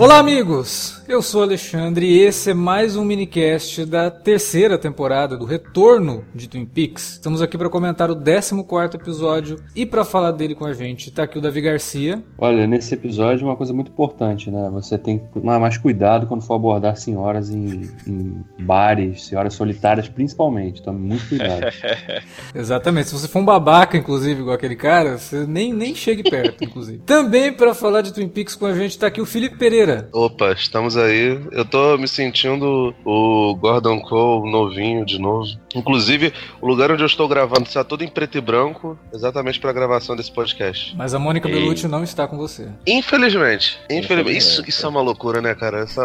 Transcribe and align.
Olá, 0.00 0.18
amigos! 0.18 0.97
Eu 1.08 1.22
sou 1.22 1.42
Alexandre 1.42 2.04
e 2.04 2.18
esse 2.18 2.50
é 2.50 2.54
mais 2.54 2.94
um 2.94 3.02
minicast 3.02 3.86
da 3.86 4.10
terceira 4.10 4.76
temporada 4.76 5.38
do 5.38 5.46
retorno 5.46 6.22
de 6.34 6.46
Twin 6.46 6.66
Peaks. 6.66 7.12
Estamos 7.12 7.40
aqui 7.40 7.56
para 7.56 7.70
comentar 7.70 8.10
o 8.10 8.14
14 8.14 8.54
episódio 8.94 9.56
e 9.74 9.86
para 9.86 10.04
falar 10.04 10.32
dele 10.32 10.54
com 10.54 10.66
a 10.66 10.74
gente 10.74 11.10
tá 11.10 11.22
aqui 11.22 11.38
o 11.38 11.40
Davi 11.40 11.62
Garcia. 11.62 12.22
Olha, 12.36 12.66
nesse 12.66 12.92
episódio 12.92 13.46
uma 13.46 13.56
coisa 13.56 13.72
muito 13.72 13.90
importante, 13.90 14.50
né? 14.50 14.68
Você 14.74 14.98
tem 14.98 15.18
que 15.18 15.40
tomar 15.40 15.58
mais 15.58 15.78
cuidado 15.78 16.26
quando 16.26 16.42
for 16.42 16.56
abordar 16.56 16.94
senhoras 16.98 17.48
em, 17.48 17.88
em 18.06 18.44
bares, 18.58 19.24
senhoras 19.24 19.54
solitárias 19.54 20.10
principalmente. 20.10 20.82
Tome 20.82 20.98
muito 20.98 21.26
cuidado. 21.26 21.72
Exatamente. 22.54 23.08
Se 23.08 23.14
você 23.14 23.28
for 23.28 23.38
um 23.38 23.46
babaca, 23.46 23.96
inclusive, 23.96 24.42
igual 24.42 24.56
aquele 24.56 24.76
cara, 24.76 25.16
você 25.16 25.46
nem, 25.46 25.72
nem 25.72 25.94
chegue 25.94 26.22
perto, 26.22 26.62
inclusive. 26.62 26.98
Também 26.98 27.50
para 27.50 27.72
falar 27.72 28.02
de 28.02 28.12
Twin 28.12 28.28
Peaks 28.28 28.54
com 28.54 28.66
a 28.66 28.74
gente 28.74 28.98
tá 28.98 29.06
aqui 29.06 29.22
o 29.22 29.26
Felipe 29.26 29.56
Pereira. 29.56 30.10
Opa, 30.12 30.52
estamos 30.52 30.97
aí. 30.98 31.40
Eu 31.52 31.64
tô 31.64 31.96
me 31.96 32.08
sentindo 32.08 32.94
o 33.04 33.54
Gordon 33.56 34.00
Cole 34.00 34.50
novinho 34.50 35.04
de 35.04 35.18
novo. 35.18 35.48
Inclusive, 35.74 36.32
o 36.60 36.66
lugar 36.66 36.90
onde 36.90 37.02
eu 37.02 37.06
estou 37.06 37.28
gravando 37.28 37.62
está 37.62 37.84
todo 37.84 38.02
em 38.02 38.08
preto 38.08 38.38
e 38.38 38.40
branco, 38.40 38.98
exatamente 39.12 39.60
para 39.60 39.70
a 39.70 39.72
gravação 39.72 40.16
desse 40.16 40.32
podcast. 40.32 40.96
Mas 40.96 41.14
a 41.14 41.18
Mônica 41.18 41.48
Bellucci 41.48 41.86
não 41.86 42.02
está 42.02 42.26
com 42.26 42.36
você. 42.36 42.68
Infelizmente. 42.86 43.78
Infelizmente. 43.90 44.38
Isso, 44.38 44.64
isso 44.66 44.86
é 44.86 44.88
uma 44.88 45.00
loucura, 45.00 45.40
né, 45.40 45.54
cara? 45.54 45.80
Essa, 45.80 46.02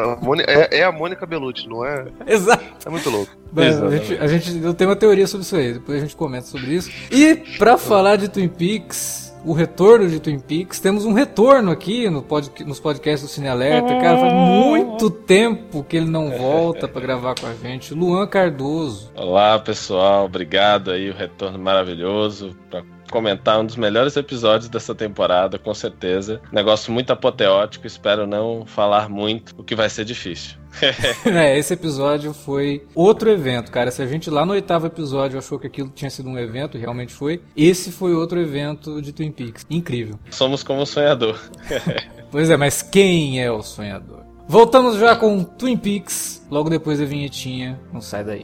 é, 0.47 0.79
é, 0.79 0.83
a 0.83 0.91
Mônica 0.91 1.25
Bellucci, 1.25 1.67
não 1.67 1.85
é? 1.85 2.05
Exato. 2.27 2.63
É 2.85 2.89
muito 2.89 3.09
louco. 3.09 3.31
Bem, 3.51 3.67
a, 3.67 3.89
gente, 3.89 4.17
a 4.17 4.27
gente 4.27 4.63
eu 4.63 4.73
tenho 4.73 4.89
uma 4.89 4.95
teoria 4.95 5.27
sobre 5.27 5.45
isso 5.45 5.55
aí, 5.55 5.73
depois 5.73 5.97
a 5.99 6.01
gente 6.01 6.15
comenta 6.15 6.47
sobre 6.47 6.73
isso. 6.73 6.91
E 7.11 7.35
para 7.57 7.77
falar 7.77 8.15
de 8.15 8.27
Twin 8.27 8.47
Peaks, 8.47 9.32
o 9.45 9.53
retorno 9.53 10.07
de 10.07 10.19
Twin 10.19 10.39
Peaks. 10.39 10.79
Temos 10.79 11.05
um 11.05 11.13
retorno 11.13 11.71
aqui 11.71 12.09
no 12.09 12.21
pod, 12.21 12.51
nos 12.65 12.79
podcasts 12.79 13.27
do 13.27 13.33
Cine 13.33 13.47
Alerta. 13.47 13.89
Cara, 13.99 14.17
faz 14.17 14.33
muito 14.33 15.09
tempo 15.09 15.83
que 15.83 15.97
ele 15.97 16.09
não 16.09 16.31
volta 16.31 16.87
para 16.87 17.01
gravar 17.01 17.35
com 17.39 17.47
a 17.47 17.53
gente. 17.53 17.93
Luan 17.93 18.25
Cardoso. 18.27 19.11
Olá, 19.15 19.59
pessoal. 19.59 20.25
Obrigado 20.25 20.91
aí, 20.91 21.09
o 21.09 21.13
retorno 21.13 21.59
maravilhoso 21.59 22.55
para 22.69 22.83
comentar 23.11 23.59
um 23.59 23.65
dos 23.65 23.75
melhores 23.75 24.15
episódios 24.17 24.69
dessa 24.69 24.93
temporada, 24.95 25.57
com 25.59 25.73
certeza. 25.73 26.41
Negócio 26.51 26.91
muito 26.91 27.11
apoteótico, 27.11 27.87
espero 27.87 28.25
não 28.25 28.65
falar 28.65 29.09
muito, 29.09 29.53
o 29.57 29.63
que 29.63 29.75
vai 29.75 29.89
ser 29.89 30.05
difícil. 30.05 30.57
é, 31.25 31.57
esse 31.57 31.73
episódio 31.73 32.33
foi 32.33 32.85
outro 32.95 33.29
evento, 33.29 33.71
cara. 33.71 33.91
Se 33.91 34.01
a 34.01 34.07
gente 34.07 34.29
lá 34.29 34.45
no 34.45 34.53
oitavo 34.53 34.87
episódio 34.87 35.37
achou 35.37 35.59
que 35.59 35.67
aquilo 35.67 35.89
tinha 35.93 36.09
sido 36.09 36.29
um 36.29 36.37
evento, 36.37 36.77
realmente 36.77 37.13
foi. 37.13 37.41
Esse 37.55 37.91
foi 37.91 38.13
outro 38.13 38.39
evento 38.39 39.01
de 39.01 39.13
Twin 39.13 39.31
Peaks. 39.31 39.65
Incrível. 39.69 40.19
Somos 40.31 40.63
como 40.63 40.81
o 40.81 40.85
sonhador. 40.85 41.39
pois 42.31 42.49
é, 42.49 42.57
mas 42.57 42.81
quem 42.81 43.41
é 43.41 43.51
o 43.51 43.61
sonhador? 43.61 44.23
Voltamos 44.47 44.97
já 44.97 45.15
com 45.15 45.43
Twin 45.43 45.77
Peaks, 45.77 46.45
logo 46.49 46.69
depois 46.69 46.99
da 46.99 47.05
vinhetinha. 47.05 47.79
Não 47.91 48.01
sai 48.01 48.23
daí. 48.23 48.43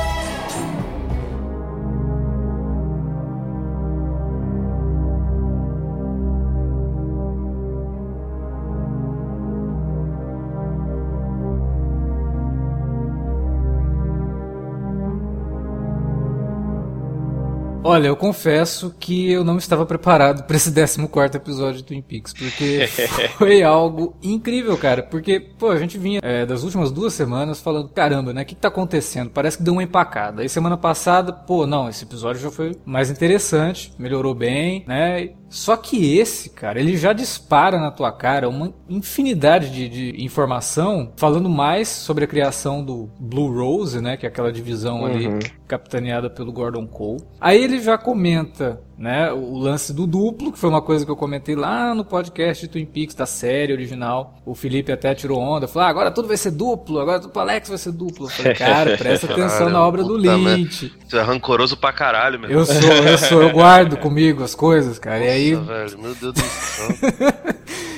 Olha, 17.91 18.07
eu 18.07 18.15
confesso 18.15 18.95
que 18.97 19.29
eu 19.29 19.43
não 19.43 19.57
estava 19.57 19.85
preparado 19.85 20.43
para 20.43 20.55
esse 20.55 20.71
14 20.71 21.35
episódio 21.35 21.79
de 21.79 21.83
Twin 21.83 22.01
Peaks, 22.01 22.31
porque 22.31 22.87
foi 23.37 23.63
algo 23.63 24.15
incrível, 24.23 24.77
cara. 24.77 25.03
Porque, 25.03 25.41
pô, 25.41 25.71
a 25.71 25.77
gente 25.77 25.97
vinha 25.97 26.21
é, 26.23 26.45
das 26.45 26.63
últimas 26.63 26.89
duas 26.89 27.13
semanas 27.13 27.59
falando, 27.59 27.89
caramba, 27.89 28.31
né? 28.31 28.43
O 28.43 28.45
que, 28.45 28.55
que 28.55 28.61
tá 28.61 28.69
acontecendo? 28.69 29.29
Parece 29.29 29.57
que 29.57 29.63
deu 29.63 29.73
uma 29.73 29.83
empacada. 29.83 30.41
Aí 30.41 30.47
semana 30.47 30.77
passada, 30.77 31.33
pô, 31.33 31.67
não, 31.67 31.89
esse 31.89 32.05
episódio 32.05 32.41
já 32.41 32.49
foi 32.49 32.77
mais 32.85 33.09
interessante, 33.09 33.91
melhorou 33.99 34.33
bem, 34.33 34.85
né? 34.87 35.31
Só 35.49 35.75
que 35.75 36.17
esse, 36.17 36.49
cara, 36.49 36.79
ele 36.79 36.95
já 36.95 37.11
dispara 37.11 37.77
na 37.77 37.91
tua 37.91 38.09
cara 38.09 38.47
uma 38.47 38.73
infinidade 38.87 39.69
de, 39.69 39.89
de, 39.89 40.23
informação 40.23 41.11
falando 41.17 41.49
mais 41.49 41.89
sobre 41.89 42.23
a 42.23 42.27
criação 42.27 42.81
do 42.81 43.09
Blue 43.19 43.53
Rose, 43.53 43.99
né? 43.99 44.15
Que 44.15 44.25
é 44.25 44.29
aquela 44.29 44.49
divisão 44.49 45.01
uhum. 45.01 45.05
ali 45.07 45.27
capitaneada 45.71 46.29
pelo 46.29 46.51
Gordon 46.51 46.85
Cole. 46.85 47.23
Aí 47.39 47.63
ele 47.63 47.79
já 47.79 47.97
comenta 47.97 48.81
né? 49.01 49.31
O 49.33 49.57
lance 49.57 49.91
do 49.91 50.05
duplo, 50.05 50.51
que 50.51 50.59
foi 50.59 50.69
uma 50.69 50.81
coisa 50.81 51.03
que 51.03 51.09
eu 51.09 51.15
comentei 51.15 51.55
lá 51.55 51.95
no 51.95 52.05
podcast 52.05 52.63
de 52.63 52.71
Twin 52.71 52.85
Peaks, 52.85 53.15
da 53.15 53.25
série 53.25 53.73
original. 53.73 54.35
O 54.45 54.53
Felipe 54.53 54.91
até 54.91 55.15
tirou 55.15 55.39
onda, 55.39 55.67
falou: 55.67 55.87
ah, 55.87 55.89
agora 55.89 56.11
tudo 56.11 56.27
vai 56.27 56.37
ser 56.37 56.51
duplo, 56.51 56.99
agora 56.99 57.19
tudo 57.19 57.31
pro 57.31 57.41
Alex 57.41 57.67
vai 57.67 57.79
ser 57.79 57.91
duplo. 57.93 58.27
Eu 58.27 58.29
falei, 58.29 58.53
cara, 58.53 58.95
presta 58.97 59.31
atenção 59.31 59.69
na 59.71 59.81
obra 59.81 60.03
do 60.03 60.15
Lynch. 60.15 60.93
Você 61.07 61.17
é 61.17 61.21
rancoroso 61.21 61.75
pra 61.75 61.91
caralho, 61.91 62.39
meu. 62.39 62.51
Eu 62.51 62.63
sou, 62.63 62.91
eu 62.91 63.17
sou, 63.17 63.41
eu 63.41 63.49
guardo 63.49 63.97
comigo 63.97 64.43
as 64.43 64.53
coisas, 64.53 64.99
cara. 64.99 65.17
Nossa, 65.17 65.31
e 65.31 65.33
aí. 65.33 65.55
velho, 65.55 65.99
meu 65.99 66.15
Deus 66.15 66.33
do 66.33 66.41
céu. 66.41 66.87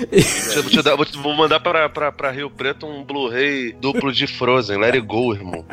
vou, 0.64 0.72
te 0.72 0.82
dar, 0.82 0.96
vou, 0.96 1.06
te, 1.06 1.18
vou, 1.18 1.36
mandar 1.36 1.60
pra, 1.60 1.90
pra, 1.90 2.12
pra, 2.14 2.32
Rio 2.32 2.50
Preto 2.50 2.86
um 2.86 3.04
Blu-ray 3.04 3.74
duplo 3.74 4.12
de 4.12 4.26
Frozen. 4.26 4.78
Let 4.78 4.96
it 4.96 5.06
go, 5.06 5.34
irmão. 5.34 5.66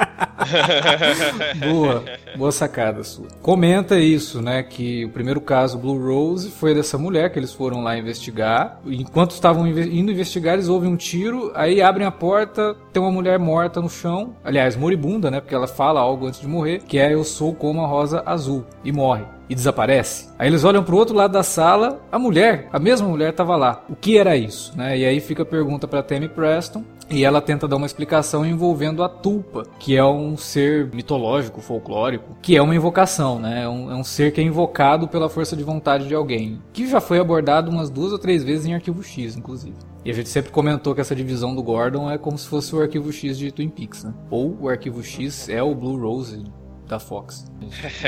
boa, 1.60 1.89
boa 2.36 2.52
sacada 2.52 3.02
sua. 3.04 3.28
Comenta 3.42 3.98
isso, 3.98 4.40
né? 4.40 4.62
Que 4.62 5.04
o 5.04 5.10
primeiro 5.10 5.40
caso, 5.40 5.78
Blue 5.78 5.98
Rose, 5.98 6.50
foi 6.50 6.74
dessa 6.74 6.98
mulher 6.98 7.32
que 7.32 7.38
eles 7.38 7.52
foram 7.52 7.82
lá 7.82 7.96
investigar. 7.96 8.80
Enquanto 8.86 9.32
estavam 9.32 9.66
indo 9.66 10.10
investigar, 10.10 10.54
eles 10.54 10.68
ouvem 10.68 10.90
um 10.90 10.96
tiro, 10.96 11.52
aí 11.54 11.80
abrem 11.80 12.06
a 12.06 12.10
porta, 12.10 12.76
tem 12.92 13.02
uma 13.02 13.12
mulher 13.12 13.38
morta 13.38 13.80
no 13.80 13.88
chão. 13.88 14.34
Aliás, 14.44 14.76
moribunda, 14.76 15.30
né? 15.30 15.40
Porque 15.40 15.54
ela 15.54 15.66
fala 15.66 16.00
algo 16.00 16.26
antes 16.26 16.40
de 16.40 16.48
morrer, 16.48 16.82
que 16.86 16.98
é 16.98 17.12
eu 17.14 17.24
sou 17.24 17.54
como 17.54 17.82
a 17.82 17.86
rosa 17.86 18.22
azul. 18.26 18.64
E 18.84 18.92
morre 18.92 19.24
e 19.50 19.54
desaparece. 19.54 20.28
Aí 20.38 20.48
eles 20.48 20.62
olham 20.62 20.84
para 20.84 20.94
o 20.94 20.98
outro 20.98 21.14
lado 21.14 21.32
da 21.32 21.42
sala, 21.42 22.00
a 22.10 22.18
mulher, 22.20 22.68
a 22.72 22.78
mesma 22.78 23.08
mulher 23.08 23.30
estava 23.30 23.56
lá. 23.56 23.84
O 23.88 23.96
que 23.96 24.16
era 24.16 24.36
isso, 24.36 24.72
né? 24.76 24.96
E 24.96 25.04
aí 25.04 25.18
fica 25.18 25.42
a 25.42 25.46
pergunta 25.46 25.88
para 25.88 26.04
Tammy 26.04 26.28
Preston 26.28 26.84
e 27.10 27.24
ela 27.24 27.40
tenta 27.40 27.66
dar 27.66 27.76
uma 27.76 27.86
explicação 27.86 28.46
envolvendo 28.46 29.02
a 29.02 29.08
tulpa, 29.08 29.64
que 29.78 29.96
é 29.96 30.04
um 30.04 30.36
ser 30.36 30.86
mitológico, 30.94 31.60
folclórico, 31.60 32.36
que 32.40 32.56
é 32.56 32.62
uma 32.62 32.74
invocação, 32.74 33.38
né? 33.38 33.64
É 33.64 33.68
um, 33.68 33.90
é 33.90 33.94
um, 33.96 34.04
ser 34.04 34.32
que 34.32 34.40
é 34.40 34.44
invocado 34.44 35.08
pela 35.08 35.28
força 35.28 35.56
de 35.56 35.64
vontade 35.64 36.06
de 36.06 36.14
alguém, 36.14 36.62
que 36.72 36.88
já 36.88 37.00
foi 37.00 37.18
abordado 37.18 37.70
umas 37.70 37.90
duas 37.90 38.12
ou 38.12 38.18
três 38.18 38.44
vezes 38.44 38.66
em 38.66 38.74
Arquivo 38.74 39.02
X, 39.02 39.36
inclusive. 39.36 39.74
E 40.04 40.10
a 40.10 40.14
gente 40.14 40.28
sempre 40.28 40.50
comentou 40.50 40.94
que 40.94 41.00
essa 41.00 41.14
divisão 41.14 41.54
do 41.54 41.62
Gordon 41.62 42.10
é 42.10 42.16
como 42.16 42.38
se 42.38 42.46
fosse 42.46 42.74
o 42.74 42.80
Arquivo 42.80 43.12
X 43.12 43.36
de 43.36 43.50
Twin 43.50 43.68
Peaks, 43.68 44.04
né? 44.04 44.14
Ou 44.30 44.56
o 44.60 44.68
Arquivo 44.68 45.02
X 45.02 45.48
é 45.48 45.62
o 45.62 45.74
Blue 45.74 46.00
Rose 46.00 46.42
da 46.90 46.98
Fox. 46.98 47.46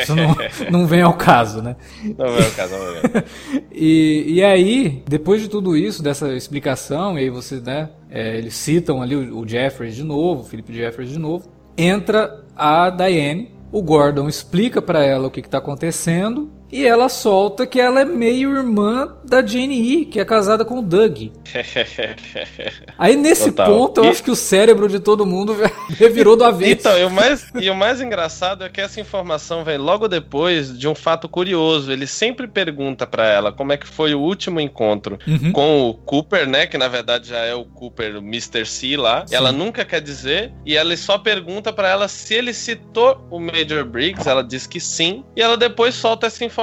Isso 0.00 0.14
não, 0.14 0.36
não 0.70 0.86
vem 0.86 1.02
ao 1.02 1.14
caso, 1.14 1.62
né? 1.62 1.76
Não 2.18 2.26
vem 2.26 2.44
ao 2.44 2.50
caso, 2.50 2.74
não 2.74 2.92
vem. 2.92 3.22
e, 3.72 4.24
e 4.26 4.42
aí, 4.42 5.02
depois 5.08 5.40
de 5.40 5.48
tudo 5.48 5.76
isso, 5.76 6.02
dessa 6.02 6.32
explicação, 6.34 7.18
e 7.18 7.22
aí 7.22 7.30
você, 7.30 7.60
né, 7.60 7.90
é, 8.10 8.36
eles 8.36 8.54
citam 8.54 9.00
ali 9.00 9.14
o, 9.14 9.38
o 9.38 9.48
Jeffries 9.48 9.94
de 9.94 10.02
novo, 10.02 10.42
o 10.42 10.44
Philip 10.44 10.74
Jeffries 10.74 11.10
de 11.10 11.18
novo, 11.18 11.48
entra 11.76 12.44
a 12.56 12.90
Diane, 12.90 13.54
o 13.70 13.80
Gordon 13.80 14.28
explica 14.28 14.82
para 14.82 15.04
ela 15.04 15.28
o 15.28 15.30
que 15.30 15.40
está 15.40 15.58
acontecendo, 15.58 16.50
e 16.72 16.84
ela 16.86 17.08
solta 17.08 17.66
que 17.66 17.78
ela 17.80 18.00
é 18.00 18.04
meio 18.04 18.56
irmã 18.56 19.14
da 19.24 19.44
Jane 19.46 20.00
E, 20.00 20.04
que 20.06 20.18
é 20.18 20.24
casada 20.24 20.64
com 20.64 20.78
o 20.78 20.82
Doug. 20.82 21.28
Aí 22.98 23.16
nesse 23.16 23.50
Total. 23.52 23.66
ponto 23.66 24.00
eu 24.00 24.04
E- 24.04 24.08
acho 24.08 24.22
que 24.22 24.30
o 24.30 24.36
cérebro 24.36 24.88
de 24.88 24.98
todo 25.00 25.26
mundo 25.26 25.54
revirou 25.98 26.36
do 26.36 26.44
avesso. 26.44 26.72
Então, 26.72 26.98
e 26.98 27.04
o, 27.04 27.10
mais, 27.10 27.46
e 27.60 27.70
o 27.70 27.74
mais 27.74 28.00
engraçado 28.00 28.64
é 28.64 28.68
que 28.68 28.80
essa 28.80 29.00
informação 29.00 29.64
vem 29.64 29.78
logo 29.78 30.08
depois 30.08 30.76
de 30.78 30.88
um 30.88 30.94
fato 30.94 31.28
curioso. 31.28 31.90
Ele 31.92 32.06
sempre 32.06 32.46
pergunta 32.46 33.06
pra 33.06 33.26
ela 33.26 33.52
como 33.52 33.72
é 33.72 33.76
que 33.76 33.86
foi 33.86 34.14
o 34.14 34.20
último 34.20 34.60
encontro 34.60 35.18
Uhum. 35.26 35.52
com 35.52 35.88
o 35.90 35.94
Cooper, 35.94 36.48
né? 36.48 36.66
Que 36.66 36.78
na 36.78 36.88
verdade 36.88 37.28
já 37.28 37.38
é 37.38 37.54
o 37.54 37.64
Cooper, 37.64 38.16
o 38.16 38.18
Mr. 38.18 38.64
C 38.66 38.96
lá. 38.96 39.26
Sim. 39.26 39.34
Ela 39.34 39.52
nunca 39.52 39.84
quer 39.84 40.00
dizer 40.00 40.52
e 40.64 40.76
ela 40.76 40.96
só 40.96 41.18
pergunta 41.18 41.72
pra 41.72 41.88
ela 41.88 42.08
se 42.08 42.34
ele 42.34 42.52
citou 42.52 43.26
o 43.30 43.38
Major 43.38 43.84
Briggs. 43.84 44.28
Ela 44.28 44.42
diz 44.42 44.66
que 44.66 44.80
sim 44.80 45.24
e 45.36 45.42
ela 45.42 45.56
depois 45.56 45.94
solta 45.94 46.26
essa 46.26 46.44
informação, 46.44 46.61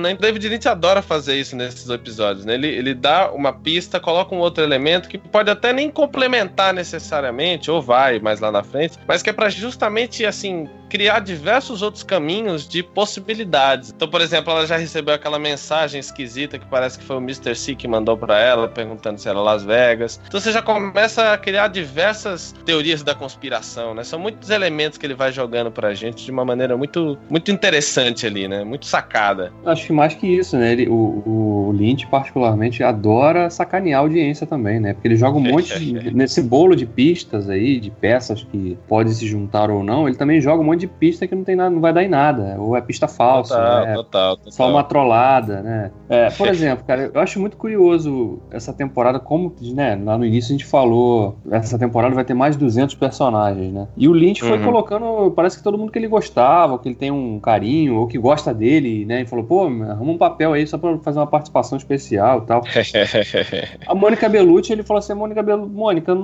né? 0.00 0.14
David 0.14 0.48
Lynch 0.48 0.68
adora 0.68 1.02
fazer 1.02 1.36
isso 1.36 1.56
nesses 1.56 1.88
episódios, 1.88 2.44
né? 2.44 2.54
Ele, 2.54 2.68
ele 2.68 2.94
dá 2.94 3.30
uma 3.30 3.52
pista, 3.52 4.00
coloca 4.00 4.34
um 4.34 4.38
outro 4.38 4.62
elemento 4.62 5.08
que 5.08 5.18
pode 5.18 5.50
até 5.50 5.72
nem 5.72 5.90
complementar 5.90 6.72
necessariamente 6.72 7.70
ou 7.70 7.80
vai 7.80 8.18
mais 8.18 8.40
lá 8.40 8.50
na 8.50 8.62
frente, 8.62 8.98
mas 9.06 9.22
que 9.22 9.30
é 9.30 9.32
pra 9.32 9.48
justamente 9.48 10.24
assim 10.24 10.68
criar 10.90 11.20
diversos 11.20 11.80
outros 11.80 12.02
caminhos 12.02 12.68
de 12.68 12.82
possibilidades. 12.82 13.92
Então, 13.94 14.08
por 14.08 14.20
exemplo, 14.20 14.52
ela 14.52 14.66
já 14.66 14.76
recebeu 14.76 15.14
aquela 15.14 15.38
mensagem 15.38 16.00
esquisita 16.00 16.58
que 16.58 16.66
parece 16.66 16.98
que 16.98 17.04
foi 17.04 17.16
o 17.16 17.20
Mr. 17.20 17.54
C 17.54 17.74
que 17.74 17.86
mandou 17.86 18.16
pra 18.18 18.38
ela, 18.38 18.68
perguntando 18.68 19.18
se 19.18 19.28
era 19.28 19.40
Las 19.40 19.62
Vegas. 19.62 20.20
Então 20.26 20.40
você 20.40 20.50
já 20.50 20.60
começa 20.60 21.32
a 21.32 21.38
criar 21.38 21.68
diversas 21.68 22.52
teorias 22.66 23.02
da 23.02 23.14
conspiração, 23.14 23.94
né? 23.94 24.02
São 24.02 24.18
muitos 24.18 24.50
elementos 24.50 24.98
que 24.98 25.06
ele 25.06 25.14
vai 25.14 25.30
jogando 25.30 25.70
pra 25.70 25.94
gente 25.94 26.24
de 26.24 26.30
uma 26.30 26.44
maneira 26.44 26.76
muito, 26.76 27.16
muito 27.30 27.50
interessante 27.52 28.26
ali, 28.26 28.48
né? 28.48 28.64
Muito 28.64 28.86
sacada. 28.86 29.52
Acho 29.64 29.86
que 29.86 29.92
mais 29.92 30.14
que 30.14 30.26
isso, 30.26 30.56
né? 30.56 30.72
Ele, 30.72 30.88
o, 30.88 31.22
o 31.24 31.72
Lynch, 31.72 32.06
particularmente, 32.08 32.82
adora 32.82 33.48
sacanear 33.48 34.00
a 34.00 34.02
audiência 34.02 34.46
também, 34.46 34.80
né? 34.80 34.92
Porque 34.92 35.06
ele 35.06 35.16
joga 35.16 35.38
um 35.38 35.42
monte 35.42 35.78
de, 35.78 35.92
nesse 36.12 36.42
bolo 36.42 36.74
de 36.74 36.84
pistas 36.84 37.48
aí, 37.48 37.78
de 37.78 37.90
peças 37.90 38.42
que 38.42 38.76
podem 38.88 39.12
se 39.12 39.26
juntar 39.26 39.70
ou 39.70 39.84
não, 39.84 40.08
ele 40.08 40.16
também 40.16 40.40
joga 40.40 40.62
um 40.62 40.64
monte 40.64 40.79
de 40.80 40.86
pista 40.86 41.26
que 41.26 41.34
não 41.34 41.44
tem 41.44 41.54
nada, 41.54 41.70
não 41.70 41.80
vai 41.80 41.92
dar 41.92 42.02
em 42.02 42.08
nada. 42.08 42.56
Ou 42.58 42.76
é 42.76 42.80
pista 42.80 43.06
falsa, 43.06 43.54
total, 43.54 43.84
né? 43.84 43.94
total, 43.94 44.36
total. 44.36 44.52
Só 44.52 44.68
uma 44.68 44.82
trollada, 44.82 45.62
né? 45.62 45.90
É, 46.08 46.30
por 46.36 46.48
exemplo, 46.48 46.84
cara, 46.84 47.10
eu 47.12 47.20
acho 47.20 47.38
muito 47.38 47.56
curioso 47.56 48.38
essa 48.50 48.72
temporada, 48.72 49.20
como, 49.20 49.54
né, 49.60 50.00
lá 50.02 50.16
no 50.18 50.24
início 50.24 50.50
a 50.50 50.58
gente 50.58 50.64
falou, 50.64 51.36
essa 51.50 51.78
temporada 51.78 52.14
vai 52.14 52.24
ter 52.24 52.34
mais 52.34 52.56
de 52.56 52.64
200 52.64 52.94
personagens, 52.96 53.72
né? 53.72 53.86
E 53.96 54.08
o 54.08 54.12
Lynch 54.12 54.40
foi 54.40 54.58
Uhum. 54.58 54.64
colocando, 54.64 55.30
parece 55.32 55.58
que 55.58 55.62
todo 55.62 55.78
mundo 55.78 55.92
que 55.92 55.98
ele 55.98 56.08
gostava, 56.08 56.78
que 56.78 56.88
ele 56.88 56.96
tem 56.96 57.10
um 57.10 57.38
carinho, 57.38 57.96
ou 57.96 58.06
que 58.06 58.18
gosta 58.18 58.52
dele, 58.52 59.04
né? 59.04 59.22
E 59.22 59.26
falou, 59.26 59.44
pô, 59.44 59.64
arruma 59.64 60.12
um 60.12 60.18
papel 60.18 60.52
aí 60.52 60.66
só 60.66 60.78
pra 60.78 60.96
fazer 60.98 61.18
uma 61.18 61.26
participação 61.26 61.76
especial 61.78 62.38
e 62.38 62.46
tal. 62.46 62.62
A 63.86 63.94
Mônica 63.94 64.28
Bellucci, 64.28 64.72
ele 64.72 64.82
falou 64.82 64.98
assim, 64.98 65.14
Mônica 65.14 65.42
Bellucci, 65.42 65.72
Mônica, 65.72 66.14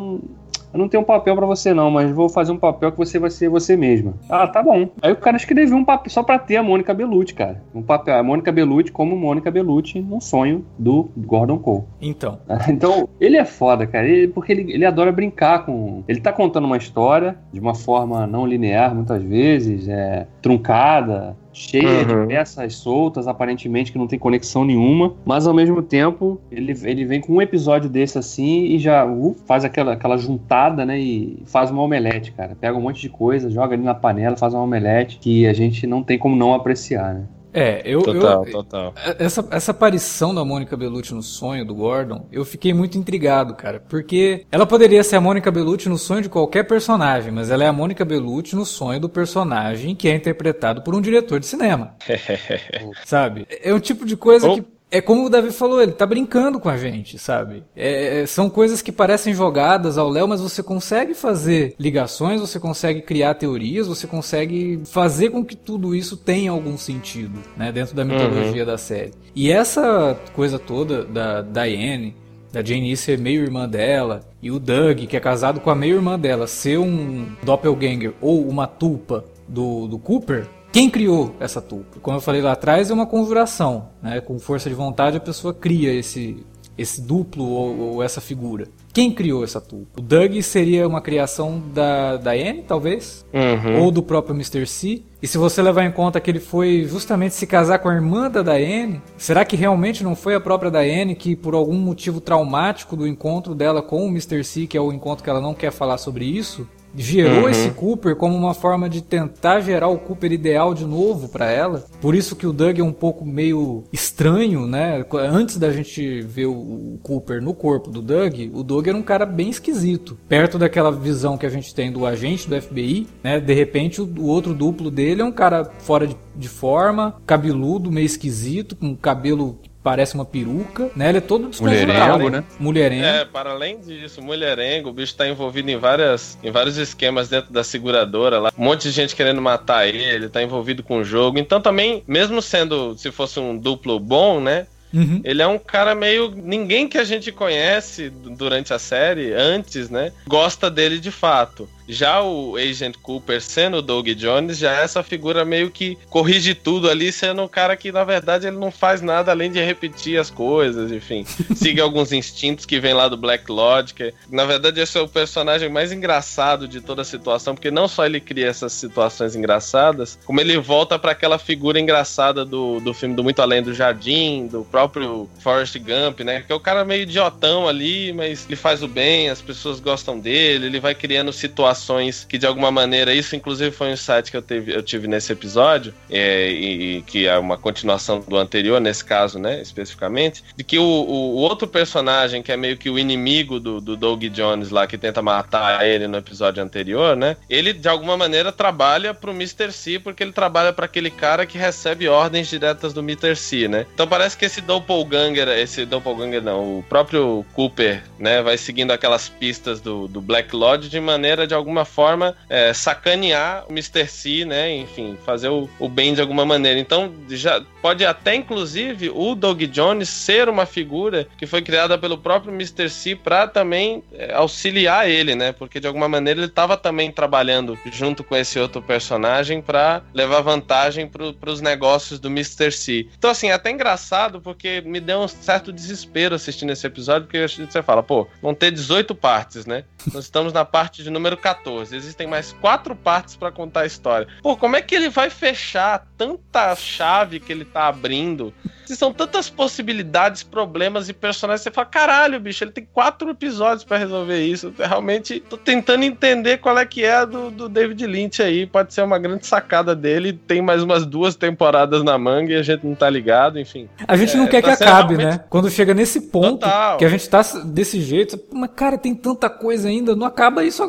eu 0.76 0.78
não, 0.78 0.88
tenho 0.88 1.02
um 1.02 1.06
papel 1.06 1.34
pra 1.34 1.46
você 1.46 1.72
não, 1.74 1.90
mas 1.90 2.10
vou 2.10 2.28
fazer 2.28 2.52
um 2.52 2.56
papel 2.58 2.92
que 2.92 2.98
você 2.98 3.18
vai 3.18 3.30
ser 3.30 3.48
você 3.48 3.76
mesma. 3.76 4.14
Ah, 4.28 4.46
tá 4.46 4.62
bom. 4.62 4.88
Aí 5.02 5.12
o 5.12 5.16
cara 5.16 5.36
escreveu 5.36 5.76
um 5.76 5.84
papel 5.84 6.10
só 6.10 6.22
pra 6.22 6.38
ter 6.38 6.56
a 6.56 6.62
Mônica 6.62 6.92
Bellucci, 6.94 7.34
cara. 7.34 7.62
Um 7.74 7.82
papel, 7.82 8.16
a 8.18 8.22
Mônica 8.22 8.52
Bellucci 8.52 8.92
como 8.92 9.16
Mônica 9.16 9.50
Bellucci 9.50 10.00
num 10.00 10.20
sonho 10.20 10.64
do 10.78 11.10
Gordon 11.16 11.58
Cole. 11.58 11.84
Então, 12.00 12.38
Então, 12.68 13.08
ele 13.20 13.36
é 13.36 13.44
foda, 13.44 13.86
cara, 13.86 14.06
ele- 14.06 14.28
porque 14.28 14.52
ele, 14.52 14.72
ele 14.72 14.84
adora 14.84 15.10
brincar 15.10 15.64
com. 15.64 16.02
Ele 16.06 16.20
tá 16.20 16.32
contando 16.32 16.64
uma 16.66 16.76
história 16.76 17.36
de 17.52 17.58
uma 17.60 17.74
forma 17.74 18.26
não 18.26 18.46
linear, 18.46 18.94
muitas 18.94 19.22
vezes, 19.22 19.88
é, 19.88 20.26
truncada, 20.42 21.36
cheia 21.56 22.06
Uhum. 22.06 22.22
de 22.22 22.28
peças 22.28 22.74
soltas, 22.74 23.26
aparentemente 23.26 23.90
que 23.90 23.96
não 23.98 24.06
tem 24.06 24.18
conexão 24.18 24.64
nenhuma, 24.64 25.14
mas 25.24 25.46
ao 25.46 25.54
mesmo 25.54 25.80
tempo 25.82 26.38
ele, 26.52 26.74
ele 26.84 27.04
vem 27.06 27.20
com 27.20 27.32
um 27.32 27.42
episódio 27.42 27.88
desse 27.88 28.18
assim 28.18 28.64
e 28.66 28.78
já 28.78 29.06
uh, 29.06 29.34
faz 29.46 29.64
aquela, 29.64 29.94
aquela 29.94 30.18
juntada, 30.18 30.84
né? 30.84 30.98
E 30.98 31.42
faz 31.46 31.70
uma 31.70 31.82
omelete, 31.82 32.32
cara. 32.32 32.54
Pega 32.60 32.76
um 32.76 32.82
monte 32.82 33.00
de 33.00 33.08
coisa, 33.08 33.48
joga 33.50 33.74
ali 33.74 33.82
na 33.82 33.94
panela, 33.94 34.36
faz 34.36 34.52
uma 34.52 34.62
omelete 34.62 35.18
que 35.18 35.46
a 35.46 35.52
gente 35.54 35.86
não 35.86 36.02
tem 36.02 36.18
como 36.18 36.36
não 36.36 36.52
apreciar, 36.52 37.14
né? 37.14 37.22
É, 37.56 37.80
eu, 37.86 38.02
Total, 38.02 38.44
eu, 38.44 38.52
total. 38.52 38.94
Essa, 39.18 39.46
essa 39.50 39.70
aparição 39.70 40.34
da 40.34 40.44
Mônica 40.44 40.76
Bellucci 40.76 41.14
no 41.14 41.22
sonho 41.22 41.64
do 41.64 41.74
Gordon, 41.74 42.26
eu 42.30 42.44
fiquei 42.44 42.74
muito 42.74 42.98
intrigado, 42.98 43.54
cara. 43.54 43.80
Porque 43.80 44.44
ela 44.52 44.66
poderia 44.66 45.02
ser 45.02 45.16
a 45.16 45.20
Mônica 45.22 45.50
Bellucci 45.50 45.88
no 45.88 45.96
sonho 45.96 46.20
de 46.20 46.28
qualquer 46.28 46.64
personagem, 46.64 47.32
mas 47.32 47.50
ela 47.50 47.64
é 47.64 47.68
a 47.68 47.72
Mônica 47.72 48.04
Bellucci 48.04 48.54
no 48.54 48.66
sonho 48.66 49.00
do 49.00 49.08
personagem 49.08 49.94
que 49.94 50.06
é 50.06 50.14
interpretado 50.14 50.82
por 50.82 50.94
um 50.94 51.00
diretor 51.00 51.40
de 51.40 51.46
cinema. 51.46 51.94
sabe? 53.06 53.46
É 53.48 53.72
um 53.72 53.80
tipo 53.80 54.04
de 54.04 54.18
coisa 54.18 54.46
Ou- 54.48 54.56
que. 54.56 54.75
É 54.90 55.00
como 55.00 55.26
o 55.26 55.28
Davi 55.28 55.50
falou, 55.50 55.82
ele 55.82 55.92
tá 55.92 56.06
brincando 56.06 56.60
com 56.60 56.68
a 56.68 56.76
gente, 56.76 57.18
sabe? 57.18 57.64
É, 57.74 58.20
é, 58.20 58.26
são 58.26 58.48
coisas 58.48 58.80
que 58.80 58.92
parecem 58.92 59.34
jogadas 59.34 59.98
ao 59.98 60.08
Léo, 60.08 60.28
mas 60.28 60.40
você 60.40 60.62
consegue 60.62 61.12
fazer 61.12 61.74
ligações, 61.78 62.40
você 62.40 62.60
consegue 62.60 63.02
criar 63.02 63.34
teorias, 63.34 63.88
você 63.88 64.06
consegue 64.06 64.80
fazer 64.84 65.30
com 65.30 65.44
que 65.44 65.56
tudo 65.56 65.94
isso 65.94 66.16
tenha 66.16 66.52
algum 66.52 66.78
sentido, 66.78 67.40
né? 67.56 67.72
Dentro 67.72 67.96
da 67.96 68.04
mitologia 68.04 68.64
da 68.64 68.78
série. 68.78 69.12
E 69.34 69.50
essa 69.50 70.16
coisa 70.32 70.58
toda 70.58 71.04
da 71.04 71.42
Diane, 71.42 72.14
da 72.52 72.62
Jane 72.62 72.96
ser 72.96 73.18
meio 73.18 73.42
irmã 73.42 73.68
dela, 73.68 74.20
e 74.40 74.50
o 74.52 74.58
Doug, 74.60 75.00
que 75.00 75.16
é 75.16 75.20
casado 75.20 75.60
com 75.60 75.68
a 75.68 75.74
meio 75.74 75.96
irmã 75.96 76.18
dela, 76.18 76.46
ser 76.46 76.78
um 76.78 77.26
doppelganger 77.42 78.14
ou 78.20 78.48
uma 78.48 78.66
tulpa 78.66 79.24
do, 79.48 79.88
do 79.88 79.98
Cooper, 79.98 80.46
quem 80.76 80.90
criou 80.90 81.34
essa 81.40 81.62
tulpa? 81.62 81.98
Como 82.02 82.18
eu 82.18 82.20
falei 82.20 82.42
lá 82.42 82.52
atrás, 82.52 82.90
é 82.90 82.92
uma 82.92 83.06
conjuração, 83.06 83.88
né? 84.02 84.20
Com 84.20 84.38
força 84.38 84.68
de 84.68 84.74
vontade 84.74 85.16
a 85.16 85.20
pessoa 85.20 85.54
cria 85.54 85.90
esse, 85.90 86.44
esse 86.76 87.00
duplo 87.00 87.48
ou, 87.48 87.78
ou 87.78 88.02
essa 88.02 88.20
figura. 88.20 88.68
Quem 88.92 89.10
criou 89.10 89.42
essa 89.42 89.58
tulpa? 89.58 89.98
O 89.98 90.02
Doug 90.02 90.38
seria 90.42 90.86
uma 90.86 91.00
criação 91.00 91.62
da 91.72 92.18
Diane, 92.18 92.62
talvez? 92.62 93.24
Uhum. 93.32 93.84
ou 93.84 93.90
do 93.90 94.02
próprio 94.02 94.34
Mr. 94.34 94.66
C. 94.66 95.02
E 95.22 95.26
se 95.26 95.38
você 95.38 95.62
levar 95.62 95.84
em 95.84 95.92
conta 95.92 96.20
que 96.20 96.30
ele 96.30 96.40
foi 96.40 96.84
justamente 96.86 97.34
se 97.34 97.46
casar 97.46 97.78
com 97.78 97.88
a 97.88 97.94
irmã 97.94 98.30
da 98.30 98.42
Diane, 98.42 99.00
será 99.16 99.46
que 99.46 99.56
realmente 99.56 100.04
não 100.04 100.14
foi 100.14 100.34
a 100.34 100.40
própria 100.40 100.70
Diane 100.70 101.14
que, 101.14 101.34
por 101.34 101.54
algum 101.54 101.78
motivo 101.78 102.20
traumático 102.20 102.94
do 102.94 103.08
encontro 103.08 103.54
dela 103.54 103.80
com 103.80 104.04
o 104.04 104.08
Mr. 104.08 104.44
C, 104.44 104.66
que 104.66 104.76
é 104.76 104.80
o 104.80 104.92
encontro 104.92 105.24
que 105.24 105.30
ela 105.30 105.40
não 105.40 105.54
quer 105.54 105.72
falar 105.72 105.96
sobre 105.96 106.26
isso, 106.26 106.68
gerou 106.96 107.42
Uhum. 107.42 107.48
esse 107.48 107.70
Cooper 107.70 108.16
como 108.16 108.36
uma 108.36 108.54
forma 108.54 108.88
de 108.88 109.02
tentar 109.02 109.60
gerar 109.60 109.88
o 109.88 109.98
Cooper 109.98 110.32
ideal 110.32 110.74
de 110.74 110.84
novo 110.84 111.28
pra 111.28 111.50
ela? 111.50 111.84
Por 112.00 112.14
isso 112.14 112.36
que 112.36 112.46
o 112.46 112.52
Doug 112.52 112.78
é 112.78 112.82
um 112.82 112.92
pouco 112.92 113.24
meio 113.24 113.84
estranho, 113.92 114.66
né? 114.66 115.04
Antes 115.30 115.56
da 115.58 115.70
gente 115.72 116.22
ver 116.22 116.46
o 116.46 116.98
Cooper 117.02 117.42
no 117.42 117.54
corpo 117.54 117.90
do 117.90 118.00
Doug, 118.02 118.34
o 118.54 118.62
Doug 118.62 118.86
era 118.88 118.96
um 118.96 119.02
cara 119.02 119.26
bem 119.26 119.50
esquisito. 119.50 120.16
Perto 120.28 120.58
daquela 120.58 120.90
visão 120.90 121.36
que 121.36 121.46
a 121.46 121.50
gente 121.50 121.74
tem 121.74 121.90
do 121.92 122.06
agente 122.06 122.48
do 122.48 122.60
FBI, 122.60 123.06
né? 123.22 123.40
De 123.40 123.54
repente 123.54 124.00
o, 124.00 124.24
outro 124.26 124.54
duplo 124.54 124.90
dele 124.90 125.22
é 125.22 125.24
um 125.24 125.32
cara 125.32 125.64
fora 125.80 126.06
de, 126.06 126.16
de 126.34 126.48
forma, 126.48 127.16
cabeludo, 127.26 127.90
meio 127.90 128.06
esquisito, 128.06 128.76
com 128.76 128.94
cabelo 128.96 129.58
parece 129.86 130.16
uma 130.16 130.24
peruca, 130.24 130.90
né? 130.96 131.10
Ele 131.10 131.18
é 131.18 131.20
todo. 131.20 131.48
Mulherengo, 131.60 132.28
né? 132.28 132.42
Mulherengo. 132.58 133.04
É, 133.04 133.24
para 133.24 133.50
além 133.52 133.78
disso, 133.78 134.20
mulherengo, 134.20 134.88
o 134.88 134.92
bicho 134.92 135.14
tá 135.14 135.28
envolvido 135.28 135.70
em 135.70 135.76
várias, 135.76 136.36
em 136.42 136.50
vários 136.50 136.76
esquemas 136.76 137.28
dentro 137.28 137.52
da 137.52 137.62
seguradora 137.62 138.40
lá. 138.40 138.50
Um 138.58 138.64
monte 138.64 138.82
de 138.82 138.90
gente 138.90 139.14
querendo 139.14 139.40
matar 139.40 139.86
ele, 139.86 140.02
ele 140.02 140.28
tá 140.28 140.42
envolvido 140.42 140.82
com 140.82 140.98
o 140.98 141.04
jogo. 141.04 141.38
Então 141.38 141.60
também, 141.60 142.02
mesmo 142.04 142.42
sendo, 142.42 142.98
se 142.98 143.12
fosse 143.12 143.38
um 143.38 143.56
duplo 143.56 144.00
bom, 144.00 144.40
né? 144.40 144.66
Uhum. 144.92 145.20
Ele 145.22 145.40
é 145.40 145.46
um 145.46 145.58
cara 145.58 145.94
meio. 145.94 146.32
Ninguém 146.34 146.88
que 146.88 146.98
a 146.98 147.04
gente 147.04 147.30
conhece 147.30 148.10
du- 148.10 148.30
durante 148.30 148.74
a 148.74 148.80
série, 148.80 149.32
antes, 149.34 149.88
né? 149.88 150.10
Gosta 150.26 150.68
dele 150.68 150.98
de 150.98 151.12
fato. 151.12 151.68
Já 151.88 152.20
o 152.22 152.56
Agent 152.56 152.96
Cooper 153.00 153.40
sendo 153.40 153.78
o 153.78 153.82
Doug 153.82 154.08
Jones, 154.08 154.58
já 154.58 154.80
é 154.80 154.84
essa 154.84 155.02
figura 155.02 155.44
meio 155.44 155.70
que 155.70 155.96
corrige 156.10 156.54
tudo 156.54 156.90
ali, 156.90 157.12
sendo 157.12 157.42
um 157.42 157.48
cara 157.48 157.76
que, 157.76 157.92
na 157.92 158.04
verdade, 158.04 158.46
ele 158.46 158.56
não 158.56 158.70
faz 158.70 159.00
nada 159.00 159.30
além 159.30 159.50
de 159.50 159.62
repetir 159.62 160.18
as 160.18 160.30
coisas, 160.30 160.90
enfim. 160.90 161.24
Siga 161.54 161.82
alguns 161.82 162.12
instintos 162.12 162.66
que 162.66 162.80
vem 162.80 162.92
lá 162.92 163.08
do 163.08 163.16
Black 163.16 163.50
Lodge, 163.50 163.94
que, 163.94 164.12
na 164.30 164.44
verdade, 164.44 164.80
esse 164.80 164.98
é 164.98 165.00
o 165.00 165.08
personagem 165.08 165.68
mais 165.68 165.92
engraçado 165.92 166.66
de 166.66 166.80
toda 166.80 167.02
a 167.02 167.04
situação, 167.04 167.54
porque 167.54 167.70
não 167.70 167.86
só 167.86 168.04
ele 168.04 168.20
cria 168.20 168.48
essas 168.48 168.72
situações 168.72 169.36
engraçadas, 169.36 170.18
como 170.24 170.40
ele 170.40 170.58
volta 170.58 170.98
para 170.98 171.12
aquela 171.12 171.38
figura 171.38 171.78
engraçada 171.78 172.44
do, 172.44 172.80
do 172.80 172.92
filme 172.92 173.14
do 173.14 173.22
Muito 173.22 173.40
Além 173.40 173.62
do 173.62 173.72
Jardim, 173.72 174.48
do 174.48 174.64
próprio 174.64 175.28
Forrest 175.40 175.76
Gump, 175.78 176.20
né? 176.20 176.42
Que 176.42 176.52
é 176.52 176.54
o 176.54 176.60
cara 176.60 176.84
meio 176.84 177.02
idiotão 177.02 177.68
ali, 177.68 178.12
mas 178.12 178.44
ele 178.46 178.56
faz 178.56 178.82
o 178.82 178.88
bem, 178.88 179.30
as 179.30 179.40
pessoas 179.40 179.78
gostam 179.78 180.18
dele, 180.18 180.66
ele 180.66 180.80
vai 180.80 180.94
criando 180.94 181.32
situações 181.32 181.75
motivações 181.76 182.24
que 182.24 182.38
de 182.38 182.46
alguma 182.46 182.70
maneira, 182.70 183.12
isso 183.12 183.36
inclusive 183.36 183.70
foi 183.70 183.88
um 183.88 183.92
insight 183.92 184.30
que 184.30 184.36
eu, 184.36 184.42
teve, 184.42 184.74
eu 184.74 184.82
tive 184.82 185.06
nesse 185.06 185.32
episódio, 185.32 185.94
é, 186.10 186.50
e, 186.50 186.96
e, 186.96 187.02
que 187.02 187.26
é 187.26 187.38
uma 187.38 187.58
continuação 187.58 188.20
do 188.20 188.36
anterior, 188.36 188.80
nesse 188.80 189.04
caso, 189.04 189.38
né, 189.38 189.60
especificamente, 189.60 190.42
de 190.56 190.64
que 190.64 190.78
o, 190.78 190.82
o, 190.82 191.34
o 191.34 191.36
outro 191.36 191.68
personagem, 191.68 192.42
que 192.42 192.50
é 192.50 192.56
meio 192.56 192.76
que 192.76 192.88
o 192.88 192.98
inimigo 192.98 193.60
do, 193.60 193.80
do 193.80 193.96
Doug 193.96 194.24
Jones 194.24 194.70
lá, 194.70 194.86
que 194.86 194.96
tenta 194.96 195.20
matar 195.20 195.86
ele 195.86 196.08
no 196.08 196.16
episódio 196.16 196.62
anterior, 196.62 197.16
né, 197.16 197.36
ele 197.48 197.72
de 197.72 197.88
alguma 197.88 198.16
maneira 198.16 198.50
trabalha 198.50 199.12
pro 199.12 199.32
Mr. 199.32 199.72
C, 199.72 199.98
porque 199.98 200.22
ele 200.22 200.32
trabalha 200.32 200.72
para 200.72 200.86
aquele 200.86 201.10
cara 201.10 201.44
que 201.44 201.58
recebe 201.58 202.08
ordens 202.08 202.48
diretas 202.48 202.92
do 202.92 203.00
Mr. 203.00 203.36
C, 203.36 203.68
né. 203.68 203.86
Então 203.92 204.06
parece 204.06 204.36
que 204.36 204.44
esse 204.44 204.60
Doppelganger, 204.60 205.48
esse 205.48 205.84
Doppelganger 205.84 206.42
não, 206.42 206.78
o 206.78 206.82
próprio 206.82 207.44
Cooper, 207.52 208.02
né, 208.18 208.42
vai 208.42 208.56
seguindo 208.56 208.90
aquelas 208.90 209.28
pistas 209.28 209.80
do, 209.80 210.08
do 210.08 210.20
Black 210.20 210.54
Lodge 210.54 210.88
de 210.88 211.00
maneira, 211.00 211.46
de 211.46 211.54
forma, 211.84 212.36
é, 212.48 212.72
sacanear 212.72 213.64
o 213.68 213.72
Mr. 213.72 214.06
C, 214.06 214.44
né, 214.44 214.74
enfim, 214.76 215.16
fazer 215.24 215.48
o, 215.48 215.68
o 215.78 215.88
bem 215.88 216.14
de 216.14 216.20
alguma 216.20 216.44
maneira. 216.44 216.78
Então, 216.78 217.12
já 217.28 217.62
pode 217.82 218.04
até, 218.04 218.34
inclusive, 218.34 219.10
o 219.10 219.34
Doug 219.34 219.62
Jones 219.62 220.08
ser 220.08 220.48
uma 220.48 220.66
figura 220.66 221.26
que 221.38 221.46
foi 221.46 221.62
criada 221.62 221.96
pelo 221.98 222.18
próprio 222.18 222.52
Mr. 222.52 222.88
C 222.88 223.14
para 223.16 223.46
também 223.46 224.02
é, 224.12 224.32
auxiliar 224.34 225.08
ele, 225.08 225.34
né, 225.34 225.52
porque 225.52 225.80
de 225.80 225.86
alguma 225.86 226.08
maneira 226.08 226.40
ele 226.40 226.46
estava 226.46 226.76
também 226.76 227.10
trabalhando 227.10 227.78
junto 227.92 228.22
com 228.22 228.36
esse 228.36 228.58
outro 228.58 228.82
personagem 228.82 229.60
para 229.60 230.02
levar 230.14 230.40
vantagem 230.40 231.06
para 231.08 231.50
os 231.50 231.60
negócios 231.60 232.18
do 232.18 232.28
Mr. 232.28 232.70
C. 232.70 233.08
Então, 233.16 233.30
assim, 233.30 233.48
é 233.48 233.52
até 233.52 233.70
engraçado 233.70 234.40
porque 234.40 234.80
me 234.82 235.00
deu 235.00 235.20
um 235.20 235.28
certo 235.28 235.72
desespero 235.72 236.34
assistindo 236.34 236.70
esse 236.70 236.86
episódio, 236.86 237.26
porque 237.26 237.46
você 237.46 237.82
fala, 237.82 238.02
pô, 238.02 238.26
vão 238.40 238.54
ter 238.54 238.70
18 238.70 239.14
partes, 239.14 239.66
né? 239.66 239.84
Nós 240.12 240.24
estamos 240.24 240.52
na 240.52 240.64
parte 240.64 241.02
de 241.02 241.10
número 241.10 241.36
14. 241.36 241.55
Existem 241.92 242.26
mais 242.26 242.52
quatro 242.52 242.94
partes 242.94 243.36
para 243.36 243.50
contar 243.50 243.80
a 243.80 243.86
história. 243.86 244.28
Pô, 244.42 244.56
como 244.56 244.76
é 244.76 244.82
que 244.82 244.94
ele 244.94 245.08
vai 245.08 245.30
fechar 245.30 246.06
tanta 246.16 246.74
chave 246.76 247.40
que 247.40 247.52
ele 247.52 247.64
tá 247.64 247.88
abrindo? 247.88 248.52
Se 248.86 248.94
são 248.94 249.12
tantas 249.12 249.50
possibilidades, 249.50 250.44
problemas 250.44 251.08
e 251.08 251.12
personagens, 251.12 251.62
você 251.62 251.72
fala, 251.72 251.88
caralho, 251.88 252.38
bicho, 252.38 252.62
ele 252.62 252.70
tem 252.70 252.86
quatro 252.92 253.28
episódios 253.30 253.82
para 253.82 253.96
resolver 253.96 254.40
isso. 254.44 254.72
Eu 254.78 254.86
realmente 254.86 255.40
tô 255.40 255.56
tentando 255.56 256.04
entender 256.04 256.58
qual 256.58 256.78
é 256.78 256.86
que 256.86 257.04
é 257.04 257.26
do, 257.26 257.50
do 257.50 257.68
David 257.68 258.06
Lynch 258.06 258.40
aí. 258.40 258.64
Pode 258.64 258.94
ser 258.94 259.02
uma 259.02 259.18
grande 259.18 259.44
sacada 259.44 259.94
dele. 259.94 260.32
Tem 260.32 260.62
mais 260.62 260.84
umas 260.84 261.04
duas 261.04 261.34
temporadas 261.34 262.04
na 262.04 262.16
manga 262.16 262.52
e 262.52 262.56
a 262.56 262.62
gente 262.62 262.86
não 262.86 262.94
tá 262.94 263.10
ligado, 263.10 263.58
enfim. 263.58 263.88
A 264.06 264.16
gente 264.16 264.36
não 264.36 264.44
é, 264.44 264.48
quer 264.48 264.62
tá 264.62 264.76
que 264.76 264.84
acabe, 264.84 265.16
realmente... 265.16 265.38
né? 265.40 265.44
Quando 265.50 265.68
chega 265.68 265.92
nesse 265.92 266.20
ponto 266.20 266.60
Total. 266.60 266.96
que 266.96 267.04
a 267.04 267.08
gente 267.08 267.28
tá 267.28 267.42
desse 267.64 268.00
jeito, 268.00 268.40
mas 268.52 268.70
cara, 268.76 268.96
tem 268.96 269.16
tanta 269.16 269.50
coisa 269.50 269.88
ainda, 269.88 270.14
não 270.14 270.26
acaba 270.26 270.62
isso 270.62 270.86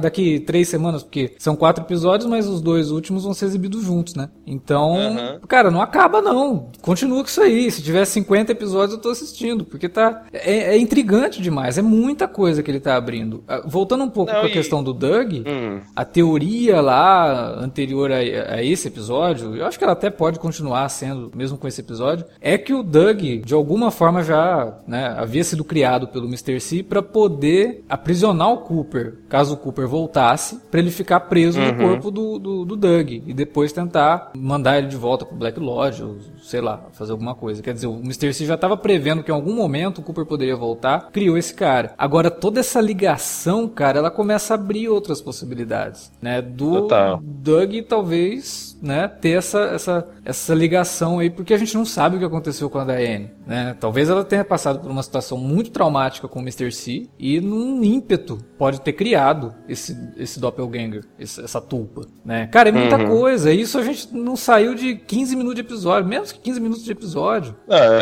daqui 0.00 0.07
três 0.40 0.68
semanas, 0.68 1.02
porque 1.02 1.32
são 1.38 1.56
quatro 1.56 1.84
episódios, 1.84 2.28
mas 2.28 2.46
os 2.46 2.60
dois 2.60 2.90
últimos 2.90 3.24
vão 3.24 3.34
ser 3.34 3.46
exibidos 3.46 3.84
juntos, 3.84 4.14
né? 4.14 4.28
Então, 4.46 4.94
uhum. 4.94 5.40
cara, 5.46 5.70
não 5.70 5.80
acaba 5.80 6.20
não. 6.20 6.70
Continua 6.80 7.22
com 7.22 7.28
isso 7.28 7.40
aí. 7.40 7.70
Se 7.70 7.82
tiver 7.82 8.04
50 8.04 8.52
episódios, 8.52 8.94
eu 8.94 9.02
tô 9.02 9.10
assistindo, 9.10 9.64
porque 9.64 9.88
tá. 9.88 10.24
É, 10.32 10.74
é 10.74 10.78
intrigante 10.78 11.40
demais, 11.40 11.78
é 11.78 11.82
muita 11.82 12.28
coisa 12.28 12.62
que 12.62 12.70
ele 12.70 12.80
tá 12.80 12.96
abrindo. 12.96 13.42
Ah, 13.46 13.62
voltando 13.64 14.04
um 14.04 14.10
pouco 14.10 14.32
não, 14.32 14.40
pra 14.40 14.48
e... 14.48 14.52
questão 14.52 14.82
do 14.82 14.92
Doug, 14.92 15.32
hum. 15.46 15.80
a 15.94 16.04
teoria 16.04 16.80
lá 16.80 17.58
anterior 17.60 18.10
a, 18.12 18.16
a, 18.16 18.62
esse 18.62 18.88
episódio, 18.88 19.56
eu 19.56 19.66
acho 19.66 19.78
que 19.78 19.84
ela 19.84 19.92
até 19.92 20.10
pode 20.10 20.38
continuar 20.38 20.88
sendo, 20.88 21.30
mesmo 21.34 21.58
com 21.58 21.66
esse 21.66 21.80
episódio, 21.80 22.26
é 22.40 22.56
que 22.56 22.72
o 22.72 22.82
Doug, 22.82 23.20
de 23.44 23.54
alguma 23.54 23.90
forma, 23.90 24.22
já 24.22 24.78
né, 24.86 25.14
havia 25.16 25.44
sido 25.44 25.64
criado 25.64 26.08
pelo 26.08 26.26
Mr. 26.26 26.60
C 26.60 26.82
para 26.82 27.02
poder 27.02 27.84
aprisionar 27.88 28.52
o 28.52 28.58
Cooper, 28.58 29.18
caso 29.28 29.54
o 29.54 29.56
Cooper 29.56 29.87
voltasse, 29.88 30.60
para 30.70 30.80
ele 30.80 30.90
ficar 30.90 31.20
preso 31.20 31.58
uhum. 31.58 31.66
no 31.66 31.76
corpo 31.76 32.10
do, 32.10 32.38
do, 32.38 32.64
do 32.64 32.76
Doug 32.76 33.10
e 33.10 33.34
depois 33.34 33.72
tentar 33.72 34.30
mandar 34.36 34.78
ele 34.78 34.88
de 34.88 34.96
volta 34.96 35.24
pro 35.24 35.36
Black 35.36 35.58
Lodge, 35.58 36.02
ou 36.02 36.16
sei 36.42 36.60
lá, 36.60 36.84
fazer 36.92 37.12
alguma 37.12 37.34
coisa. 37.34 37.62
Quer 37.62 37.74
dizer, 37.74 37.86
o 37.86 37.98
Mr. 37.98 38.32
C 38.32 38.46
já 38.46 38.54
estava 38.54 38.76
prevendo 38.76 39.22
que 39.22 39.30
em 39.30 39.34
algum 39.34 39.54
momento 39.54 39.98
o 39.98 40.02
Cooper 40.02 40.24
poderia 40.24 40.56
voltar, 40.56 41.10
criou 41.10 41.36
esse 41.36 41.54
cara. 41.54 41.94
Agora, 41.98 42.30
toda 42.30 42.60
essa 42.60 42.80
ligação, 42.80 43.68
cara, 43.68 43.98
ela 43.98 44.10
começa 44.10 44.54
a 44.54 44.56
abrir 44.56 44.88
outras 44.88 45.20
possibilidades, 45.20 46.12
né? 46.20 46.40
Do 46.40 46.82
Total. 46.82 47.20
Doug, 47.22 47.74
talvez, 47.88 48.67
né, 48.80 49.08
ter 49.08 49.30
essa, 49.30 49.60
essa, 49.60 50.08
essa 50.24 50.54
ligação 50.54 51.18
aí, 51.18 51.30
porque 51.30 51.54
a 51.54 51.58
gente 51.58 51.74
não 51.74 51.84
sabe 51.84 52.16
o 52.16 52.18
que 52.18 52.24
aconteceu 52.24 52.70
com 52.70 52.78
a 52.78 52.84
Diane, 52.84 53.30
né? 53.46 53.76
Talvez 53.78 54.08
ela 54.08 54.24
tenha 54.24 54.44
passado 54.44 54.80
por 54.80 54.90
uma 54.90 55.02
situação 55.02 55.38
muito 55.38 55.70
traumática 55.70 56.28
com 56.28 56.38
o 56.38 56.42
Mr. 56.42 56.70
C 56.72 57.08
e 57.18 57.40
num 57.40 57.82
ímpeto 57.82 58.38
pode 58.56 58.80
ter 58.80 58.92
criado 58.92 59.54
esse, 59.68 59.96
esse 60.16 60.40
doppelganger, 60.40 61.04
essa 61.18 61.60
tulpa, 61.60 62.02
né? 62.24 62.46
Cara, 62.48 62.68
é 62.68 62.72
muita 62.72 62.96
uhum. 62.96 63.08
coisa. 63.08 63.52
Isso 63.52 63.78
a 63.78 63.82
gente 63.82 64.14
não 64.14 64.36
saiu 64.36 64.74
de 64.74 64.96
15 64.96 65.36
minutos 65.36 65.56
de 65.56 65.60
episódio, 65.62 66.08
menos 66.08 66.32
que 66.32 66.40
15 66.40 66.60
minutos 66.60 66.84
de 66.84 66.92
episódio. 66.92 67.56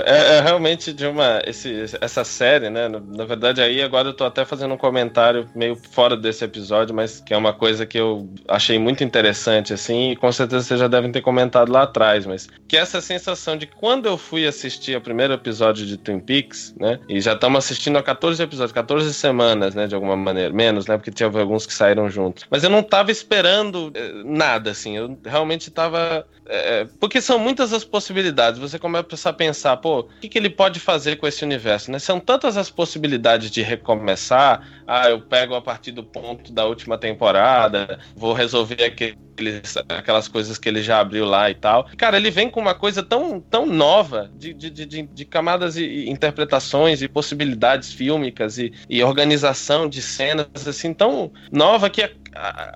é, 0.04 0.36
é, 0.36 0.40
realmente 0.40 0.92
de 0.92 1.06
uma. 1.06 1.40
Esse, 1.46 1.84
essa 2.00 2.24
série, 2.24 2.70
né? 2.70 2.88
Na 2.88 3.24
verdade, 3.24 3.60
aí 3.60 3.82
agora 3.82 4.08
eu 4.08 4.14
tô 4.14 4.24
até 4.24 4.44
fazendo 4.44 4.74
um 4.74 4.78
comentário 4.78 5.46
meio 5.54 5.76
fora 5.76 6.16
desse 6.16 6.44
episódio, 6.44 6.94
mas 6.94 7.20
que 7.20 7.32
é 7.32 7.36
uma 7.36 7.52
coisa 7.52 7.86
que 7.86 7.98
eu 7.98 8.28
achei 8.48 8.78
muito 8.78 9.04
interessante, 9.04 9.72
assim, 9.72 10.12
e 10.12 10.16
com 10.16 10.30
certeza 10.32 10.65
vocês 10.66 10.80
já 10.80 10.88
devem 10.88 11.10
ter 11.10 11.20
comentado 11.20 11.70
lá 11.70 11.82
atrás, 11.82 12.26
mas 12.26 12.48
que 12.68 12.76
é 12.76 12.80
essa 12.80 13.00
sensação 13.00 13.56
de 13.56 13.66
quando 13.66 14.06
eu 14.06 14.18
fui 14.18 14.46
assistir 14.46 14.96
o 14.96 15.00
primeiro 15.00 15.32
episódio 15.32 15.86
de 15.86 15.96
Twin 15.96 16.20
Peaks, 16.20 16.74
né? 16.78 16.98
E 17.08 17.20
já 17.20 17.32
estamos 17.34 17.64
assistindo 17.64 17.96
a 17.96 18.02
14 18.02 18.42
episódios, 18.42 18.72
14 18.72 19.12
semanas, 19.14 19.74
né? 19.74 19.86
De 19.86 19.94
alguma 19.94 20.16
maneira. 20.16 20.52
Menos, 20.52 20.86
né? 20.86 20.96
Porque 20.96 21.10
tinha 21.10 21.28
alguns 21.28 21.66
que 21.66 21.72
saíram 21.72 22.10
juntos. 22.10 22.44
Mas 22.50 22.64
eu 22.64 22.70
não 22.70 22.82
tava 22.82 23.10
esperando 23.10 23.92
eh, 23.94 24.12
nada, 24.24 24.70
assim. 24.70 24.96
Eu 24.96 25.18
realmente 25.24 25.70
tava 25.70 26.26
é, 26.48 26.86
porque 27.00 27.20
são 27.20 27.38
muitas 27.38 27.72
as 27.72 27.84
possibilidades. 27.84 28.60
Você 28.60 28.78
começa 28.78 29.28
a 29.28 29.32
pensar, 29.32 29.76
pô, 29.78 30.00
o 30.00 30.04
que, 30.20 30.28
que, 30.28 30.38
ele 30.38 30.50
pode 30.50 30.80
fazer 30.80 31.16
com 31.16 31.26
esse 31.26 31.44
universo? 31.44 31.90
Né? 31.90 31.98
São 31.98 32.20
tantas 32.20 32.56
as 32.56 32.70
possibilidades 32.70 33.50
de 33.50 33.62
recomeçar. 33.62 34.66
Ah, 34.86 35.10
eu 35.10 35.20
pego 35.20 35.54
a 35.54 35.62
partir 35.62 35.92
do 35.92 36.04
ponto 36.04 36.52
da 36.52 36.64
última 36.64 36.96
temporada, 36.96 37.98
vou 38.14 38.32
resolver 38.32 38.84
aqueles, 38.84 39.76
aquelas 39.88 40.28
coisas 40.28 40.58
que 40.58 40.68
ele 40.68 40.82
já 40.82 41.00
abriu 41.00 41.24
lá 41.24 41.50
e 41.50 41.54
tal. 41.54 41.88
Cara, 41.96 42.16
ele 42.16 42.30
vem 42.30 42.48
com 42.48 42.60
uma 42.60 42.74
coisa 42.74 43.02
tão, 43.02 43.40
tão 43.40 43.66
nova 43.66 44.30
de, 44.36 44.54
de, 44.54 44.70
de, 44.70 45.02
de 45.02 45.24
camadas 45.24 45.76
e 45.76 46.08
interpretações 46.08 47.02
e 47.02 47.08
possibilidades 47.08 47.92
fílmicas 47.92 48.58
e, 48.58 48.72
e 48.88 49.02
organização 49.02 49.88
de 49.88 50.00
cenas 50.00 50.46
assim 50.66 50.94
tão 50.94 51.32
nova 51.50 51.90
que 51.90 52.02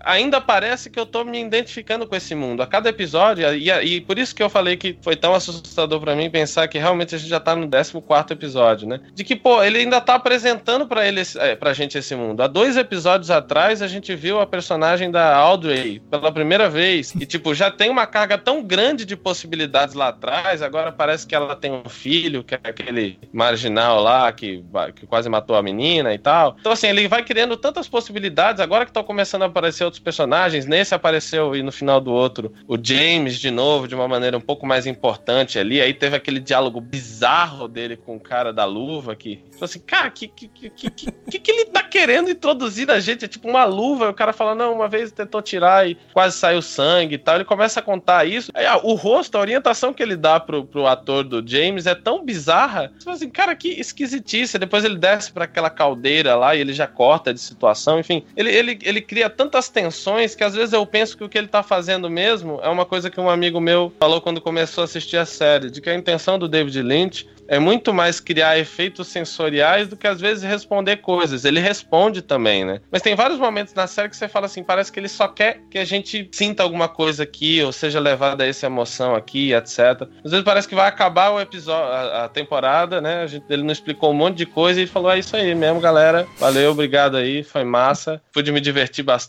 ainda 0.05 0.41
parece 0.41 0.91
que 0.91 0.99
eu 0.99 1.07
tô 1.07 1.25
me 1.25 1.41
identificando 1.41 2.07
com 2.07 2.17
esse 2.17 2.35
mundo. 2.35 2.63
A 2.63 2.67
cada 2.67 2.89
episódio, 2.89 3.53
e, 3.55 3.71
e 3.71 4.01
por 4.01 4.19
isso 4.19 4.35
que 4.35 4.43
eu 4.43 4.51
falei 4.51 4.77
que 4.77 4.99
foi 5.03 5.17
tão 5.17 5.35
assustador 5.35 6.01
para 6.01 6.15
mim 6.15 6.31
pensar 6.31 6.69
que 6.69 6.79
realmente 6.79 7.15
a 7.15 7.19
gente 7.19 7.29
já 7.29 7.41
tá 7.41 7.55
no 7.55 7.69
14 7.69 8.33
episódio, 8.33 8.89
né? 8.89 9.01
De 9.13 9.25
que, 9.25 9.37
pô, 9.37 9.63
ele 9.63 9.79
ainda 9.79 10.01
tá 10.01 10.15
apresentando 10.15 10.87
para 10.87 11.07
ele, 11.07 11.23
é, 11.37 11.55
pra 11.55 11.73
gente 11.73 11.99
esse 11.99 12.15
mundo. 12.15 12.43
Há 12.43 12.47
dois 12.47 12.77
episódios 12.77 13.31
atrás, 13.31 13.83
a 13.83 13.87
gente 13.87 14.15
viu 14.15 14.41
a 14.41 14.47
personagem 14.47 15.11
da 15.11 15.35
Audrey 15.37 16.01
pela 16.11 16.33
primeira 16.33 16.69
vez. 16.69 17.15
E, 17.15 17.27
tipo, 17.27 17.55
já 17.55 17.71
tem 17.71 17.91
uma 17.91 18.07
carga 18.07 18.39
tão 18.39 18.63
grande 18.63 19.05
de 19.05 19.17
possibilidades 19.17 19.95
lá 19.95 20.09
atrás. 20.09 20.63
Agora 20.63 20.93
parece 20.93 21.27
que 21.27 21.35
ela 21.35 21.55
tem 21.55 21.73
um 21.73 21.89
filho, 21.89 22.43
que 22.43 22.55
é 22.55 22.61
aquele 22.63 23.19
marginal 23.33 24.01
lá 24.01 24.31
que, 24.33 24.65
que 24.95 25.07
quase 25.07 25.29
matou 25.29 25.57
a 25.57 25.63
menina 25.63 26.15
e 26.15 26.19
tal. 26.19 26.57
Então, 26.59 26.73
assim, 26.73 26.89
ele 26.89 27.09
vai 27.09 27.23
criando 27.23 27.57
tantas 27.57 27.89
possibilidades. 27.89 28.61
Agora 28.61 28.85
que 28.85 28.91
estão 28.91 29.05
começando 29.05 29.43
a 29.43 29.50
aparecer 29.51 29.85
outros 29.85 30.03
personagens. 30.03 30.67
Nesse 30.67 30.95
apareceu 30.95 31.55
e 31.55 31.63
no 31.63 31.73
final 31.73 32.01
do 32.01 32.13
outro 32.13 32.53
o 32.67 32.77
James 32.83 33.39
de 33.39 33.51
novo, 33.51 33.87
de 33.87 33.95
uma 33.95 34.09
maneira 34.09 34.37
um 34.37 34.41
pouco 34.41 34.67
mais 34.67 34.87
importante 34.87 35.59
ali. 35.59 35.81
Aí 35.81 35.93
teve 35.93 36.17
aquele 36.17 36.41
diálogo 36.41 36.81
bizarro 36.81 37.69
dele 37.69 37.97
com 37.97 38.17
o 38.17 38.21
cara 38.21 38.53
da 38.53 38.65
luva 38.65 39.15
que 39.15 39.43
falou 39.53 39.65
assim: 39.65 39.81
cara, 39.81 40.11
que 40.11 40.29
que, 40.29 40.49
que, 40.49 40.71
que, 40.71 40.91
que, 40.91 41.39
que 41.39 41.51
ele 41.51 41.67
tá 41.67 41.83
querendo 41.83 42.31
introduzir 42.31 42.87
na 42.87 42.99
gente? 43.01 43.25
É 43.25 43.29
tipo 43.29 43.49
uma 43.49 43.65
luva. 43.65 44.07
E 44.07 44.09
o 44.09 44.15
cara 44.15 44.33
fala: 44.33 44.55
não, 44.55 44.75
uma 44.75 44.89
vez 44.89 45.13
tentou 45.13 45.43
tirar 45.43 45.89
e 45.89 45.97
quase 46.13 46.37
saiu 46.37 46.63
sangue 46.63 47.15
e 47.17 47.19
tal. 47.19 47.37
Ele 47.37 47.45
começa 47.45 47.81
a 47.81 47.83
contar 47.83 48.25
isso. 48.27 48.51
Aí, 48.55 48.67
ah, 48.67 48.81
o 48.83 48.95
rosto, 48.95 49.37
a 49.37 49.41
orientação 49.41 49.93
que 49.93 50.03
ele 50.03 50.17
dá 50.17 50.41
pro, 50.41 50.65
pro 50.65 50.87
ator 50.87 51.25
do 51.25 51.47
James 51.47 51.87
é 51.87 51.95
tão 51.95 52.25
bizarra. 52.25 52.93
Fala 53.03 53.17
assim, 53.17 53.29
cara, 53.29 53.55
que 53.55 53.69
esquisitice. 53.69 54.59
Depois 54.59 54.85
ele 54.85 54.97
desce 54.97 55.33
para 55.33 55.45
aquela 55.45 55.71
caldeira 55.71 56.35
lá 56.35 56.55
e 56.55 56.61
ele 56.61 56.73
já 56.73 56.87
corta 56.87 57.33
de 57.33 57.41
situação. 57.41 57.99
Enfim, 57.99 58.25
ele, 58.37 58.51
ele, 58.51 58.79
ele 58.83 59.01
cria 59.01 59.29
tantas 59.41 59.71
tensões 59.71 60.35
que 60.35 60.45
às 60.45 60.55
vezes 60.55 60.75
eu 60.75 60.85
penso 60.85 61.17
que 61.17 61.25
o 61.25 61.29
que 61.29 61.39
ele 61.39 61.49
tá 61.49 61.63
fazendo 61.63 62.11
mesmo 62.11 62.61
é 62.63 62.69
uma 62.69 62.85
coisa 62.85 63.09
que 63.09 63.19
um 63.19 63.31
amigo 63.31 63.59
meu 63.59 63.91
falou 63.99 64.21
quando 64.21 64.39
começou 64.39 64.83
a 64.83 64.85
assistir 64.85 65.17
a 65.17 65.25
série, 65.25 65.71
de 65.71 65.81
que 65.81 65.89
a 65.89 65.95
intenção 65.95 66.39
do 66.39 66.47
David 66.47 66.83
Lynch 66.83 67.27
é 67.51 67.59
muito 67.59 67.93
mais 67.93 68.21
criar 68.21 68.57
efeitos 68.57 69.09
sensoriais 69.09 69.89
do 69.89 69.97
que 69.97 70.07
às 70.07 70.21
vezes 70.21 70.45
responder 70.45 70.99
coisas. 70.99 71.45
Ele, 71.45 71.59
responde 71.59 72.23
também, 72.23 72.65
né? 72.65 72.81
Mas 72.93 73.03
tem 73.03 73.17
vários 73.17 73.41
momentos 73.41 73.75
na 73.75 73.89
série 73.89 74.09
que 74.09 74.17
você 74.17 74.29
fala 74.29 74.47
assim, 74.47 74.63
parece 74.63 74.93
que 74.93 75.01
ele 75.01 75.09
só 75.09 75.27
quer 75.27 75.61
que 75.69 75.77
a 75.77 75.85
gente 75.85 76.29
sinta 76.31 76.63
alguma 76.63 76.89
coisa 76.89 77.25
aqui, 77.25 77.61
ou 77.61 77.73
seja 77.73 77.99
levado 77.99 78.43
a 78.43 78.47
essa 78.47 78.67
emoção 78.67 79.17
aqui, 79.17 79.53
etc. 79.53 80.07
Às 80.25 80.31
vezes 80.31 80.45
parece 80.45 80.69
que 80.69 80.77
vai 80.77 80.87
acabar 80.87 81.31
o 81.31 81.41
episódio, 81.41 81.93
a, 81.93 82.25
a 82.27 82.29
temporada, 82.29 83.01
né? 83.01 83.23
A 83.23 83.27
gente, 83.27 83.45
ele 83.51 83.65
não 83.65 83.73
explicou 83.73 84.13
um 84.13 84.15
monte 84.15 84.37
de 84.37 84.47
coisa 84.47 84.81
e 84.81 84.87
falou: 84.87 85.11
é 85.11 85.19
isso 85.19 85.35
aí 85.35 85.53
mesmo, 85.53 85.81
galera. 85.81 86.29
Valeu, 86.39 86.71
obrigado 86.71 87.17
aí, 87.17 87.43
foi 87.43 87.65
massa. 87.65 88.23
Pude 88.33 88.53
me 88.53 88.61
divertir 88.61 89.03
bastante. 89.03 89.20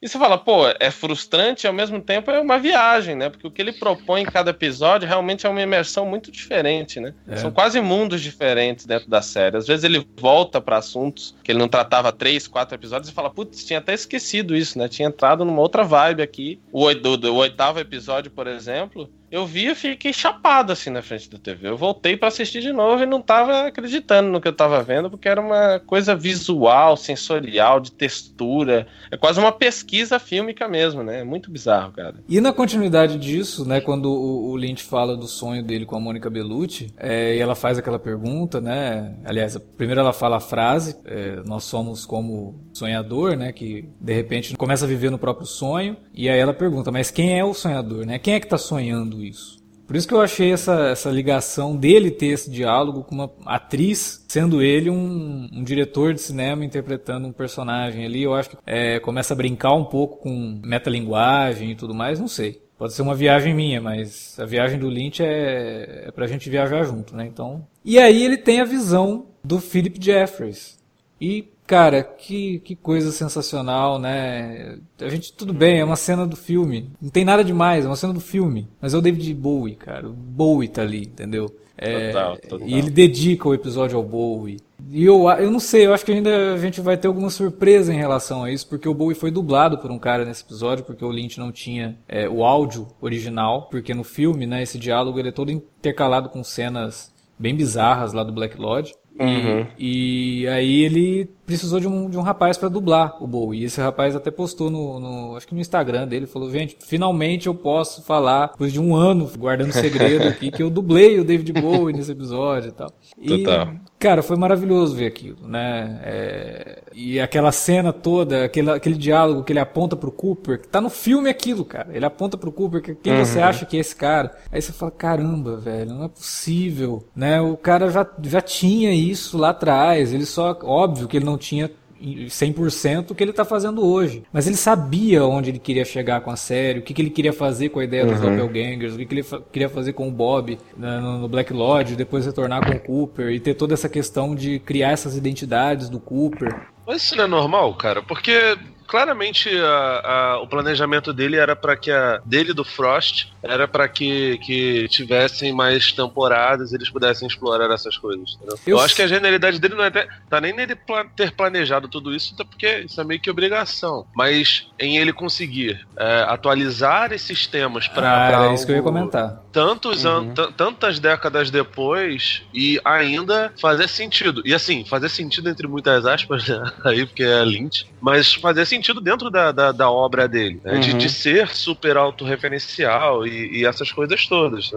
E 0.00 0.08
você 0.08 0.18
fala, 0.18 0.36
pô, 0.36 0.62
é 0.78 0.90
frustrante 0.90 1.66
e 1.66 1.68
ao 1.68 1.72
mesmo 1.72 2.00
tempo 2.00 2.30
é 2.30 2.40
uma 2.40 2.58
viagem, 2.58 3.14
né? 3.14 3.28
Porque 3.28 3.46
o 3.46 3.50
que 3.50 3.62
ele 3.62 3.72
propõe 3.72 4.22
em 4.22 4.26
cada 4.26 4.50
episódio 4.50 5.08
realmente 5.08 5.46
é 5.46 5.48
uma 5.48 5.62
imersão 5.62 6.06
muito 6.06 6.30
diferente, 6.30 7.00
né? 7.00 7.14
É. 7.28 7.36
São 7.36 7.50
quase 7.50 7.80
mundos 7.80 8.20
diferentes 8.20 8.86
dentro 8.86 9.08
da 9.08 9.22
série. 9.22 9.56
Às 9.56 9.66
vezes 9.66 9.84
ele 9.84 10.06
volta 10.16 10.60
para 10.60 10.78
assuntos 10.78 11.34
que 11.42 11.52
ele 11.52 11.58
não 11.58 11.68
tratava 11.68 12.12
três, 12.12 12.46
quatro 12.46 12.74
episódios 12.74 13.10
e 13.10 13.14
fala, 13.14 13.30
putz, 13.30 13.64
tinha 13.64 13.78
até 13.78 13.94
esquecido 13.94 14.56
isso, 14.56 14.78
né? 14.78 14.88
Tinha 14.88 15.08
entrado 15.08 15.44
numa 15.44 15.60
outra 15.60 15.84
vibe 15.84 16.22
aqui. 16.22 16.60
O, 16.72 16.86
o 16.86 17.34
oitavo 17.34 17.78
episódio, 17.78 18.30
por 18.30 18.46
exemplo, 18.46 19.08
eu 19.30 19.46
vi 19.46 19.68
e 19.68 19.74
fiquei 19.74 20.12
chapado 20.12 20.72
assim 20.72 20.90
na 20.90 21.02
frente 21.02 21.30
da 21.30 21.38
TV. 21.38 21.68
Eu 21.68 21.76
voltei 21.76 22.16
para 22.16 22.28
assistir 22.28 22.60
de 22.60 22.72
novo 22.72 23.02
e 23.02 23.06
não 23.06 23.22
tava 23.22 23.66
acreditando 23.66 24.28
no 24.28 24.40
que 24.40 24.48
eu 24.48 24.52
tava 24.52 24.82
vendo, 24.82 25.08
porque 25.08 25.28
era 25.28 25.40
uma 25.40 25.78
coisa 25.78 26.16
visual, 26.16 26.96
sensorial, 26.96 27.78
de 27.78 27.92
textura. 27.92 28.86
É 29.10 29.16
quase 29.16 29.38
uma 29.38 29.52
pesquisa 29.52 30.18
fílmica 30.18 30.66
mesmo, 30.66 31.02
né? 31.02 31.20
É 31.20 31.24
muito 31.24 31.50
bizarro, 31.50 31.92
cara. 31.92 32.16
E 32.28 32.40
na 32.40 32.52
continuidade 32.52 33.18
disso, 33.18 33.64
né, 33.64 33.80
quando 33.80 34.10
o, 34.10 34.56
Lynch 34.56 34.82
fala 34.82 35.16
do 35.16 35.26
sonho 35.26 35.62
dele 35.62 35.86
com 35.86 35.96
a 35.96 36.00
Mônica 36.00 36.28
Bellucci, 36.28 36.92
é, 36.98 37.36
e 37.36 37.38
ela 37.40 37.54
faz 37.54 37.78
aquela 37.78 37.98
pergunta, 37.98 38.60
né? 38.60 39.14
Aliás, 39.24 39.56
primeiro 39.76 40.00
ela 40.00 40.12
fala 40.12 40.36
a 40.36 40.40
frase, 40.40 40.96
é, 41.04 41.40
nós 41.46 41.64
somos 41.64 42.04
como 42.04 42.68
sonhador, 42.72 43.36
né, 43.36 43.52
que 43.52 43.88
de 44.00 44.12
repente 44.12 44.56
começa 44.56 44.84
a 44.84 44.88
viver 44.88 45.10
no 45.10 45.18
próprio 45.18 45.46
sonho, 45.46 45.96
e 46.12 46.28
aí 46.28 46.38
ela 46.38 46.52
pergunta, 46.52 46.90
mas 46.90 47.10
quem 47.10 47.38
é 47.38 47.44
o 47.44 47.54
sonhador, 47.54 48.04
né? 48.04 48.18
Quem 48.18 48.34
é 48.34 48.40
que 48.40 48.46
está 48.46 48.58
sonhando 48.58 49.19
isso? 49.24 49.60
Por 49.90 49.96
isso 49.96 50.06
que 50.06 50.14
eu 50.14 50.20
achei 50.20 50.52
essa, 50.52 50.90
essa 50.90 51.10
ligação 51.10 51.76
dele 51.76 52.12
ter 52.12 52.28
esse 52.28 52.48
diálogo 52.48 53.02
com 53.02 53.12
uma 53.12 53.30
atriz, 53.44 54.24
sendo 54.28 54.62
ele 54.62 54.88
um, 54.88 55.48
um 55.52 55.64
diretor 55.64 56.14
de 56.14 56.20
cinema 56.20 56.64
interpretando 56.64 57.26
um 57.26 57.32
personagem 57.32 58.04
ali. 58.04 58.22
Eu 58.22 58.32
acho 58.32 58.50
que 58.50 58.56
é, 58.64 59.00
começa 59.00 59.34
a 59.34 59.36
brincar 59.36 59.74
um 59.74 59.84
pouco 59.84 60.18
com 60.18 60.60
metalinguagem 60.64 61.72
e 61.72 61.74
tudo 61.74 61.92
mais, 61.92 62.20
não 62.20 62.28
sei. 62.28 62.62
Pode 62.78 62.92
ser 62.92 63.02
uma 63.02 63.16
viagem 63.16 63.52
minha, 63.52 63.80
mas 63.80 64.38
a 64.38 64.46
viagem 64.46 64.78
do 64.78 64.88
Lynch 64.88 65.24
é, 65.24 66.04
é 66.06 66.10
pra 66.12 66.28
gente 66.28 66.48
viajar 66.48 66.84
junto, 66.84 67.16
né? 67.16 67.26
Então. 67.26 67.66
E 67.84 67.98
aí 67.98 68.24
ele 68.24 68.36
tem 68.36 68.60
a 68.60 68.64
visão 68.64 69.26
do 69.42 69.58
Philip 69.58 69.98
Jeffries. 70.00 70.78
E 71.20 71.48
Cara, 71.70 72.02
que, 72.02 72.58
que 72.64 72.74
coisa 72.74 73.12
sensacional, 73.12 73.96
né? 73.96 74.76
A 75.00 75.08
gente, 75.08 75.32
tudo 75.32 75.54
bem, 75.54 75.78
é 75.78 75.84
uma 75.84 75.94
cena 75.94 76.26
do 76.26 76.34
filme. 76.34 76.90
Não 77.00 77.10
tem 77.10 77.24
nada 77.24 77.44
demais, 77.44 77.84
é 77.84 77.88
uma 77.88 77.94
cena 77.94 78.12
do 78.12 78.18
filme. 78.18 78.68
Mas 78.80 78.92
é 78.92 78.98
o 78.98 79.00
David 79.00 79.32
Bowie, 79.34 79.76
cara. 79.76 80.08
O 80.08 80.12
Bowie 80.12 80.66
tá 80.66 80.82
ali, 80.82 81.02
entendeu? 81.02 81.46
É, 81.78 82.08
total, 82.08 82.38
total. 82.38 82.66
E 82.66 82.74
ele 82.74 82.90
dedica 82.90 83.48
o 83.48 83.54
episódio 83.54 83.96
ao 83.96 84.02
Bowie. 84.02 84.58
E 84.90 85.04
eu, 85.04 85.30
eu 85.30 85.48
não 85.48 85.60
sei, 85.60 85.86
eu 85.86 85.94
acho 85.94 86.04
que 86.04 86.10
ainda 86.10 86.54
a 86.54 86.58
gente 86.58 86.80
vai 86.80 86.96
ter 86.96 87.06
alguma 87.06 87.30
surpresa 87.30 87.94
em 87.94 87.96
relação 87.96 88.42
a 88.42 88.50
isso, 88.50 88.68
porque 88.68 88.88
o 88.88 88.94
Bowie 88.94 89.14
foi 89.14 89.30
dublado 89.30 89.78
por 89.78 89.92
um 89.92 89.98
cara 89.98 90.24
nesse 90.24 90.42
episódio, 90.42 90.84
porque 90.84 91.04
o 91.04 91.10
Lynch 91.12 91.38
não 91.38 91.52
tinha 91.52 91.96
é, 92.08 92.28
o 92.28 92.42
áudio 92.42 92.88
original, 93.00 93.68
porque 93.70 93.94
no 93.94 94.02
filme, 94.02 94.44
né, 94.44 94.60
esse 94.60 94.76
diálogo 94.76 95.20
ele 95.20 95.28
é 95.28 95.32
todo 95.32 95.52
intercalado 95.52 96.30
com 96.30 96.42
cenas 96.42 97.14
bem 97.38 97.54
bizarras 97.54 98.12
lá 98.12 98.24
do 98.24 98.32
Black 98.32 98.60
Lodge. 98.60 98.92
Uhum. 99.20 99.66
E, 99.78 100.42
e, 100.42 100.48
aí 100.48 100.80
ele 100.82 101.30
precisou 101.50 101.80
de 101.80 101.86
um, 101.86 102.08
de 102.08 102.16
um 102.16 102.22
rapaz 102.22 102.56
para 102.56 102.68
dublar 102.68 103.22
o 103.22 103.26
Bowie. 103.26 103.62
E 103.62 103.64
esse 103.64 103.80
rapaz 103.80 104.16
até 104.16 104.30
postou 104.30 104.70
no, 104.70 104.98
no, 104.98 105.36
acho 105.36 105.46
que 105.46 105.54
no 105.54 105.60
Instagram 105.60 106.06
dele, 106.06 106.26
falou, 106.26 106.50
gente, 106.50 106.76
finalmente 106.80 107.46
eu 107.46 107.54
posso 107.54 108.02
falar, 108.02 108.48
depois 108.52 108.72
de 108.72 108.80
um 108.80 108.94
ano 108.94 109.30
guardando 109.36 109.72
segredo 109.72 110.28
aqui, 110.28 110.50
que 110.50 110.62
eu 110.62 110.70
dublei 110.70 111.20
o 111.20 111.24
David 111.24 111.52
Bowie 111.52 111.94
nesse 111.94 112.12
episódio 112.12 112.68
e 112.68 112.72
tal. 112.72 112.90
Total. 113.26 113.68
E, 113.74 113.80
cara, 113.98 114.22
foi 114.22 114.36
maravilhoso 114.36 114.96
ver 114.96 115.06
aquilo, 115.06 115.46
né? 115.46 116.00
É, 116.02 116.82
e 116.94 117.20
aquela 117.20 117.52
cena 117.52 117.92
toda, 117.92 118.44
aquele, 118.44 118.70
aquele 118.70 118.96
diálogo 118.96 119.44
que 119.44 119.52
ele 119.52 119.60
aponta 119.60 119.96
pro 119.96 120.10
Cooper, 120.10 120.60
que 120.60 120.68
tá 120.68 120.80
no 120.80 120.90
filme 120.90 121.28
aquilo, 121.28 121.64
cara. 121.64 121.88
Ele 121.92 122.04
aponta 122.04 122.38
pro 122.38 122.52
Cooper, 122.52 122.82
que 122.82 122.94
quem 122.94 123.12
uhum. 123.12 123.24
você 123.24 123.40
acha 123.40 123.66
que 123.66 123.76
é 123.76 123.80
esse 123.80 123.94
cara? 123.94 124.36
Aí 124.50 124.62
você 124.62 124.72
fala, 124.72 124.90
caramba, 124.90 125.56
velho, 125.56 125.94
não 125.94 126.04
é 126.04 126.08
possível, 126.08 127.04
né? 127.14 127.40
O 127.40 127.56
cara 127.56 127.90
já, 127.90 128.06
já 128.22 128.40
tinha 128.40 128.92
isso 128.92 129.36
lá 129.36 129.50
atrás, 129.50 130.12
ele 130.12 130.26
só, 130.26 130.58
óbvio 130.62 131.08
que 131.08 131.16
ele 131.16 131.26
não 131.26 131.36
tinha 131.40 131.70
100% 132.02 133.10
o 133.10 133.14
que 133.14 133.22
ele 133.22 133.30
está 133.30 133.44
fazendo 133.44 133.86
hoje. 133.86 134.22
Mas 134.32 134.46
ele 134.46 134.56
sabia 134.56 135.24
onde 135.24 135.50
ele 135.50 135.58
queria 135.58 135.84
chegar 135.84 136.20
com 136.22 136.30
a 136.30 136.36
série, 136.36 136.78
o 136.78 136.82
que, 136.82 136.94
que 136.94 137.02
ele 137.02 137.10
queria 137.10 137.32
fazer 137.32 137.68
com 137.68 137.80
a 137.80 137.84
ideia 137.84 138.06
dos 138.06 138.20
uhum. 138.20 138.36
doppelgangers, 138.36 138.94
o 138.94 138.98
que, 138.98 139.04
que 139.04 139.14
ele 139.14 139.26
queria 139.52 139.68
fazer 139.68 139.92
com 139.92 140.08
o 140.08 140.10
Bob 140.10 140.58
né, 140.76 141.00
no, 141.00 141.28
Black 141.28 141.52
Lodge, 141.52 141.96
depois 141.96 142.24
retornar 142.24 142.64
com 142.66 142.74
o 142.74 142.80
Cooper 142.80 143.30
e 143.30 143.40
ter 143.40 143.54
toda 143.54 143.74
essa 143.74 143.88
questão 143.88 144.34
de 144.34 144.58
criar 144.60 144.90
essas 144.90 145.16
identidades 145.16 145.88
do 145.88 146.00
Cooper. 146.00 146.54
Mas 146.86 147.02
isso 147.02 147.16
não 147.16 147.24
é 147.24 147.28
normal, 147.28 147.74
cara, 147.74 148.02
porque 148.02 148.56
claramente 148.90 149.48
a, 149.48 150.00
a, 150.04 150.42
o 150.42 150.48
planejamento 150.48 151.12
dele 151.12 151.36
era 151.36 151.54
para 151.54 151.76
que 151.76 151.92
a 151.92 152.20
dele 152.24 152.52
do 152.52 152.64
Frost 152.64 153.28
era 153.40 153.68
para 153.68 153.88
que, 153.88 154.36
que 154.38 154.88
tivessem 154.88 155.52
mais 155.52 155.92
temporadas, 155.92 156.72
eles 156.72 156.90
pudessem 156.90 157.28
explorar 157.28 157.72
essas 157.72 157.96
coisas. 157.96 158.36
Eu, 158.42 158.58
Eu, 158.66 158.80
acho 158.80 158.96
que 158.96 159.02
a 159.02 159.06
genialidade 159.06 159.60
dele 159.60 159.76
não 159.76 159.84
é 159.84 159.90
tá 160.28 160.40
nem 160.40 160.52
nele 160.52 160.76
ter 161.14 161.30
planejado 161.30 161.86
tudo 161.86 162.12
isso, 162.12 162.34
até 162.34 162.42
porque 162.42 162.78
isso 162.80 163.00
é 163.00 163.04
meio 163.04 163.20
que 163.20 163.30
obrigação, 163.30 164.04
mas 164.12 164.66
em 164.76 164.98
ele 164.98 165.12
conseguir 165.12 165.86
é, 165.96 166.24
atualizar 166.28 167.12
esses 167.12 167.46
temas 167.46 167.86
para 167.86 168.46
ah, 168.46 168.50
é 168.50 168.54
isso 168.54 168.66
que 168.66 168.72
eu 168.72 168.76
ia 168.76 168.82
comentar. 168.82 169.40
Tantos 169.52 170.04
uhum. 170.04 170.34
tantas 170.56 170.98
décadas 170.98 171.50
depois 171.50 172.42
e 172.52 172.80
ainda 172.84 173.52
fazer 173.60 173.88
sentido. 173.88 174.42
E 174.44 174.52
assim, 174.52 174.84
fazer 174.84 175.08
sentido 175.08 175.48
entre 175.48 175.68
muitas 175.68 176.04
aspas 176.04 176.48
né? 176.48 176.72
aí 176.84 177.06
porque 177.06 177.22
é 177.22 177.44
Lynch, 177.44 177.86
mas 178.00 178.34
fazer 178.34 178.66
sentido 178.66 178.79
sentido 178.80 179.00
dentro 179.00 179.30
da, 179.30 179.52
da, 179.52 179.72
da 179.72 179.90
obra 179.90 180.26
dele, 180.26 180.60
né? 180.64 180.74
uhum. 180.74 180.80
de, 180.80 180.94
de 180.94 181.08
ser 181.08 181.48
super 181.48 181.96
autorreferencial 181.96 183.26
e, 183.26 183.58
e 183.58 183.66
essas 183.66 183.92
coisas 183.92 184.26
todas. 184.26 184.70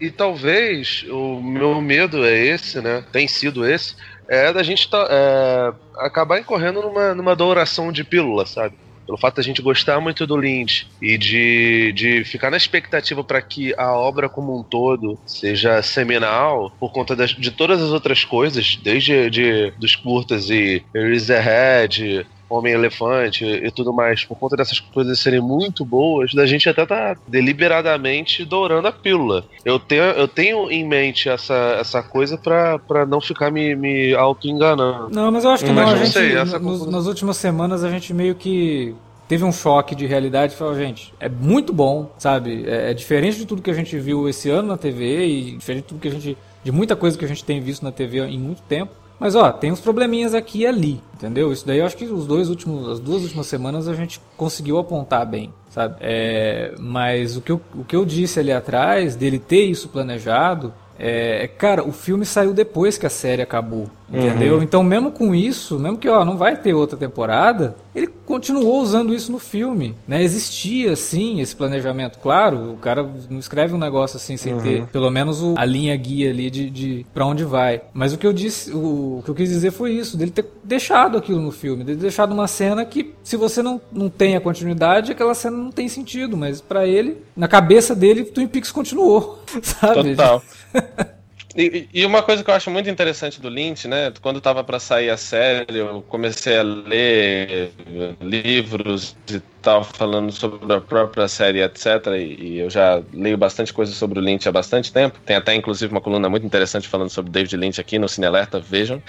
E 0.00 0.10
talvez 0.10 1.04
o 1.08 1.40
meu 1.40 1.80
medo 1.80 2.24
é 2.24 2.36
esse, 2.36 2.80
né? 2.80 3.04
Tem 3.10 3.26
sido 3.26 3.66
esse, 3.66 3.96
é 4.28 4.52
da 4.52 4.62
gente 4.62 4.88
tá, 4.88 5.06
é, 5.10 5.72
acabar 5.98 6.38
incorrendo 6.38 6.82
numa, 6.82 7.14
numa 7.14 7.32
adoração 7.32 7.90
de 7.90 8.04
pílula, 8.04 8.44
sabe? 8.46 8.74
pelo 9.06 9.16
fato 9.16 9.36
da 9.36 9.42
gente 9.42 9.62
gostar 9.62 10.00
muito 10.00 10.26
do 10.26 10.36
Lynch 10.36 10.88
e 11.00 11.16
de, 11.16 11.92
de 11.92 12.24
ficar 12.24 12.50
na 12.50 12.56
expectativa 12.56 13.22
para 13.22 13.40
que 13.40 13.72
a 13.78 13.92
obra 13.92 14.28
como 14.28 14.58
um 14.58 14.64
todo 14.64 15.16
seja 15.24 15.80
seminal 15.80 16.72
por 16.80 16.92
conta 16.92 17.14
das, 17.14 17.30
de 17.30 17.52
todas 17.52 17.80
as 17.80 17.90
outras 17.90 18.24
coisas, 18.24 18.76
desde 18.82 19.30
de, 19.30 19.70
dos 19.78 19.94
curtas 19.94 20.50
e 20.50 20.84
Eraserhead, 20.92 22.26
Homem-Elefante 22.48 23.44
e 23.44 23.70
tudo 23.70 23.92
mais, 23.92 24.24
por 24.24 24.36
conta 24.38 24.56
dessas 24.56 24.80
coisas 24.80 25.18
serem 25.18 25.40
muito 25.40 25.84
boas, 25.84 26.32
da 26.34 26.46
gente 26.46 26.68
até 26.68 26.86
tá 26.86 27.16
deliberadamente 27.26 28.44
dourando 28.44 28.88
a 28.88 28.92
pílula. 28.92 29.44
Eu 29.64 29.78
tenho, 29.78 30.02
eu 30.02 30.28
tenho 30.28 30.70
em 30.70 30.86
mente 30.86 31.28
essa, 31.28 31.76
essa 31.80 32.02
coisa 32.02 32.38
pra, 32.38 32.78
pra 32.78 33.04
não 33.04 33.20
ficar 33.20 33.50
me, 33.50 33.74
me 33.74 34.14
auto-enganando. 34.14 35.10
Não, 35.10 35.30
mas 35.32 35.44
eu 35.44 35.50
acho 35.50 35.64
que 35.64 35.70
mas 35.70 35.84
não. 35.84 35.96
não 35.96 36.04
gente, 36.04 36.12
sei, 36.12 36.58
nos, 36.60 36.86
nas 36.86 37.06
últimas 37.06 37.36
semanas 37.36 37.82
a 37.82 37.90
gente 37.90 38.14
meio 38.14 38.34
que 38.34 38.94
teve 39.28 39.44
um 39.44 39.52
choque 39.52 39.94
de 39.94 40.06
realidade 40.06 40.54
e 40.54 40.56
falou, 40.56 40.74
gente, 40.76 41.12
é 41.18 41.28
muito 41.28 41.72
bom, 41.72 42.10
sabe? 42.18 42.64
É, 42.66 42.90
é, 42.90 42.94
diferente 42.94 43.38
de 43.38 43.46
tudo 43.46 43.62
que 43.62 43.70
a 43.70 43.74
gente 43.74 43.98
viu 43.98 44.28
esse 44.28 44.48
ano 44.48 44.68
na 44.68 44.76
TV 44.76 45.26
e 45.26 45.56
diferente 45.56 45.82
de 45.82 45.88
tudo 45.88 46.00
que 46.00 46.08
a 46.08 46.12
gente. 46.12 46.36
de 46.62 46.72
muita 46.72 46.94
coisa 46.94 47.18
que 47.18 47.24
a 47.24 47.28
gente 47.28 47.44
tem 47.44 47.60
visto 47.60 47.82
na 47.82 47.92
TV 47.92 48.20
em 48.20 48.38
muito 48.38 48.62
tempo. 48.62 48.92
Mas 49.18 49.34
ó, 49.34 49.50
tem 49.50 49.72
uns 49.72 49.80
probleminhas 49.80 50.34
aqui 50.34 50.60
e 50.60 50.66
ali, 50.66 51.00
entendeu? 51.14 51.52
Isso 51.52 51.66
daí 51.66 51.78
eu 51.78 51.86
acho 51.86 51.96
que 51.96 52.04
os 52.04 52.26
dois 52.26 52.50
últimos, 52.50 52.88
as 52.88 53.00
duas 53.00 53.22
últimas 53.22 53.46
semanas 53.46 53.88
a 53.88 53.94
gente 53.94 54.20
conseguiu 54.36 54.78
apontar 54.78 55.24
bem, 55.26 55.52
sabe? 55.70 55.96
É, 56.00 56.74
mas 56.78 57.36
o 57.36 57.40
que, 57.40 57.52
eu, 57.52 57.60
o 57.74 57.84
que 57.84 57.96
eu 57.96 58.04
disse 58.04 58.38
ali 58.38 58.52
atrás, 58.52 59.16
dele 59.16 59.38
ter 59.38 59.64
isso 59.64 59.88
planejado, 59.88 60.72
é, 60.98 61.48
cara, 61.48 61.82
o 61.82 61.92
filme 61.92 62.24
saiu 62.24 62.54
depois 62.54 62.96
que 62.96 63.06
a 63.06 63.10
série 63.10 63.42
acabou, 63.42 63.88
entendeu? 64.12 64.56
Uhum. 64.56 64.62
Então, 64.62 64.82
mesmo 64.82 65.10
com 65.10 65.34
isso, 65.34 65.78
mesmo 65.78 65.98
que 65.98 66.08
ó, 66.08 66.24
não 66.24 66.36
vai 66.36 66.56
ter 66.56 66.74
outra 66.74 66.96
temporada, 66.96 67.76
ele 67.94 68.06
continuou 68.06 68.80
usando 68.80 69.14
isso 69.14 69.32
no 69.32 69.38
filme, 69.38 69.94
né? 70.06 70.22
Existia 70.22 70.94
sim 70.96 71.40
esse 71.40 71.54
planejamento, 71.54 72.18
claro. 72.18 72.72
O 72.72 72.76
cara 72.76 73.08
não 73.30 73.38
escreve 73.38 73.74
um 73.74 73.78
negócio 73.78 74.16
assim 74.16 74.36
sem 74.36 74.54
uhum. 74.54 74.60
ter 74.60 74.86
pelo 74.86 75.10
menos 75.10 75.42
o, 75.42 75.54
a 75.56 75.64
linha 75.64 75.96
guia 75.96 76.30
ali 76.30 76.50
de, 76.50 76.70
de 76.70 77.06
para 77.12 77.26
onde 77.26 77.44
vai. 77.44 77.80
Mas 77.92 78.12
o 78.12 78.18
que 78.18 78.26
eu 78.26 78.32
disse, 78.32 78.72
o, 78.72 79.18
o, 79.18 79.22
que 79.24 79.30
eu 79.30 79.34
quis 79.34 79.48
dizer 79.48 79.70
foi 79.70 79.92
isso, 79.92 80.16
dele 80.16 80.30
ter 80.30 80.46
deixado 80.62 81.16
aquilo 81.16 81.40
no 81.40 81.50
filme, 81.50 81.84
dele 81.84 81.96
ter 81.96 82.02
deixado 82.02 82.32
uma 82.32 82.46
cena 82.46 82.84
que 82.84 83.14
se 83.22 83.36
você 83.36 83.62
não, 83.62 83.80
não 83.92 84.08
tem 84.08 84.36
a 84.36 84.40
continuidade, 84.40 85.12
aquela 85.12 85.34
cena 85.34 85.56
não 85.56 85.70
tem 85.70 85.88
sentido, 85.88 86.36
mas 86.36 86.60
para 86.60 86.86
ele, 86.86 87.18
na 87.36 87.48
cabeça 87.48 87.94
dele, 87.94 88.24
Twin 88.24 88.46
Peaks 88.46 88.70
continuou, 88.70 89.42
sabe? 89.62 90.14
Total. 90.14 90.42
E, 91.56 91.88
e, 91.92 92.04
uma 92.04 92.22
coisa 92.22 92.44
que 92.44 92.50
eu 92.50 92.54
acho 92.54 92.70
muito 92.70 92.90
interessante 92.90 93.40
do 93.40 93.48
Lynch, 93.48 93.88
né? 93.88 94.12
Quando 94.20 94.42
tava 94.42 94.62
para 94.62 94.78
sair 94.78 95.08
a 95.08 95.16
série, 95.16 95.78
eu 95.78 96.02
comecei 96.06 96.58
a 96.58 96.62
ler 96.62 97.72
livros 98.20 99.16
e 99.30 99.40
tal, 99.62 99.82
falando 99.82 100.30
sobre 100.30 100.74
a 100.74 100.80
própria 100.80 101.26
série, 101.26 101.62
etc. 101.62 101.86
E, 102.08 102.18
e, 102.18 102.58
eu 102.58 102.68
já 102.68 103.02
leio 103.12 103.38
bastante 103.38 103.72
coisa 103.72 103.92
sobre 103.92 104.18
o 104.18 104.22
Lynch 104.22 104.46
há 104.46 104.52
bastante 104.52 104.92
tempo. 104.92 105.18
Tem 105.24 105.36
até, 105.36 105.54
inclusive, 105.54 105.90
uma 105.90 106.00
coluna 106.00 106.28
muito 106.28 106.44
interessante 106.44 106.88
falando 106.88 107.08
sobre 107.08 107.32
David 107.32 107.56
Lynch 107.56 107.80
aqui 107.80 107.98
no 107.98 108.08
Cine 108.08 108.26
Alerta, 108.26 108.60
vejam. 108.60 109.02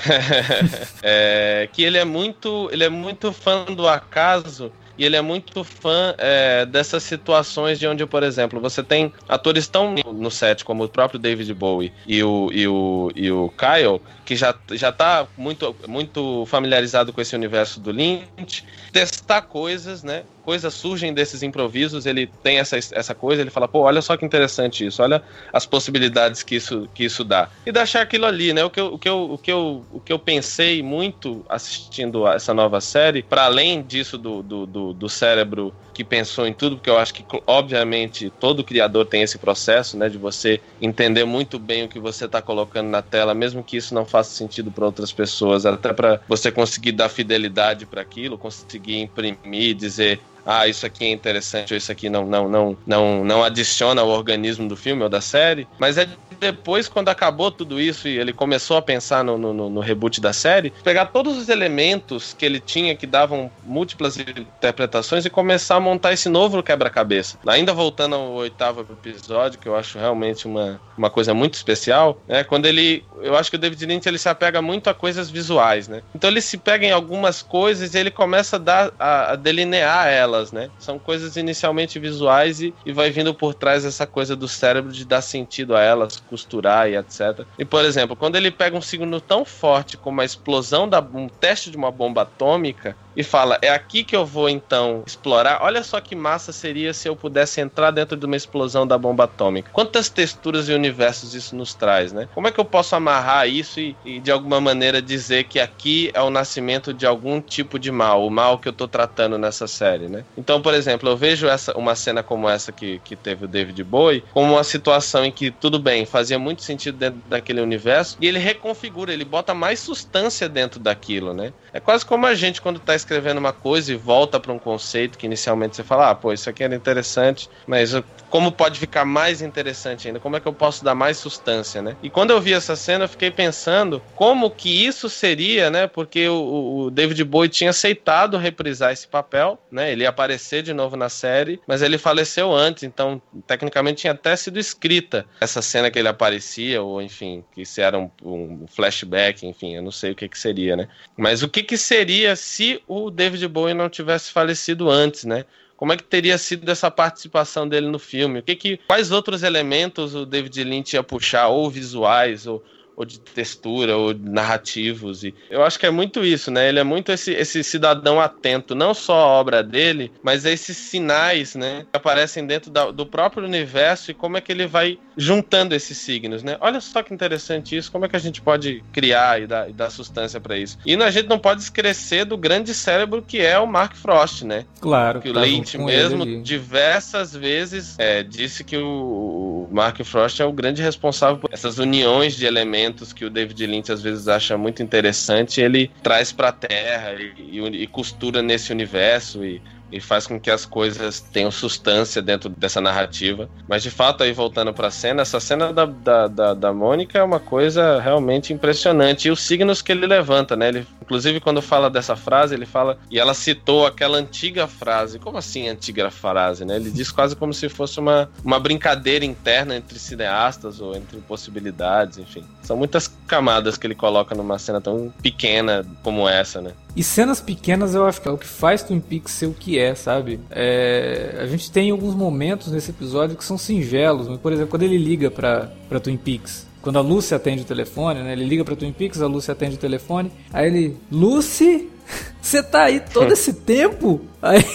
é, 1.03 1.67
que 1.73 1.83
ele 1.83 1.97
é 1.97 2.05
muito. 2.05 2.69
Ele 2.71 2.85
é 2.85 2.89
muito 2.89 3.33
fã 3.33 3.65
do 3.65 3.87
acaso 3.89 4.71
e 4.97 5.05
ele 5.05 5.15
é 5.15 5.21
muito 5.21 5.63
fã 5.63 6.15
é, 6.17 6.65
dessas 6.65 7.03
situações 7.03 7.79
de 7.79 7.87
onde, 7.87 8.05
por 8.05 8.23
exemplo, 8.23 8.59
você 8.59 8.81
tem 8.83 9.13
atores 9.27 9.67
tão 9.67 9.95
no 9.95 10.31
set 10.31 10.65
como 10.65 10.83
o 10.83 10.89
próprio 10.89 11.19
David 11.19 11.53
Bowie 11.53 11.93
e 12.05 12.23
o, 12.23 12.49
e 12.51 12.67
o, 12.67 13.11
e 13.15 13.31
o 13.31 13.51
Kyle, 13.57 14.01
que 14.25 14.35
já, 14.35 14.55
já 14.71 14.91
tá 14.91 15.27
muito, 15.37 15.75
muito 15.87 16.45
familiarizado 16.47 17.13
com 17.13 17.21
esse 17.21 17.35
universo 17.35 17.79
do 17.79 17.91
Lynch, 17.91 18.65
testar 18.91 19.43
coisas, 19.43 20.03
né? 20.03 20.23
Coisas 20.47 20.73
surgem 20.73 21.13
desses 21.13 21.43
improvisos, 21.43 22.05
ele 22.05 22.25
tem 22.41 22.57
essa, 22.57 22.77
essa 22.77 23.13
coisa, 23.13 23.41
ele 23.41 23.49
fala, 23.49 23.67
pô, 23.67 23.81
olha 23.81 24.01
só 24.01 24.15
que 24.15 24.25
interessante 24.25 24.85
isso, 24.85 25.03
olha 25.03 25.21
as 25.51 25.65
possibilidades 25.65 26.41
que 26.41 26.55
isso, 26.55 26.87
que 26.93 27.03
isso 27.03 27.25
dá. 27.25 27.49
E 27.65 27.71
deixar 27.73 28.01
aquilo 28.01 28.25
ali, 28.25 28.53
né? 28.53 28.63
O 28.63 28.69
que 28.69 28.79
eu, 28.79 28.93
o 28.93 28.97
que 28.97 29.09
eu, 29.09 29.31
o 29.33 29.37
que 29.37 29.51
eu, 29.51 29.85
o 29.91 29.99
que 29.99 30.13
eu 30.13 30.17
pensei 30.17 30.81
muito 30.81 31.43
assistindo 31.49 32.25
a 32.25 32.35
essa 32.35 32.53
nova 32.53 32.79
série, 32.79 33.21
para 33.21 33.43
além 33.43 33.81
disso 33.81 34.17
do, 34.17 34.41
do, 34.41 34.65
do, 34.65 34.93
do 34.93 35.09
cérebro 35.09 35.73
que 35.93 36.03
pensou 36.03 36.45
em 36.45 36.53
tudo, 36.53 36.77
porque 36.77 36.91
eu 36.91 36.97
acho 36.99 37.11
que, 37.11 37.25
obviamente, 37.47 38.29
todo 38.39 38.63
criador 38.63 39.07
tem 39.07 39.23
esse 39.23 39.39
processo, 39.39 39.97
né, 39.97 40.07
de 40.07 40.17
você 40.17 40.61
entender 40.79 41.25
muito 41.25 41.57
bem 41.57 41.85
o 41.85 41.89
que 41.89 41.99
você 41.99 42.25
está 42.25 42.39
colocando 42.39 42.87
na 42.87 43.01
tela, 43.01 43.33
mesmo 43.33 43.63
que 43.63 43.75
isso 43.75 43.95
não 43.95 44.05
faça 44.05 44.29
sentido 44.29 44.71
para 44.71 44.85
outras 44.85 45.11
pessoas, 45.11 45.65
até 45.65 45.91
para 45.91 46.21
você 46.27 46.51
conseguir 46.51 46.91
dar 46.91 47.09
fidelidade 47.09 47.87
para 47.87 47.99
aquilo, 47.99 48.37
conseguir 48.37 48.99
imprimir, 48.99 49.73
dizer 49.73 50.21
ah, 50.47 50.65
isso 50.65 50.85
aqui 50.85 51.03
é 51.03 51.11
interessante 51.11 51.73
ou 51.73 51.77
isso 51.77 51.91
aqui 51.91 52.09
não, 52.09 52.25
não, 52.25 52.47
não, 52.47 52.77
não, 52.87 53.25
não 53.25 53.43
adiciona 53.43 54.01
ao 54.01 54.07
organismo 54.07 54.67
do 54.67 54.77
filme 54.77 55.03
ou 55.03 55.09
da 55.09 55.19
série. 55.19 55.67
Mas 55.77 55.97
é 55.97 56.07
depois, 56.39 56.87
quando 56.87 57.09
acabou 57.09 57.51
tudo 57.51 57.81
isso 57.81 58.07
e 58.07 58.17
ele 58.17 58.31
começou 58.31 58.77
a 58.77 58.81
pensar 58.81 59.23
no, 59.23 59.37
no, 59.37 59.69
no 59.69 59.79
reboot 59.79 60.21
da 60.21 60.31
série, 60.31 60.71
pegar 60.83 61.07
todos 61.07 61.37
os 61.37 61.49
elementos 61.49 62.33
que 62.33 62.45
ele 62.45 62.59
tinha 62.59 62.95
que 62.95 63.07
davam 63.07 63.51
múltiplas 63.63 64.17
interpretações 64.17 65.25
e 65.25 65.29
começar 65.29 65.75
a 65.75 65.79
montar 65.79 66.13
esse 66.13 66.29
novo 66.29 66.61
quebra-cabeça. 66.61 67.37
Ainda 67.47 67.73
voltando 67.73 68.15
ao 68.15 68.33
oitavo 68.33 68.81
episódio, 68.81 69.59
que 69.59 69.67
eu 69.67 69.75
acho 69.75 69.97
realmente 69.97 70.45
uma, 70.45 70.79
uma 70.97 71.09
coisa 71.09 71.33
muito 71.33 71.55
especial, 71.55 72.21
né? 72.27 72.43
Quando 72.43 72.65
ele. 72.65 73.03
Eu 73.21 73.35
acho 73.35 73.49
que 73.49 73.55
o 73.55 73.59
David 73.59 73.85
Lynch 73.85 74.07
ele 74.07 74.17
se 74.17 74.29
apega 74.29 74.61
muito 74.61 74.89
a 74.89 74.93
coisas 74.93 75.29
visuais, 75.29 75.87
né? 75.87 76.01
Então 76.13 76.29
ele 76.29 76.41
se 76.41 76.57
pega 76.57 76.85
em 76.85 76.91
algumas 76.91 77.41
coisas 77.41 77.93
e 77.93 77.97
ele 77.97 78.11
começa 78.11 78.57
a, 78.57 78.59
dar, 78.59 78.91
a, 78.99 79.31
a 79.31 79.35
delinear 79.35 80.07
elas 80.07 80.36
né? 80.51 80.69
São 80.79 80.99
coisas 80.99 81.35
inicialmente 81.35 81.99
visuais 81.99 82.61
e, 82.61 82.73
e 82.85 82.91
vai 82.91 83.09
vindo 83.09 83.33
por 83.33 83.53
trás 83.53 83.85
essa 83.85 84.05
coisa 84.05 84.35
do 84.35 84.47
cérebro 84.47 84.91
de 84.91 85.05
dar 85.05 85.21
sentido 85.21 85.75
a 85.75 85.81
elas, 85.81 86.17
costurar 86.17 86.89
e 86.89 86.95
etc. 86.95 87.45
E, 87.57 87.65
por 87.65 87.83
exemplo, 87.83 88.15
quando 88.15 88.35
ele 88.35 88.51
pega 88.51 88.77
um 88.77 88.81
signo 88.81 89.19
tão 89.19 89.43
forte 89.43 89.97
como 89.97 90.21
a 90.21 90.25
explosão 90.25 90.87
da 90.87 90.99
um 90.99 91.27
teste 91.27 91.71
de 91.71 91.77
uma 91.77 91.91
bomba 91.91 92.23
atômica, 92.23 92.95
e 93.17 93.23
fala: 93.23 93.57
é 93.63 93.69
aqui 93.69 94.03
que 94.03 94.15
eu 94.15 94.23
vou 94.23 94.47
então 94.47 95.03
explorar. 95.05 95.59
Olha 95.63 95.83
só 95.83 95.99
que 95.99 96.15
massa 96.15 96.53
seria 96.53 96.93
se 96.93 97.09
eu 97.09 97.15
pudesse 97.15 97.59
entrar 97.59 97.89
dentro 97.89 98.15
de 98.15 98.27
uma 98.27 98.35
explosão 98.35 98.85
da 98.85 98.95
bomba 98.95 99.23
atômica. 99.23 99.71
Quantas 99.73 100.07
texturas 100.07 100.69
e 100.69 100.73
universos 100.73 101.33
isso 101.33 101.55
nos 101.55 101.73
traz, 101.73 102.13
né? 102.13 102.29
Como 102.35 102.47
é 102.47 102.51
que 102.51 102.59
eu 102.59 102.65
posso 102.65 102.95
amarrar 102.95 103.49
isso 103.49 103.79
e, 103.79 103.97
e 104.05 104.19
de 104.19 104.29
alguma 104.29 104.61
maneira 104.61 105.01
dizer 105.01 105.45
que 105.45 105.59
aqui 105.59 106.11
é 106.13 106.21
o 106.21 106.29
nascimento 106.29 106.93
de 106.93 107.07
algum 107.07 107.41
tipo 107.41 107.79
de 107.79 107.91
mal, 107.91 108.23
o 108.23 108.29
mal 108.29 108.59
que 108.59 108.69
eu 108.69 108.73
tô 108.73 108.87
tratando 108.87 109.39
nessa 109.39 109.65
série, 109.67 110.07
né? 110.07 110.23
Então, 110.37 110.61
por 110.61 110.73
exemplo, 110.73 111.09
eu 111.09 111.17
vejo 111.17 111.47
essa, 111.47 111.77
uma 111.77 111.95
cena 111.95 112.21
como 112.21 112.47
essa 112.49 112.71
que, 112.71 112.99
que 113.03 113.15
teve 113.15 113.45
o 113.45 113.47
David 113.47 113.83
Bowie 113.83 114.23
como 114.31 114.53
uma 114.53 114.63
situação 114.63 115.25
em 115.25 115.31
que 115.31 115.51
tudo 115.51 115.79
bem, 115.79 116.05
fazia 116.05 116.37
muito 116.37 116.63
sentido 116.63 116.97
dentro 116.97 117.21
daquele 117.27 117.61
universo 117.61 118.17
e 118.19 118.27
ele 118.27 118.39
reconfigura, 118.39 119.13
ele 119.13 119.25
bota 119.25 119.53
mais 119.53 119.79
substância 119.79 120.47
dentro 120.47 120.79
daquilo, 120.79 121.33
né? 121.33 121.53
É 121.73 121.79
quase 121.79 122.05
como 122.05 122.25
a 122.25 122.35
gente 122.35 122.61
quando 122.61 122.79
tá 122.79 122.95
escrevendo 122.95 123.37
uma 123.37 123.53
coisa 123.53 123.91
e 123.91 123.95
volta 123.95 124.39
para 124.39 124.53
um 124.53 124.59
conceito 124.59 125.17
que 125.17 125.25
inicialmente 125.25 125.75
você 125.75 125.83
fala, 125.83 126.09
ah, 126.09 126.15
pô, 126.15 126.31
isso 126.33 126.49
aqui 126.49 126.63
era 126.63 126.75
interessante, 126.75 127.49
mas 127.65 127.93
como 128.29 128.51
pode 128.51 128.79
ficar 128.79 129.05
mais 129.05 129.41
interessante 129.41 130.07
ainda? 130.07 130.19
Como 130.19 130.35
é 130.35 130.39
que 130.39 130.47
eu 130.47 130.53
posso 130.53 130.83
dar 130.83 130.95
mais 130.95 131.17
substância, 131.17 131.81
né? 131.81 131.95
E 132.03 132.09
quando 132.09 132.31
eu 132.31 132.41
vi 132.41 132.53
essa 132.53 132.75
cena, 132.75 133.05
eu 133.05 133.09
fiquei 133.09 133.31
pensando 133.31 134.01
como 134.15 134.51
que 134.51 134.85
isso 134.85 135.09
seria, 135.09 135.69
né? 135.69 135.87
Porque 135.87 136.27
o, 136.27 136.85
o 136.85 136.91
David 136.91 137.23
Bowie 137.23 137.49
tinha 137.49 137.69
aceitado 137.69 138.37
reprisar 138.37 138.91
esse 138.91 139.07
papel, 139.07 139.57
né? 139.71 139.91
Ele 139.91 140.03
ia 140.03 140.11
aparecer 140.17 140.63
de 140.63 140.73
novo 140.73 140.97
na 140.97 141.09
série, 141.09 141.61
mas 141.67 141.83
ele 141.83 141.99
faleceu 141.99 142.51
antes, 142.51 142.81
então 142.81 143.21
tecnicamente 143.45 144.01
tinha 144.01 144.13
até 144.13 144.35
sido 144.35 144.57
escrita 144.57 145.27
essa 145.39 145.61
cena 145.61 145.91
que 145.91 145.99
ele 145.99 146.07
aparecia, 146.07 146.81
ou 146.81 146.99
enfim, 146.99 147.43
que 147.53 147.63
se 147.63 147.81
era 147.81 147.99
um, 147.99 148.09
um 148.23 148.65
flashback, 148.67 149.45
enfim, 149.45 149.75
eu 149.75 149.83
não 149.83 149.91
sei 149.91 150.11
o 150.11 150.15
que 150.15 150.27
que 150.27 150.39
seria, 150.39 150.75
né? 150.75 150.87
Mas 151.15 151.43
o 151.43 151.47
que 151.47 151.61
que 151.61 151.77
seria 151.77 152.35
se 152.35 152.81
o 152.87 153.11
David 153.11 153.47
Bowie 153.47 153.75
não 153.75 153.89
tivesse 153.89 154.31
falecido 154.31 154.89
antes, 154.89 155.23
né? 155.23 155.45
Como 155.75 155.93
é 155.93 155.97
que 155.97 156.03
teria 156.03 156.39
sido 156.39 156.67
essa 156.71 156.89
participação 156.89 157.69
dele 157.69 157.87
no 157.87 157.99
filme? 157.99 158.39
O 158.39 158.43
que 158.43 158.55
que, 158.55 158.77
quais 158.87 159.11
outros 159.11 159.43
elementos 159.43 160.15
o 160.15 160.25
David 160.25 160.63
Lynch 160.63 160.95
ia 160.95 161.03
puxar, 161.03 161.49
ou 161.49 161.69
visuais, 161.69 162.47
ou, 162.47 162.63
ou 162.97 163.05
de 163.05 163.19
textura, 163.19 163.95
ou 163.95 164.11
narrativos. 164.11 165.23
E 165.23 165.33
eu 165.51 165.63
acho 165.63 165.77
que 165.77 165.85
é 165.85 165.91
muito 165.91 166.25
isso, 166.25 166.49
né? 166.49 166.67
Ele 166.67 166.79
é 166.79 166.83
muito 166.83 167.11
esse, 167.11 167.31
esse 167.31 167.63
cidadão 167.63 168.19
atento, 168.19 168.73
não 168.73 168.91
só 168.91 169.13
à 169.13 169.25
obra 169.27 169.61
dele, 169.61 170.11
mas 170.23 170.47
a 170.47 170.51
esses 170.51 170.75
sinais, 170.75 171.53
né? 171.53 171.85
Que 171.91 171.95
aparecem 171.95 172.47
dentro 172.47 172.71
da, 172.71 172.89
do 172.89 173.05
próprio 173.05 173.45
universo 173.45 174.09
e 174.09 174.15
como 174.15 174.35
é 174.35 174.41
que 174.41 174.51
ele 174.51 174.65
vai 174.65 174.97
juntando 175.15 175.75
esses 175.75 175.95
signos, 175.95 176.41
né? 176.41 176.57
Olha 176.59 176.81
só 176.81 177.03
que 177.03 177.13
interessante 177.13 177.77
isso, 177.77 177.91
como 177.91 178.05
é 178.05 178.09
que 178.09 178.15
a 178.15 178.19
gente 178.19 178.41
pode 178.41 178.83
criar 178.91 179.39
e 179.39 179.45
dar, 179.45 179.69
e 179.69 179.73
dar 179.73 179.91
substância 179.91 180.41
para 180.41 180.57
isso. 180.57 180.79
E 180.83 180.95
a 180.95 181.11
gente 181.11 181.29
não 181.29 181.37
pode 181.37 181.61
esquecer 181.61 182.25
do 182.25 182.35
grande 182.35 182.73
cérebro 182.73 183.21
que 183.21 183.39
é 183.39 183.59
o 183.59 183.67
Mark 183.67 183.95
Frost, 183.95 184.41
né? 184.41 184.65
Claro. 184.81 185.21
Que 185.21 185.29
o 185.29 185.39
Lynch 185.39 185.77
mesmo 185.77 186.41
diversas 186.41 187.31
vezes 187.31 187.95
é, 187.99 188.23
disse 188.23 188.63
que 188.63 188.75
o 188.75 189.67
Mark 189.71 190.03
Frost 190.03 190.39
é 190.39 190.45
o 190.45 190.51
grande 190.51 190.81
responsável 190.81 191.37
por 191.37 191.51
essas 191.53 191.77
uniões 191.77 192.35
de 192.35 192.47
elementos 192.47 192.86
elementos 192.87 193.13
que 193.13 193.25
o 193.25 193.29
David 193.29 193.65
Lynch 193.65 193.91
às 193.91 194.01
vezes 194.01 194.27
acha 194.27 194.57
muito 194.57 194.81
interessante, 194.81 195.61
ele 195.61 195.91
traz 196.01 196.31
para 196.31 196.49
a 196.49 196.51
Terra 196.51 197.13
e, 197.13 197.57
e, 197.57 197.83
e, 197.83 197.87
costura 197.87 198.41
nesse 198.41 198.71
universo 198.71 199.43
e 199.43 199.61
e 199.91 200.01
faz 200.01 200.27
com 200.27 200.39
que 200.39 200.51
as 200.51 200.65
coisas 200.65 201.21
tenham 201.21 201.49
substância 201.49 202.21
dentro 202.21 202.49
dessa 202.49 202.81
narrativa. 202.81 203.49
Mas 203.67 203.83
de 203.83 203.89
fato, 203.89 204.23
aí 204.23 204.33
voltando 204.33 204.73
para 204.73 204.87
a 204.87 204.91
cena, 204.91 205.21
essa 205.21 205.39
cena 205.39 205.71
da, 205.71 205.85
da, 205.85 206.27
da, 206.27 206.53
da, 206.53 206.73
Mônica 206.73 207.17
é 207.17 207.23
uma 207.23 207.39
coisa 207.39 207.99
realmente 207.99 208.51
impressionante. 208.51 209.27
E 209.27 209.31
os 209.31 209.41
signos 209.41 209.81
que 209.81 209.91
ele 209.91 210.05
levanta, 210.05 210.55
né? 210.55 210.67
Ele, 210.67 210.87
inclusive, 211.07 211.39
quando 211.39 211.61
fala 211.61 211.89
dessa 211.89 212.17
frase, 212.17 212.53
ele 212.53 212.65
fala. 212.65 212.99
E 213.09 213.17
ela 213.17 213.33
citou 213.33 213.85
aquela 213.85 214.17
antiga 214.17 214.67
frase. 214.67 215.17
Como 215.17 215.37
assim 215.37 215.69
antiga 215.69 216.11
frase, 216.11 216.65
né? 216.65 216.75
Ele 216.75 216.91
diz 216.91 217.09
quase 217.09 217.33
como 217.33 217.53
se 217.53 217.69
fosse 217.69 217.97
uma, 217.97 218.29
uma 218.43 218.59
brincadeira 218.59 219.23
interna 219.23 219.77
entre 219.77 219.97
cineastas 219.97 220.81
ou 220.81 220.95
entre 220.95 221.17
possibilidades, 221.21 222.17
enfim. 222.17 222.43
São 222.61 222.75
muitas 222.75 223.07
camadas 223.25 223.77
que 223.77 223.87
ele 223.87 223.95
coloca 223.95 224.35
numa 224.35 224.59
cena 224.59 224.81
tão 224.81 225.11
pequena 225.21 225.85
como 226.03 226.27
essa, 226.27 226.61
né? 226.61 226.73
E 226.93 227.01
cenas 227.01 227.39
pequenas 227.39 227.95
eu 227.95 228.05
acho 228.05 228.21
que 228.21 228.27
é 228.27 228.31
o 228.31 228.37
que 228.37 228.47
faz 228.47 228.83
Twin 228.83 228.99
Peaks 228.99 229.31
ser 229.31 229.45
o 229.45 229.53
que 229.53 229.79
é, 229.79 229.95
sabe? 229.95 230.41
É, 230.51 231.37
a 231.39 231.45
gente 231.45 231.71
tem 231.71 231.89
alguns 231.89 232.13
momentos 232.13 232.71
nesse 232.71 232.91
episódio 232.91 233.37
que 233.37 233.45
são 233.45 233.57
singelos. 233.57 234.37
Por 234.39 234.51
exemplo, 234.51 234.71
quando 234.71 234.83
ele 234.83 234.97
liga 234.97 235.31
pra, 235.31 235.71
pra 235.87 236.01
Twin 236.01 236.17
Peaks. 236.17 236.66
Quando 236.87 236.99
a 236.99 237.01
Lucy 237.01 237.35
atende 237.35 237.63
o 237.63 237.65
telefone, 237.65 238.23
né? 238.23 238.31
Ele 238.31 238.45
liga 238.45 238.63
pra 238.63 238.73
Twin 238.73 238.93
Peaks, 238.93 239.21
a 239.21 239.27
Lucy 239.27 239.51
atende 239.51 239.75
o 239.75 239.77
telefone. 239.77 240.31
Aí 240.53 240.67
ele, 240.67 240.97
Lucy, 241.11 241.89
você 242.41 242.63
tá 242.63 242.83
aí 242.83 243.01
todo 243.01 243.29
esse 243.33 243.51
tempo? 243.67 244.21
Aí 244.41 244.65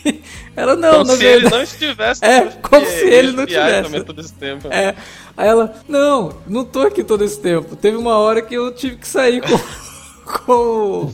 ela 0.56 0.74
não, 0.74 1.04
como 1.04 1.12
se 1.12 1.16
verdade... 1.18 1.44
ele 1.44 1.54
não 1.54 1.62
estivesse. 1.62 2.24
É, 2.24 2.46
como 2.62 2.86
se 2.86 3.04
ele 3.04 3.32
não 3.32 3.44
tivesse. 3.44 4.04
Todo 4.04 4.20
esse 4.22 4.32
tempo. 4.32 4.68
É. 4.72 4.94
Aí 5.36 5.48
ela, 5.48 5.74
não, 5.86 6.34
não 6.46 6.64
tô 6.64 6.80
aqui 6.80 7.04
todo 7.04 7.22
esse 7.22 7.38
tempo. 7.38 7.76
Teve 7.76 7.98
uma 7.98 8.16
hora 8.16 8.40
que 8.40 8.54
eu 8.54 8.72
tive 8.72 8.96
que 8.96 9.06
sair 9.06 9.42
com 9.42 9.60
com 10.46 11.12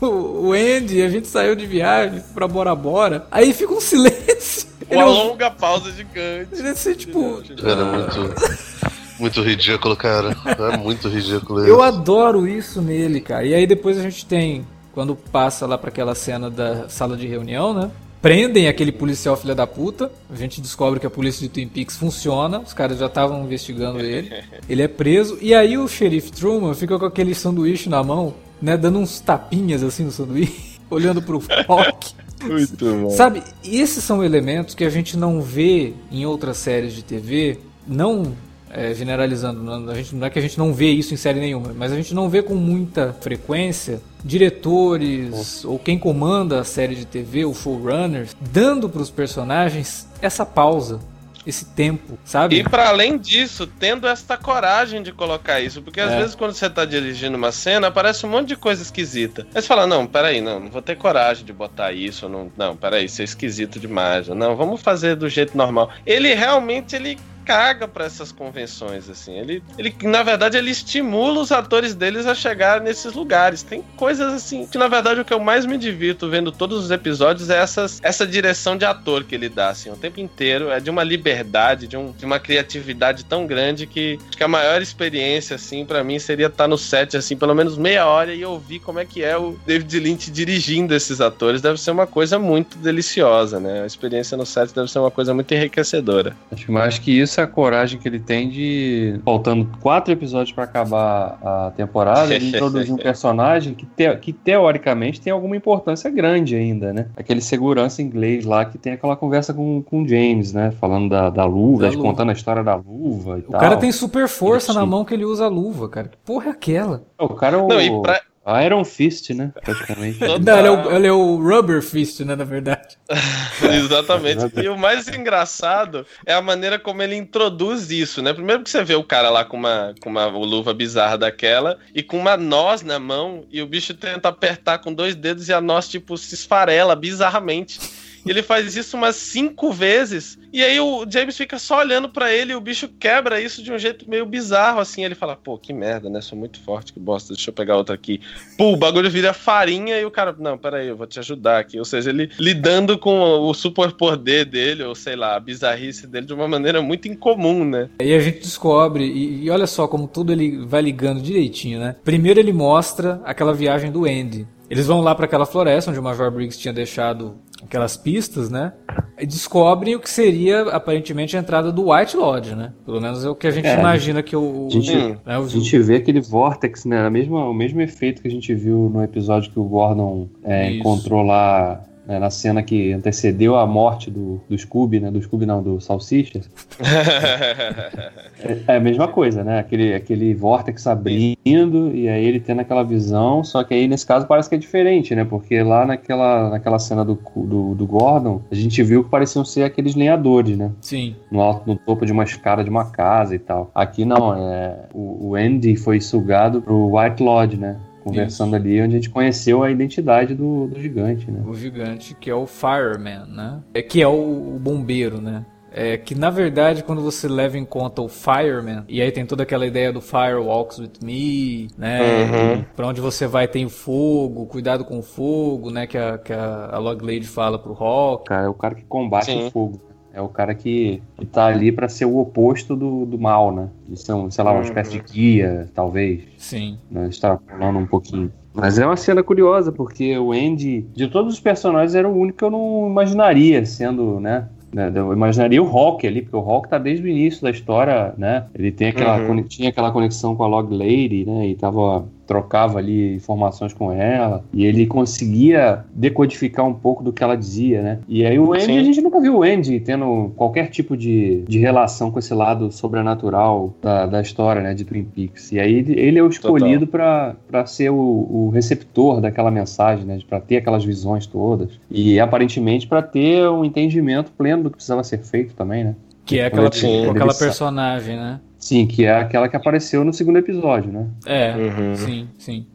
o, 0.00 0.06
o, 0.06 0.46
o 0.46 0.52
Andy, 0.54 1.02
a 1.02 1.10
gente 1.10 1.28
saiu 1.28 1.54
de 1.54 1.66
viagem 1.66 2.22
pra 2.32 2.48
Bora 2.48 2.74
Bora, 2.74 3.26
aí 3.30 3.52
fica 3.52 3.74
um 3.74 3.80
silêncio. 3.80 4.68
Uma 4.88 5.02
Ele 5.02 5.10
longa 5.10 5.50
pausa 5.50 5.92
gigante. 5.92 6.48
Ele 6.52 6.68
assim, 6.68 6.94
tipo. 6.94 7.42
Era 7.62 7.84
muito. 7.84 8.97
Muito 9.18 9.42
ridículo, 9.42 9.96
cara. 9.96 10.36
É 10.72 10.76
muito 10.76 11.08
ridículo 11.08 11.60
isso. 11.60 11.68
Eu 11.68 11.82
adoro 11.82 12.46
isso 12.46 12.82
nele, 12.82 13.20
cara. 13.20 13.44
E 13.44 13.54
aí 13.54 13.66
depois 13.66 13.98
a 13.98 14.02
gente 14.02 14.26
tem, 14.26 14.66
quando 14.92 15.14
passa 15.14 15.66
lá 15.66 15.78
para 15.78 15.88
aquela 15.88 16.14
cena 16.14 16.50
da 16.50 16.88
sala 16.88 17.16
de 17.16 17.26
reunião, 17.26 17.72
né? 17.72 17.90
prendem 18.20 18.68
aquele 18.68 18.92
policial 18.92 19.36
filha 19.36 19.54
da 19.54 19.66
puta. 19.66 20.10
A 20.30 20.36
gente 20.36 20.60
descobre 20.60 21.00
que 21.00 21.06
a 21.06 21.10
polícia 21.10 21.42
de 21.42 21.48
Twin 21.48 21.68
Peaks 21.68 21.96
funciona. 21.96 22.60
Os 22.60 22.72
caras 22.72 22.98
já 22.98 23.06
estavam 23.06 23.44
investigando 23.44 24.00
ele. 24.00 24.30
Ele 24.68 24.82
é 24.82 24.88
preso. 24.88 25.38
E 25.40 25.54
aí 25.54 25.78
o 25.78 25.88
xerife 25.88 26.32
Truman 26.32 26.74
fica 26.74 26.98
com 26.98 27.04
aquele 27.04 27.34
sanduíche 27.34 27.88
na 27.88 28.02
mão, 28.02 28.34
né? 28.60 28.76
Dando 28.76 28.98
uns 28.98 29.20
tapinhas 29.20 29.82
assim 29.82 30.04
no 30.04 30.12
sanduíche, 30.12 30.78
olhando 30.90 31.22
pro 31.22 31.42
Rock. 31.66 32.14
Muito 32.42 32.84
bom. 32.84 33.10
Sabe, 33.10 33.42
esses 33.64 34.04
são 34.04 34.22
elementos 34.22 34.74
que 34.74 34.84
a 34.84 34.90
gente 34.90 35.16
não 35.16 35.40
vê 35.40 35.94
em 36.10 36.24
outras 36.24 36.58
séries 36.58 36.92
de 36.92 37.02
TV, 37.02 37.58
não 37.86 38.32
é, 38.70 38.92
generalizando, 38.94 39.62
não, 39.62 39.90
a 39.90 39.94
gente, 39.94 40.14
não 40.14 40.26
é 40.26 40.30
que 40.30 40.38
a 40.38 40.42
gente 40.42 40.58
não 40.58 40.72
vê 40.72 40.90
isso 40.90 41.14
em 41.14 41.16
série 41.16 41.40
nenhuma, 41.40 41.72
mas 41.74 41.92
a 41.92 41.96
gente 41.96 42.14
não 42.14 42.28
vê 42.28 42.42
com 42.42 42.54
muita 42.54 43.14
frequência 43.20 44.00
diretores 44.24 45.64
ou 45.64 45.78
quem 45.78 45.98
comanda 45.98 46.60
a 46.60 46.64
série 46.64 46.94
de 46.94 47.04
TV, 47.04 47.44
o 47.44 47.54
showrunners, 47.54 48.36
dando 48.40 48.88
para 48.88 49.00
os 49.02 49.10
personagens 49.10 50.08
essa 50.20 50.44
pausa 50.44 51.00
esse 51.46 51.64
tempo, 51.64 52.18
sabe? 52.26 52.58
E 52.58 52.62
para 52.62 52.90
além 52.90 53.16
disso, 53.16 53.66
tendo 53.66 54.06
essa 54.06 54.36
coragem 54.36 55.02
de 55.02 55.12
colocar 55.12 55.58
isso, 55.60 55.80
porque 55.80 55.98
às 55.98 56.12
É. 56.12 56.18
vezes 56.18 56.34
quando 56.34 56.52
você 56.52 56.68
tá 56.68 56.84
dirigindo 56.84 57.38
uma 57.38 57.50
cena, 57.50 57.86
aparece 57.86 58.26
um 58.26 58.28
monte 58.28 58.48
de 58.48 58.56
coisa 58.56 58.82
esquisita. 58.82 59.46
Aí 59.54 59.62
você 59.62 59.66
fala, 59.66 59.86
não, 59.86 60.06
peraí, 60.06 60.42
não, 60.42 60.60
não 60.60 60.68
vou 60.68 60.82
ter 60.82 60.96
coragem 60.96 61.46
de 61.46 61.52
botar 61.54 61.90
isso, 61.90 62.28
não, 62.28 62.52
não, 62.54 62.76
peraí, 62.76 63.06
isso 63.06 63.22
é 63.22 63.24
esquisito 63.24 63.80
demais. 63.80 64.28
Não, 64.28 64.54
vamos 64.56 64.82
fazer 64.82 65.16
do 65.16 65.26
jeito 65.26 65.56
normal. 65.56 65.88
Ele 66.04 66.34
realmente, 66.34 66.94
ele 66.94 67.16
caga 67.48 67.88
pra 67.88 68.04
essas 68.04 68.30
convenções, 68.30 69.08
assim. 69.08 69.38
Ele, 69.38 69.62
ele, 69.78 69.94
na 70.02 70.22
verdade, 70.22 70.58
ele 70.58 70.70
estimula 70.70 71.40
os 71.40 71.50
atores 71.50 71.94
deles 71.94 72.26
a 72.26 72.34
chegar 72.34 72.78
nesses 72.78 73.14
lugares. 73.14 73.62
Tem 73.62 73.82
coisas 73.96 74.34
assim 74.34 74.66
que, 74.66 74.76
na 74.76 74.86
verdade, 74.86 75.18
o 75.18 75.24
que 75.24 75.32
eu 75.32 75.40
mais 75.40 75.64
me 75.64 75.78
divirto 75.78 76.28
vendo 76.28 76.52
todos 76.52 76.84
os 76.84 76.90
episódios 76.90 77.48
é 77.48 77.56
essas, 77.56 78.00
essa 78.02 78.26
direção 78.26 78.76
de 78.76 78.84
ator 78.84 79.24
que 79.24 79.34
ele 79.34 79.48
dá, 79.48 79.70
assim, 79.70 79.90
o 79.90 79.96
tempo 79.96 80.20
inteiro. 80.20 80.68
É 80.70 80.78
de 80.78 80.90
uma 80.90 81.02
liberdade, 81.02 81.86
de, 81.86 81.96
um, 81.96 82.12
de 82.12 82.26
uma 82.26 82.38
criatividade 82.38 83.24
tão 83.24 83.46
grande 83.46 83.86
que 83.86 84.18
acho 84.28 84.36
que 84.36 84.44
a 84.44 84.48
maior 84.48 84.82
experiência, 84.82 85.56
assim, 85.56 85.86
pra 85.86 86.04
mim 86.04 86.18
seria 86.18 86.48
estar 86.48 86.68
no 86.68 86.76
set, 86.76 87.16
assim, 87.16 87.34
pelo 87.34 87.54
menos 87.54 87.78
meia 87.78 88.06
hora 88.06 88.34
e 88.34 88.44
ouvir 88.44 88.80
como 88.80 88.98
é 88.98 89.06
que 89.06 89.24
é 89.24 89.38
o 89.38 89.58
David 89.66 89.98
Lynch 89.98 90.30
dirigindo 90.30 90.94
esses 90.94 91.18
atores. 91.18 91.62
Deve 91.62 91.80
ser 91.80 91.92
uma 91.92 92.06
coisa 92.06 92.38
muito 92.38 92.76
deliciosa, 92.76 93.58
né? 93.58 93.84
A 93.84 93.86
experiência 93.86 94.36
no 94.36 94.44
set 94.44 94.74
deve 94.74 94.90
ser 94.90 94.98
uma 94.98 95.10
coisa 95.10 95.32
muito 95.32 95.50
enriquecedora. 95.54 96.36
Acho 96.52 96.66
que 96.66 96.70
mais 96.70 96.98
que 96.98 97.10
isso 97.10 97.37
é 97.40 97.44
a 97.44 97.48
coragem 97.48 97.98
que 97.98 98.08
ele 98.08 98.18
tem 98.20 98.48
de, 98.48 99.20
faltando 99.24 99.68
quatro 99.80 100.12
episódios 100.12 100.52
pra 100.52 100.64
acabar 100.64 101.38
a 101.42 101.72
temporada, 101.76 102.34
ele 102.34 102.48
introduzir 102.54 102.92
um 102.92 102.96
personagem 102.96 103.74
que, 103.74 103.86
te- 103.86 104.16
que 104.16 104.32
teoricamente 104.32 105.20
tem 105.20 105.32
alguma 105.32 105.56
importância 105.56 106.10
grande 106.10 106.54
ainda, 106.56 106.92
né? 106.92 107.06
Aquele 107.16 107.40
segurança 107.40 108.02
inglês 108.02 108.44
lá 108.44 108.64
que 108.64 108.78
tem 108.78 108.92
aquela 108.92 109.16
conversa 109.16 109.52
com, 109.54 109.82
com 109.82 110.02
o 110.02 110.08
James, 110.08 110.52
né? 110.52 110.70
Falando 110.72 111.08
da, 111.08 111.30
da 111.30 111.44
luva, 111.44 111.82
Da 111.82 111.88
luva. 111.90 112.02
contando 112.02 112.30
a 112.30 112.32
história 112.32 112.62
da 112.62 112.74
luva 112.74 113.38
e 113.38 113.40
O 113.40 113.50
tal. 113.50 113.60
cara 113.60 113.76
tem 113.76 113.92
super 113.92 114.28
força 114.28 114.72
na 114.72 114.82
Sim. 114.82 114.86
mão 114.88 115.04
que 115.04 115.14
ele 115.14 115.24
usa 115.24 115.44
a 115.46 115.48
luva, 115.48 115.88
cara. 115.88 116.08
Que 116.08 116.16
porra 116.24 116.46
é 116.46 116.50
aquela? 116.50 117.02
O 117.18 117.28
cara 117.30 117.56
é 117.56 117.60
o 117.60 117.68
Não, 117.68 117.80
e 117.80 118.02
pra- 118.02 118.20
Iron 118.64 118.84
Fist, 118.84 119.30
né? 119.30 119.52
Praticamente. 119.62 120.18
Não, 120.20 120.58
ele 120.58 120.68
é, 120.68 120.70
o, 120.70 120.96
ele 120.96 121.06
é 121.06 121.12
o 121.12 121.36
Rubber 121.36 121.82
Fist, 121.82 122.20
né, 122.20 122.34
na 122.34 122.44
verdade. 122.44 122.96
Exatamente. 123.62 124.60
E 124.60 124.68
o 124.68 124.78
mais 124.78 125.08
engraçado 125.08 126.06
é 126.24 126.32
a 126.32 126.40
maneira 126.40 126.78
como 126.78 127.02
ele 127.02 127.14
introduz 127.14 127.90
isso, 127.90 128.22
né? 128.22 128.32
Primeiro 128.32 128.62
que 128.62 128.70
você 128.70 128.82
vê 128.82 128.94
o 128.94 129.04
cara 129.04 129.28
lá 129.30 129.44
com 129.44 129.56
uma, 129.56 129.94
com 130.00 130.08
uma 130.08 130.26
luva 130.26 130.72
bizarra 130.72 131.18
daquela 131.18 131.78
e 131.94 132.02
com 132.02 132.18
uma 132.18 132.36
noz 132.36 132.82
na 132.82 132.98
mão 132.98 133.44
e 133.50 133.60
o 133.60 133.66
bicho 133.66 133.94
tenta 133.94 134.28
apertar 134.28 134.78
com 134.78 134.92
dois 134.92 135.14
dedos 135.14 135.48
e 135.48 135.52
a 135.52 135.60
noz, 135.60 135.88
tipo, 135.88 136.16
se 136.16 136.34
esfarela 136.34 136.96
bizarramente. 136.96 137.78
Ele 138.26 138.42
faz 138.42 138.76
isso 138.76 138.96
umas 138.96 139.16
cinco 139.16 139.72
vezes. 139.72 140.38
E 140.52 140.62
aí 140.62 140.80
o 140.80 141.04
James 141.08 141.36
fica 141.36 141.58
só 141.58 141.78
olhando 141.78 142.08
pra 142.08 142.32
ele 142.32 142.52
e 142.52 142.54
o 142.54 142.60
bicho 142.60 142.88
quebra 142.88 143.40
isso 143.40 143.62
de 143.62 143.72
um 143.72 143.78
jeito 143.78 144.08
meio 144.08 144.24
bizarro, 144.24 144.80
assim. 144.80 145.04
Ele 145.04 145.14
fala, 145.14 145.36
pô, 145.36 145.58
que 145.58 145.72
merda, 145.72 146.08
né? 146.08 146.20
Sou 146.20 146.38
muito 146.38 146.60
forte, 146.60 146.92
que 146.92 147.00
bosta. 147.00 147.34
Deixa 147.34 147.50
eu 147.50 147.54
pegar 147.54 147.76
outra 147.76 147.94
aqui. 147.94 148.20
Pô, 148.56 148.72
o 148.72 148.76
bagulho 148.76 149.10
vira 149.10 149.32
farinha 149.32 149.98
e 149.98 150.04
o 150.04 150.10
cara, 150.10 150.34
não, 150.38 150.56
peraí, 150.56 150.88
eu 150.88 150.96
vou 150.96 151.06
te 151.06 151.18
ajudar 151.18 151.58
aqui. 151.58 151.78
Ou 151.78 151.84
seja, 151.84 152.10
ele 152.10 152.30
lidando 152.38 152.98
com 152.98 153.20
o 153.20 153.52
superpoder 153.54 154.46
dele, 154.46 154.84
ou 154.84 154.94
sei 154.94 155.16
lá, 155.16 155.36
a 155.36 155.40
bizarrice 155.40 156.06
dele 156.06 156.26
de 156.26 156.34
uma 156.34 156.48
maneira 156.48 156.80
muito 156.80 157.08
incomum, 157.08 157.64
né? 157.64 157.90
E 158.00 158.14
a 158.14 158.20
gente 158.20 158.40
descobre, 158.40 159.04
e, 159.04 159.44
e 159.44 159.50
olha 159.50 159.66
só 159.66 159.86
como 159.86 160.08
tudo 160.08 160.32
ele 160.32 160.64
vai 160.64 160.82
ligando 160.82 161.20
direitinho, 161.20 161.78
né? 161.78 161.96
Primeiro 162.04 162.40
ele 162.40 162.52
mostra 162.52 163.20
aquela 163.24 163.52
viagem 163.52 163.90
do 163.90 164.04
Andy. 164.04 164.46
Eles 164.70 164.86
vão 164.86 165.00
lá 165.00 165.14
para 165.14 165.24
aquela 165.24 165.46
floresta 165.46 165.90
onde 165.90 165.98
o 165.98 166.02
Major 166.02 166.30
Briggs 166.30 166.58
tinha 166.58 166.74
deixado 166.74 167.38
aquelas 167.64 167.96
pistas, 167.96 168.48
né? 168.50 168.72
E 169.18 169.26
descobrem 169.26 169.96
o 169.96 170.00
que 170.00 170.08
seria 170.08 170.62
aparentemente 170.70 171.36
a 171.36 171.40
entrada 171.40 171.72
do 171.72 171.90
White 171.90 172.16
Lodge, 172.16 172.54
né? 172.54 172.72
Pelo 172.84 173.00
menos 173.00 173.24
é 173.24 173.28
o 173.28 173.34
que 173.34 173.46
a 173.46 173.50
gente 173.50 173.66
É, 173.66 173.78
imagina 173.78 174.22
que 174.22 174.36
o, 174.36 174.68
gente- 174.70 174.94
o, 174.96 175.08
né, 175.26 175.38
o- 175.38 175.42
A 175.44 175.48
gente 175.48 175.78
vê 175.80 175.96
aquele 175.96 176.20
vortex, 176.20 176.84
né? 176.84 177.04
A 177.04 177.10
mesma, 177.10 177.48
o 177.48 177.54
mesmo 177.54 177.80
efeito 177.80 178.22
que 178.22 178.28
a 178.28 178.30
gente 178.30 178.54
viu 178.54 178.88
no 178.92 179.02
episódio 179.02 179.50
que 179.50 179.58
o 179.58 179.64
Gordon 179.64 180.28
é, 180.44 180.70
encontrou 180.72 181.22
lá 181.22 181.82
né, 182.08 182.18
na 182.18 182.30
cena 182.30 182.62
que 182.62 182.90
antecedeu 182.94 183.54
a 183.56 183.66
morte 183.66 184.10
do, 184.10 184.40
do 184.48 184.56
Scooby, 184.56 184.98
né? 184.98 185.10
Do 185.10 185.20
Scooby 185.20 185.44
não, 185.44 185.62
do 185.62 185.78
Salsicha. 185.78 186.40
É, 188.40 188.74
é 188.74 188.76
a 188.76 188.80
mesma 188.80 189.08
coisa, 189.08 189.42
né? 189.42 189.58
Aquele, 189.58 189.92
aquele 189.92 190.32
vortex 190.32 190.86
abrindo 190.86 191.92
e 191.92 192.08
aí 192.08 192.24
ele 192.24 192.38
tendo 192.38 192.60
aquela 192.60 192.84
visão, 192.84 193.42
só 193.42 193.64
que 193.64 193.74
aí 193.74 193.88
nesse 193.88 194.06
caso 194.06 194.28
parece 194.28 194.48
que 194.48 194.54
é 194.54 194.58
diferente, 194.58 195.12
né? 195.12 195.24
Porque 195.24 195.60
lá 195.60 195.84
naquela, 195.84 196.48
naquela 196.48 196.78
cena 196.78 197.04
do, 197.04 197.18
do, 197.34 197.74
do 197.74 197.86
Gordon, 197.86 198.40
a 198.48 198.54
gente 198.54 198.80
viu 198.84 199.02
que 199.02 199.10
pareciam 199.10 199.44
ser 199.44 199.64
aqueles 199.64 199.96
lenhadores, 199.96 200.56
né? 200.56 200.70
Sim, 200.80 201.16
no 201.32 201.40
alto, 201.40 201.68
no 201.68 201.76
topo 201.76 202.06
de 202.06 202.12
uma 202.12 202.22
escada 202.22 202.62
de 202.62 202.70
uma 202.70 202.84
casa 202.84 203.34
e 203.34 203.40
tal. 203.40 203.72
Aqui 203.74 204.04
não, 204.04 204.32
é 204.32 204.84
o, 204.94 205.30
o 205.30 205.34
Andy 205.34 205.74
foi 205.74 206.00
sugado 206.00 206.62
pro 206.62 206.96
White 206.96 207.20
Lodge, 207.20 207.56
né? 207.56 207.76
Conversando 208.08 208.56
ali, 208.56 208.80
onde 208.80 208.96
a 208.96 208.98
gente 208.98 209.10
conheceu 209.10 209.62
a 209.62 209.70
identidade 209.70 210.34
do, 210.34 210.66
do 210.66 210.80
gigante, 210.80 211.30
né? 211.30 211.42
o 211.46 211.54
gigante 211.54 212.14
que 212.14 212.30
é 212.30 212.34
o 212.34 212.46
Fireman, 212.46 213.26
né? 213.26 213.60
É 213.74 213.82
que 213.82 214.02
é 214.02 214.08
o, 214.08 214.56
o 214.56 214.58
bombeiro, 214.58 215.20
né? 215.20 215.44
É 215.70 215.98
que 215.98 216.14
na 216.14 216.30
verdade 216.30 216.82
quando 216.82 217.02
você 217.02 217.28
leva 217.28 217.58
em 217.58 217.64
conta 217.64 218.00
o 218.00 218.08
Fireman 218.08 218.84
e 218.88 219.02
aí 219.02 219.12
tem 219.12 219.26
toda 219.26 219.42
aquela 219.42 219.66
ideia 219.66 219.92
do 219.92 220.00
Fire 220.00 220.36
Walks 220.36 220.78
with 220.78 220.92
Me, 221.02 221.68
né? 221.76 222.00
Uhum. 222.00 222.64
Pra 222.74 222.86
onde 222.86 223.00
você 223.00 223.26
vai 223.26 223.46
tem 223.46 223.66
o 223.66 223.70
fogo, 223.70 224.46
cuidado 224.46 224.84
com 224.84 224.98
o 224.98 225.02
fogo, 225.02 225.70
né? 225.70 225.86
Que 225.86 225.98
a, 225.98 226.18
que 226.18 226.32
a, 226.32 226.70
a 226.72 226.78
Log 226.78 227.04
Lady 227.04 227.26
fala 227.26 227.58
pro 227.58 227.74
Rock. 227.74 228.24
Cara, 228.24 228.46
é 228.46 228.48
o 228.48 228.54
cara 228.54 228.74
que 228.74 228.84
combate 228.84 229.26
Sim. 229.26 229.46
o 229.46 229.50
fogo. 229.50 229.87
É 230.18 230.20
o 230.20 230.28
cara 230.28 230.52
que, 230.52 231.00
que 231.16 231.24
tá 231.26 231.46
ali 231.46 231.70
pra 231.70 231.88
ser 231.88 232.04
o 232.04 232.18
oposto 232.18 232.74
do, 232.74 233.06
do 233.06 233.16
mal, 233.16 233.52
né? 233.54 233.68
De 233.88 233.96
ser, 233.96 234.12
sei 234.30 234.42
lá, 234.42 234.50
uma 234.50 234.58
Uhum. 234.58 234.64
espécie 234.64 234.90
de 234.90 235.00
guia, 235.12 235.68
talvez. 235.72 236.22
Sim. 236.36 236.76
né, 236.90 237.06
extrapolando 237.08 237.78
um 237.78 237.86
pouquinho. 237.86 238.32
Mas 238.52 238.80
é 238.80 238.84
uma 238.84 238.96
cena 238.96 239.22
curiosa, 239.22 239.70
porque 239.70 240.18
o 240.18 240.32
Andy, 240.32 240.84
de 240.92 241.06
todos 241.06 241.34
os 241.34 241.40
personagens, 241.40 241.94
era 241.94 242.08
o 242.08 242.18
único 242.18 242.38
que 242.38 242.44
eu 242.44 242.50
não 242.50 242.88
imaginaria 242.90 243.64
sendo, 243.64 244.18
né? 244.18 244.48
né, 244.74 244.90
Eu 244.92 245.12
imaginaria 245.12 245.62
o 245.62 245.66
Rock 245.66 246.04
ali, 246.04 246.22
porque 246.22 246.36
o 246.36 246.40
Rock 246.40 246.68
tá 246.68 246.78
desde 246.78 247.04
o 247.04 247.08
início 247.08 247.42
da 247.42 247.50
história, 247.50 248.12
né? 248.18 248.46
Ele 248.54 248.72
tem 248.72 248.88
aquela, 248.88 249.18
Uhum. 249.20 249.42
tinha 249.44 249.68
aquela 249.68 249.92
conexão 249.92 250.34
com 250.34 250.42
a 250.42 250.48
Log 250.48 250.74
Lady, 250.74 251.24
né? 251.24 251.46
E 251.46 251.54
tava, 251.54 252.06
trocava 252.28 252.78
ali 252.78 253.14
informações 253.14 253.72
com 253.72 253.90
ela. 253.90 254.44
E 254.52 254.64
ele 254.64 254.86
conseguia 254.86 255.84
decodificar 255.94 256.66
um 256.66 256.74
pouco 256.74 257.02
do 257.02 257.12
que 257.12 257.24
ela 257.24 257.34
dizia, 257.34 257.82
né? 257.82 257.98
E 258.06 258.24
aí 258.24 258.38
o 258.38 258.52
Andy, 258.52 258.64
Sim. 258.66 258.78
a 258.78 258.82
gente 258.84 259.00
nunca 259.00 259.18
viu 259.18 259.38
o 259.38 259.42
Andy 259.42 259.80
tendo 259.80 260.30
qualquer 260.36 260.68
tipo 260.68 260.96
de, 260.96 261.42
de 261.48 261.58
relação 261.58 262.10
com 262.10 262.18
esse 262.18 262.34
lado 262.34 262.70
sobrenatural 262.70 263.74
da, 263.82 264.06
da 264.06 264.20
história, 264.20 264.62
né? 264.62 264.74
De 264.74 264.84
Twin 264.84 265.04
Peaks. 265.04 265.50
E 265.52 265.58
aí 265.58 265.74
ele, 265.74 265.98
ele 265.98 266.18
é 266.18 266.22
o 266.22 266.28
escolhido 266.28 266.86
pra 266.86 267.34
pra 267.48 267.64
ser 267.64 267.90
o, 267.90 267.96
o 267.96 268.50
receptor 268.50 269.20
daquela 269.20 269.50
mensagem, 269.50 270.04
né? 270.04 270.18
Pra 270.28 270.40
ter 270.40 270.58
aquelas 270.58 270.84
visões 270.84 271.26
todas. 271.26 271.80
E 271.90 272.20
aparentemente 272.20 272.86
pra 272.86 273.00
ter 273.00 273.48
um 273.48 273.64
entendimento 273.64 274.30
pleno 274.32 274.64
do 274.64 274.70
que 274.70 274.76
precisava 274.76 275.02
ser 275.02 275.18
feito 275.18 275.54
também, 275.54 275.84
né? 275.84 275.94
Que 276.24 276.40
é 276.40 276.46
aquela, 276.46 276.68
aquela 276.68 277.34
personagem, 277.34 278.16
né? 278.16 278.40
Sim, 278.58 278.86
que 278.86 279.04
é 279.04 279.14
aquela 279.14 279.48
que 279.48 279.56
apareceu 279.56 280.04
no 280.04 280.12
segundo 280.12 280.38
episódio, 280.38 280.92
né? 280.92 281.06
É, 281.24 281.54
Uhum. 281.56 281.94
sim, 281.94 282.28
sim. 282.38 282.66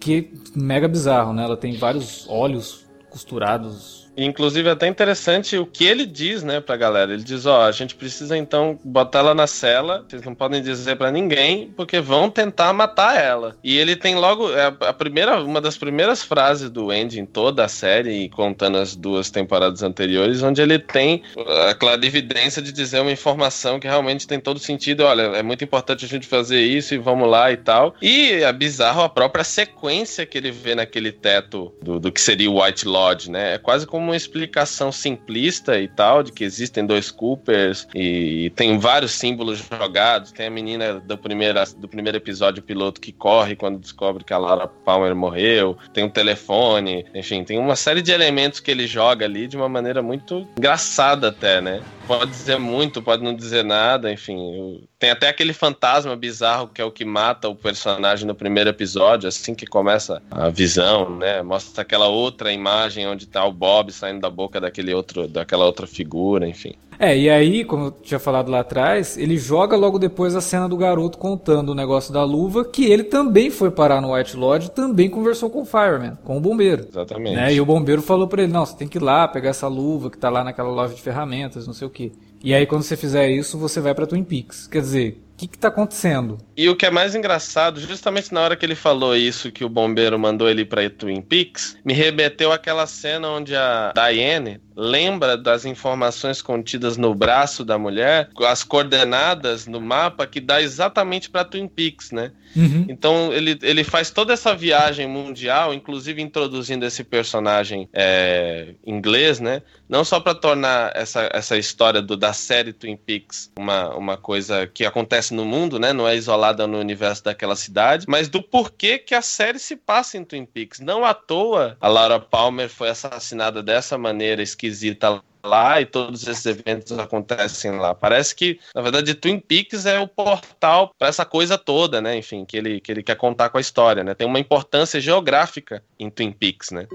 Que 0.00 0.32
mega 0.56 0.88
bizarro, 0.88 1.32
né? 1.32 1.44
Ela 1.44 1.56
tem 1.56 1.76
vários 1.76 2.26
olhos 2.28 2.86
costurados. 3.10 4.07
Inclusive, 4.18 4.68
é 4.68 4.72
até 4.72 4.88
interessante 4.88 5.56
o 5.56 5.64
que 5.64 5.84
ele 5.84 6.04
diz, 6.04 6.42
né, 6.42 6.60
pra 6.60 6.76
galera. 6.76 7.12
Ele 7.12 7.22
diz: 7.22 7.46
Ó, 7.46 7.62
a 7.62 7.72
gente 7.72 7.94
precisa 7.94 8.36
então 8.36 8.78
botar 8.84 9.20
ela 9.20 9.34
na 9.34 9.46
cela. 9.46 10.04
Vocês 10.08 10.22
não 10.22 10.34
podem 10.34 10.60
dizer 10.60 10.96
pra 10.96 11.10
ninguém, 11.10 11.72
porque 11.76 12.00
vão 12.00 12.28
tentar 12.28 12.72
matar 12.72 13.16
ela. 13.16 13.56
E 13.62 13.78
ele 13.78 13.94
tem 13.94 14.16
logo. 14.16 14.52
é 14.52 14.66
a 14.66 14.92
primeira, 14.92 15.42
uma 15.42 15.60
das 15.60 15.78
primeiras 15.78 16.22
frases 16.22 16.68
do 16.68 16.90
Andy 16.90 17.20
em 17.20 17.26
toda 17.26 17.64
a 17.64 17.68
série, 17.68 18.24
e 18.24 18.28
contando 18.28 18.78
as 18.78 18.96
duas 18.96 19.30
temporadas 19.30 19.82
anteriores, 19.82 20.42
onde 20.42 20.60
ele 20.60 20.78
tem 20.78 21.22
a 21.68 21.74
clarividência 21.74 22.60
de 22.60 22.72
dizer 22.72 23.00
uma 23.00 23.12
informação 23.12 23.78
que 23.78 23.86
realmente 23.86 24.26
tem 24.26 24.40
todo 24.40 24.58
sentido. 24.58 25.04
Olha, 25.04 25.22
é 25.22 25.42
muito 25.42 25.62
importante 25.62 26.04
a 26.04 26.08
gente 26.08 26.26
fazer 26.26 26.60
isso 26.60 26.92
e 26.92 26.98
vamos 26.98 27.28
lá 27.28 27.52
e 27.52 27.56
tal. 27.56 27.94
E 28.02 28.32
é 28.32 28.52
bizarro 28.52 29.02
a 29.02 29.08
própria 29.08 29.44
sequência 29.44 30.26
que 30.26 30.36
ele 30.36 30.50
vê 30.50 30.74
naquele 30.74 31.12
teto 31.12 31.72
do, 31.80 32.00
do 32.00 32.10
que 32.10 32.20
seria 32.20 32.50
o 32.50 32.60
White 32.60 32.86
Lodge, 32.86 33.30
né? 33.30 33.54
É 33.54 33.58
quase 33.58 33.86
como 33.86 34.07
uma 34.08 34.16
explicação 34.16 34.90
simplista 34.90 35.78
e 35.78 35.88
tal, 35.88 36.22
de 36.22 36.32
que 36.32 36.44
existem 36.44 36.84
dois 36.84 37.10
Coopers 37.10 37.86
e 37.94 38.50
tem 38.56 38.78
vários 38.78 39.12
símbolos 39.12 39.58
jogados. 39.58 40.32
Tem 40.32 40.46
a 40.46 40.50
menina 40.50 41.00
do 41.00 41.16
primeiro, 41.16 41.58
do 41.76 41.88
primeiro 41.88 42.16
episódio 42.18 42.62
piloto 42.62 43.00
que 43.00 43.12
corre 43.12 43.56
quando 43.56 43.78
descobre 43.78 44.24
que 44.24 44.32
a 44.32 44.38
Laura 44.38 44.66
Palmer 44.66 45.14
morreu. 45.14 45.76
Tem 45.92 46.04
um 46.04 46.10
telefone, 46.10 47.06
enfim, 47.14 47.44
tem 47.44 47.58
uma 47.58 47.76
série 47.76 48.02
de 48.02 48.12
elementos 48.12 48.60
que 48.60 48.70
ele 48.70 48.86
joga 48.86 49.24
ali 49.24 49.46
de 49.46 49.56
uma 49.56 49.68
maneira 49.68 50.02
muito 50.02 50.46
engraçada 50.56 51.28
até, 51.28 51.60
né? 51.60 51.82
Pode 52.06 52.30
dizer 52.30 52.58
muito, 52.58 53.02
pode 53.02 53.22
não 53.22 53.34
dizer 53.34 53.64
nada, 53.64 54.10
enfim. 54.10 54.87
Tem 54.98 55.10
até 55.10 55.28
aquele 55.28 55.52
fantasma 55.52 56.16
bizarro 56.16 56.66
que 56.66 56.82
é 56.82 56.84
o 56.84 56.90
que 56.90 57.04
mata 57.04 57.48
o 57.48 57.54
personagem 57.54 58.26
no 58.26 58.34
primeiro 58.34 58.68
episódio, 58.68 59.28
assim 59.28 59.54
que 59.54 59.64
começa 59.64 60.20
a 60.28 60.48
visão, 60.48 61.16
né? 61.18 61.40
Mostra 61.40 61.82
aquela 61.82 62.08
outra 62.08 62.52
imagem 62.52 63.06
onde 63.06 63.26
tá 63.26 63.44
o 63.44 63.52
Bob 63.52 63.92
saindo 63.92 64.20
da 64.20 64.28
boca 64.28 64.60
daquele 64.60 64.92
outro, 64.92 65.28
daquela 65.28 65.64
outra 65.64 65.86
figura, 65.86 66.48
enfim. 66.48 66.74
É, 66.98 67.16
e 67.16 67.30
aí, 67.30 67.64
como 67.64 67.86
eu 67.86 67.90
tinha 67.92 68.18
falado 68.18 68.50
lá 68.50 68.58
atrás, 68.58 69.16
ele 69.16 69.36
joga 69.36 69.76
logo 69.76 70.00
depois 70.00 70.34
a 70.34 70.40
cena 70.40 70.68
do 70.68 70.76
garoto 70.76 71.16
contando 71.16 71.68
o 71.68 71.74
negócio 71.74 72.12
da 72.12 72.24
luva, 72.24 72.64
que 72.64 72.86
ele 72.86 73.04
também 73.04 73.50
foi 73.50 73.70
parar 73.70 74.00
no 74.00 74.12
White 74.12 74.36
Lodge, 74.36 74.72
também 74.72 75.08
conversou 75.08 75.48
com 75.48 75.62
o 75.62 75.64
Fireman, 75.64 76.18
com 76.24 76.36
o 76.36 76.40
bombeiro. 76.40 76.88
Exatamente. 76.90 77.36
Né? 77.36 77.54
E 77.54 77.60
o 77.60 77.64
bombeiro 77.64 78.02
falou 78.02 78.26
para 78.26 78.42
ele, 78.42 78.52
não, 78.52 78.66
você 78.66 78.76
tem 78.76 78.88
que 78.88 78.98
ir 78.98 79.02
lá 79.02 79.28
pegar 79.28 79.50
essa 79.50 79.68
luva 79.68 80.10
que 80.10 80.18
tá 80.18 80.28
lá 80.28 80.42
naquela 80.42 80.70
loja 80.70 80.92
de 80.92 81.00
ferramentas, 81.00 81.68
não 81.68 81.72
sei 81.72 81.86
o 81.86 81.90
que. 81.90 82.12
E 82.42 82.54
aí 82.54 82.66
quando 82.66 82.82
você 82.82 82.96
fizer 82.96 83.28
isso, 83.30 83.58
você 83.58 83.80
vai 83.80 83.94
para 83.94 84.06
Twin 84.06 84.24
Peaks. 84.24 84.66
Quer 84.66 84.80
dizer, 84.80 85.22
que, 85.38 85.46
que 85.46 85.56
tá 85.56 85.68
acontecendo? 85.68 86.36
E 86.56 86.68
o 86.68 86.74
que 86.74 86.84
é 86.84 86.90
mais 86.90 87.14
engraçado, 87.14 87.80
justamente 87.80 88.34
na 88.34 88.40
hora 88.40 88.56
que 88.56 88.66
ele 88.66 88.74
falou 88.74 89.16
isso, 89.16 89.52
que 89.52 89.64
o 89.64 89.68
bombeiro 89.68 90.18
mandou 90.18 90.50
ele 90.50 90.64
pra 90.64 90.90
Twin 90.90 91.22
Peaks, 91.22 91.76
me 91.84 91.92
remeteu 91.92 92.50
aquela 92.50 92.86
cena 92.86 93.28
onde 93.28 93.54
a 93.54 93.92
Diane 93.94 94.60
lembra 94.76 95.36
das 95.36 95.64
informações 95.64 96.40
contidas 96.40 96.96
no 96.96 97.12
braço 97.12 97.64
da 97.64 97.76
mulher, 97.76 98.30
as 98.46 98.62
coordenadas 98.62 99.66
no 99.66 99.80
mapa 99.80 100.24
que 100.24 100.40
dá 100.40 100.62
exatamente 100.62 101.28
para 101.28 101.44
Twin 101.44 101.66
Peaks, 101.66 102.12
né? 102.12 102.30
Uhum. 102.54 102.86
Então 102.88 103.32
ele, 103.32 103.58
ele 103.62 103.82
faz 103.82 104.10
toda 104.10 104.32
essa 104.32 104.54
viagem 104.54 105.08
mundial, 105.08 105.74
inclusive 105.74 106.22
introduzindo 106.22 106.86
esse 106.86 107.02
personagem 107.02 107.88
é, 107.92 108.74
inglês, 108.86 109.40
né? 109.40 109.62
Não 109.88 110.04
só 110.04 110.20
para 110.20 110.34
tornar 110.34 110.92
essa, 110.94 111.28
essa 111.32 111.56
história 111.56 112.00
do, 112.00 112.16
da 112.16 112.32
série 112.32 112.72
Twin 112.72 112.96
Peaks 112.96 113.50
uma, 113.58 113.94
uma 113.96 114.16
coisa 114.16 114.66
que 114.66 114.84
acontece 114.84 115.27
no 115.34 115.44
mundo, 115.44 115.78
né? 115.78 115.92
Não 115.92 116.06
é 116.06 116.16
isolada 116.16 116.66
no 116.66 116.78
universo 116.78 117.24
daquela 117.24 117.56
cidade, 117.56 118.06
mas 118.08 118.28
do 118.28 118.42
porquê 118.42 118.98
que 118.98 119.14
a 119.14 119.22
série 119.22 119.58
se 119.58 119.76
passa 119.76 120.16
em 120.16 120.24
Twin 120.24 120.44
Peaks. 120.44 120.80
Não 120.80 121.04
à 121.04 121.14
toa 121.14 121.76
a 121.80 121.88
Laura 121.88 122.20
Palmer 122.20 122.68
foi 122.68 122.88
assassinada 122.88 123.62
dessa 123.62 123.98
maneira 123.98 124.42
esquisita 124.42 124.78
esquisita 124.78 125.22
lá 125.42 125.80
e 125.80 125.86
todos 125.86 126.26
esses 126.26 126.44
eventos 126.46 126.98
acontecem 126.98 127.72
lá. 127.72 127.94
Parece 127.94 128.34
que, 128.34 128.58
na 128.74 128.82
verdade, 128.82 129.14
Twin 129.14 129.38
Peaks 129.38 129.86
é 129.86 129.98
o 129.98 130.06
portal 130.06 130.92
para 130.98 131.08
essa 131.08 131.24
coisa 131.24 131.56
toda, 131.56 132.00
né? 132.00 132.16
Enfim, 132.16 132.44
que 132.44 132.56
ele, 132.56 132.80
que 132.80 132.92
ele 132.92 133.02
quer 133.02 133.16
contar 133.16 133.48
com 133.48 133.58
a 133.58 133.60
história, 133.60 134.04
né? 134.04 134.14
Tem 134.14 134.26
uma 134.26 134.40
importância 134.40 135.00
geográfica 135.00 135.82
em 135.98 136.10
Twin 136.10 136.32
Peaks, 136.32 136.70
né? 136.70 136.86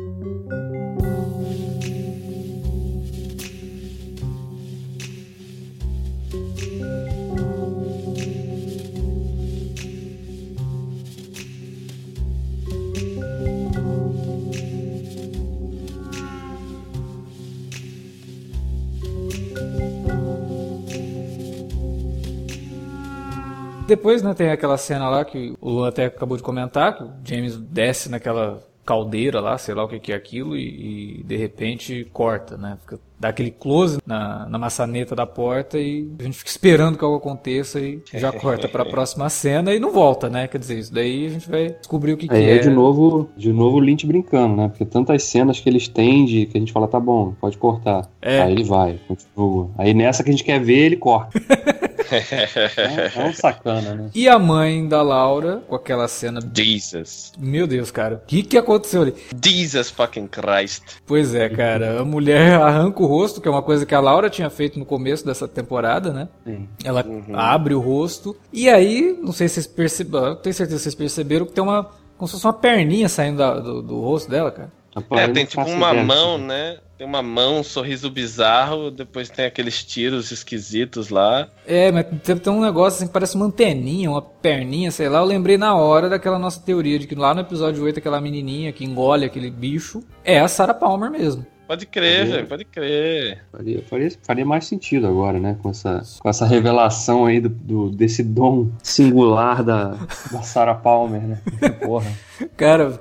Depois, 23.86 24.24
né, 24.24 24.34
tem 24.34 24.50
aquela 24.50 24.78
cena 24.78 25.10
lá 25.10 25.26
que 25.26 25.54
o 25.60 25.70
Luan 25.70 25.90
até 25.90 26.06
acabou 26.06 26.38
de 26.38 26.44
comentar, 26.44 26.98
que 26.98 27.04
o 27.04 27.12
James 27.24 27.58
desce 27.58 28.10
naquela 28.10 28.62
caldeira 28.86 29.40
lá, 29.40 29.58
sei 29.58 29.74
lá 29.74 29.84
o 29.84 29.88
que, 29.88 30.12
é 30.12 30.16
aquilo, 30.16 30.58
e, 30.58 31.20
e, 31.20 31.24
de 31.24 31.38
repente 31.38 32.08
corta, 32.12 32.58
né? 32.58 32.78
Fica, 32.82 33.00
dá 33.18 33.30
aquele 33.30 33.52
close 33.52 34.00
na, 34.06 34.46
na, 34.50 34.58
maçaneta 34.58 35.16
da 35.16 35.26
porta 35.26 35.80
e 35.80 36.10
a 36.20 36.24
gente 36.24 36.38
fica 36.38 36.50
esperando 36.50 36.98
que 36.98 37.04
algo 37.06 37.16
aconteça 37.18 37.80
e 37.80 38.02
já 38.14 38.32
corta 38.34 38.68
para 38.68 38.84
a 38.84 38.86
próxima 38.90 39.30
cena 39.30 39.74
e 39.74 39.80
não 39.80 39.92
volta, 39.92 40.30
né? 40.30 40.48
Quer 40.48 40.58
dizer, 40.58 40.80
isso 40.80 40.94
daí 40.94 41.26
a 41.28 41.30
gente 41.30 41.50
vai 41.50 41.70
descobrir 41.70 42.14
o 42.14 42.18
que, 42.18 42.28
que 42.28 42.36
é. 42.36 42.58
é. 42.58 42.60
de 42.60 42.70
novo, 42.70 43.30
de 43.38 43.54
novo 43.54 43.78
o 43.78 43.80
Lynch 43.80 44.06
brincando, 44.06 44.56
né? 44.58 44.68
Porque 44.68 44.84
tantas 44.84 45.24
cenas 45.24 45.60
que 45.60 45.70
eles 45.70 45.88
têm 45.88 46.26
de 46.26 46.46
que 46.46 46.58
a 46.58 46.60
gente 46.60 46.74
fala, 46.74 46.88
tá 46.88 47.00
bom, 47.00 47.34
pode 47.40 47.58
cortar. 47.58 48.10
É. 48.22 48.42
Aí 48.42 48.52
ele 48.52 48.66
vai, 48.66 49.00
continua. 49.08 49.70
Aí 49.78 49.94
nessa 49.94 50.24
que 50.24 50.30
a 50.30 50.34
gente 50.34 50.44
quer 50.44 50.60
ver, 50.60 50.86
ele 50.86 50.98
corta. 50.98 51.40
é, 52.16 53.12
é 53.16 53.26
um 53.26 53.34
sacana, 53.34 53.96
né? 53.96 54.10
E 54.14 54.28
a 54.28 54.38
mãe 54.38 54.88
da 54.88 55.02
Laura, 55.02 55.62
com 55.68 55.76
aquela 55.76 56.08
cena. 56.08 56.40
Jesus. 56.54 57.34
Meu 57.38 57.66
Deus, 57.68 57.92
cara. 57.92 58.16
O 58.16 58.28
que, 58.28 58.44
que 58.44 58.58
aconteceu 58.58 59.02
ali? 59.02 59.14
Jesus 59.44 59.90
fucking 59.90 60.28
Christ. 60.28 60.84
Pois 61.06 61.34
é, 61.34 61.50
cara. 61.50 62.02
A 62.02 62.06
mulher 62.06 62.56
arranca 62.62 63.02
o 63.02 63.06
rosto, 63.06 63.42
que 63.42 63.48
é 63.48 63.52
uma 63.52 63.62
coisa 63.62 63.86
que 63.86 63.96
a 63.96 64.00
Laura 64.00 64.30
tinha 64.30 64.50
feito 64.50 64.78
no 64.80 64.86
começo 64.86 65.26
dessa 65.26 65.48
temporada, 65.48 66.12
né? 66.12 66.28
Sim. 66.46 66.68
Ela 66.84 67.06
uhum. 67.06 67.36
abre 67.36 67.74
o 67.74 67.80
rosto. 67.80 68.36
E 68.52 68.70
aí, 68.70 69.18
não 69.22 69.32
sei 69.32 69.48
se 69.48 69.56
vocês 69.56 69.68
perceberam. 69.68 70.36
Tenho 70.36 70.54
certeza 70.54 70.78
que 70.78 70.84
vocês 70.84 70.96
perceberam 70.96 71.46
que 71.46 71.54
tem 71.54 71.64
uma. 71.64 71.90
Como 72.18 72.28
se 72.28 72.34
fosse 72.34 72.46
uma 72.46 72.54
perninha 72.54 73.10
saindo 73.10 73.38
da, 73.38 73.60
do, 73.60 73.82
do 73.82 74.00
rosto 74.00 74.30
dela, 74.30 74.52
cara. 74.52 74.72
É, 75.12 75.28
tem 75.28 75.46
tipo 75.46 75.64
uma 75.64 75.94
mão, 75.94 76.38
né? 76.38 76.78
Tem 77.04 77.10
uma 77.10 77.22
mão, 77.22 77.60
um 77.60 77.64
sorriso 77.64 78.10
bizarro, 78.10 78.90
depois 78.90 79.30
tem 79.30 79.44
aqueles 79.44 79.84
tiros 79.84 80.32
esquisitos 80.32 81.10
lá. 81.10 81.50
É, 81.68 81.92
mas 81.92 82.06
tem, 82.24 82.38
tem 82.38 82.54
um 82.54 82.62
negócio 82.62 82.96
assim 82.96 83.08
que 83.08 83.12
parece 83.12 83.36
uma 83.36 83.48
anteninha, 83.48 84.10
uma 84.10 84.22
perninha, 84.22 84.90
sei 84.90 85.10
lá. 85.10 85.20
Eu 85.20 85.26
lembrei 85.26 85.58
na 85.58 85.76
hora 85.76 86.08
daquela 86.08 86.40
nossa 86.40 86.62
teoria 86.62 86.98
de 86.98 87.06
que 87.06 87.14
lá 87.14 87.34
no 87.34 87.42
episódio 87.42 87.84
8, 87.84 88.00
aquela 88.00 88.22
menininha 88.22 88.72
que 88.72 88.86
engole 88.86 89.26
aquele 89.26 89.52
bicho 89.52 90.02
é 90.24 90.40
a 90.40 90.48
Sarah 90.48 90.74
Palmer 90.74 91.12
mesmo. 91.12 91.46
Pode 91.68 91.86
crer, 91.88 92.26
velho, 92.26 92.48
pode 92.48 92.64
crer. 92.64 93.44
Faria, 93.52 93.84
faria, 93.84 94.12
faria, 94.22 94.46
mais 94.46 94.66
sentido 94.66 95.06
agora, 95.06 95.42
né? 95.42 95.58
Com 95.62 95.72
essa, 95.72 96.02
com 96.20 96.30
essa 96.30 96.46
revelação 96.46 97.26
aí 97.26 97.42
do, 97.42 97.50
do 97.50 97.90
desse 97.90 98.24
dom 98.24 98.70
singular 98.82 99.62
da, 99.62 99.98
da 100.32 100.42
Sarah 100.42 100.76
Palmer, 100.76 101.22
né? 101.22 101.42
Porra. 101.84 102.10
Cara. 102.56 102.98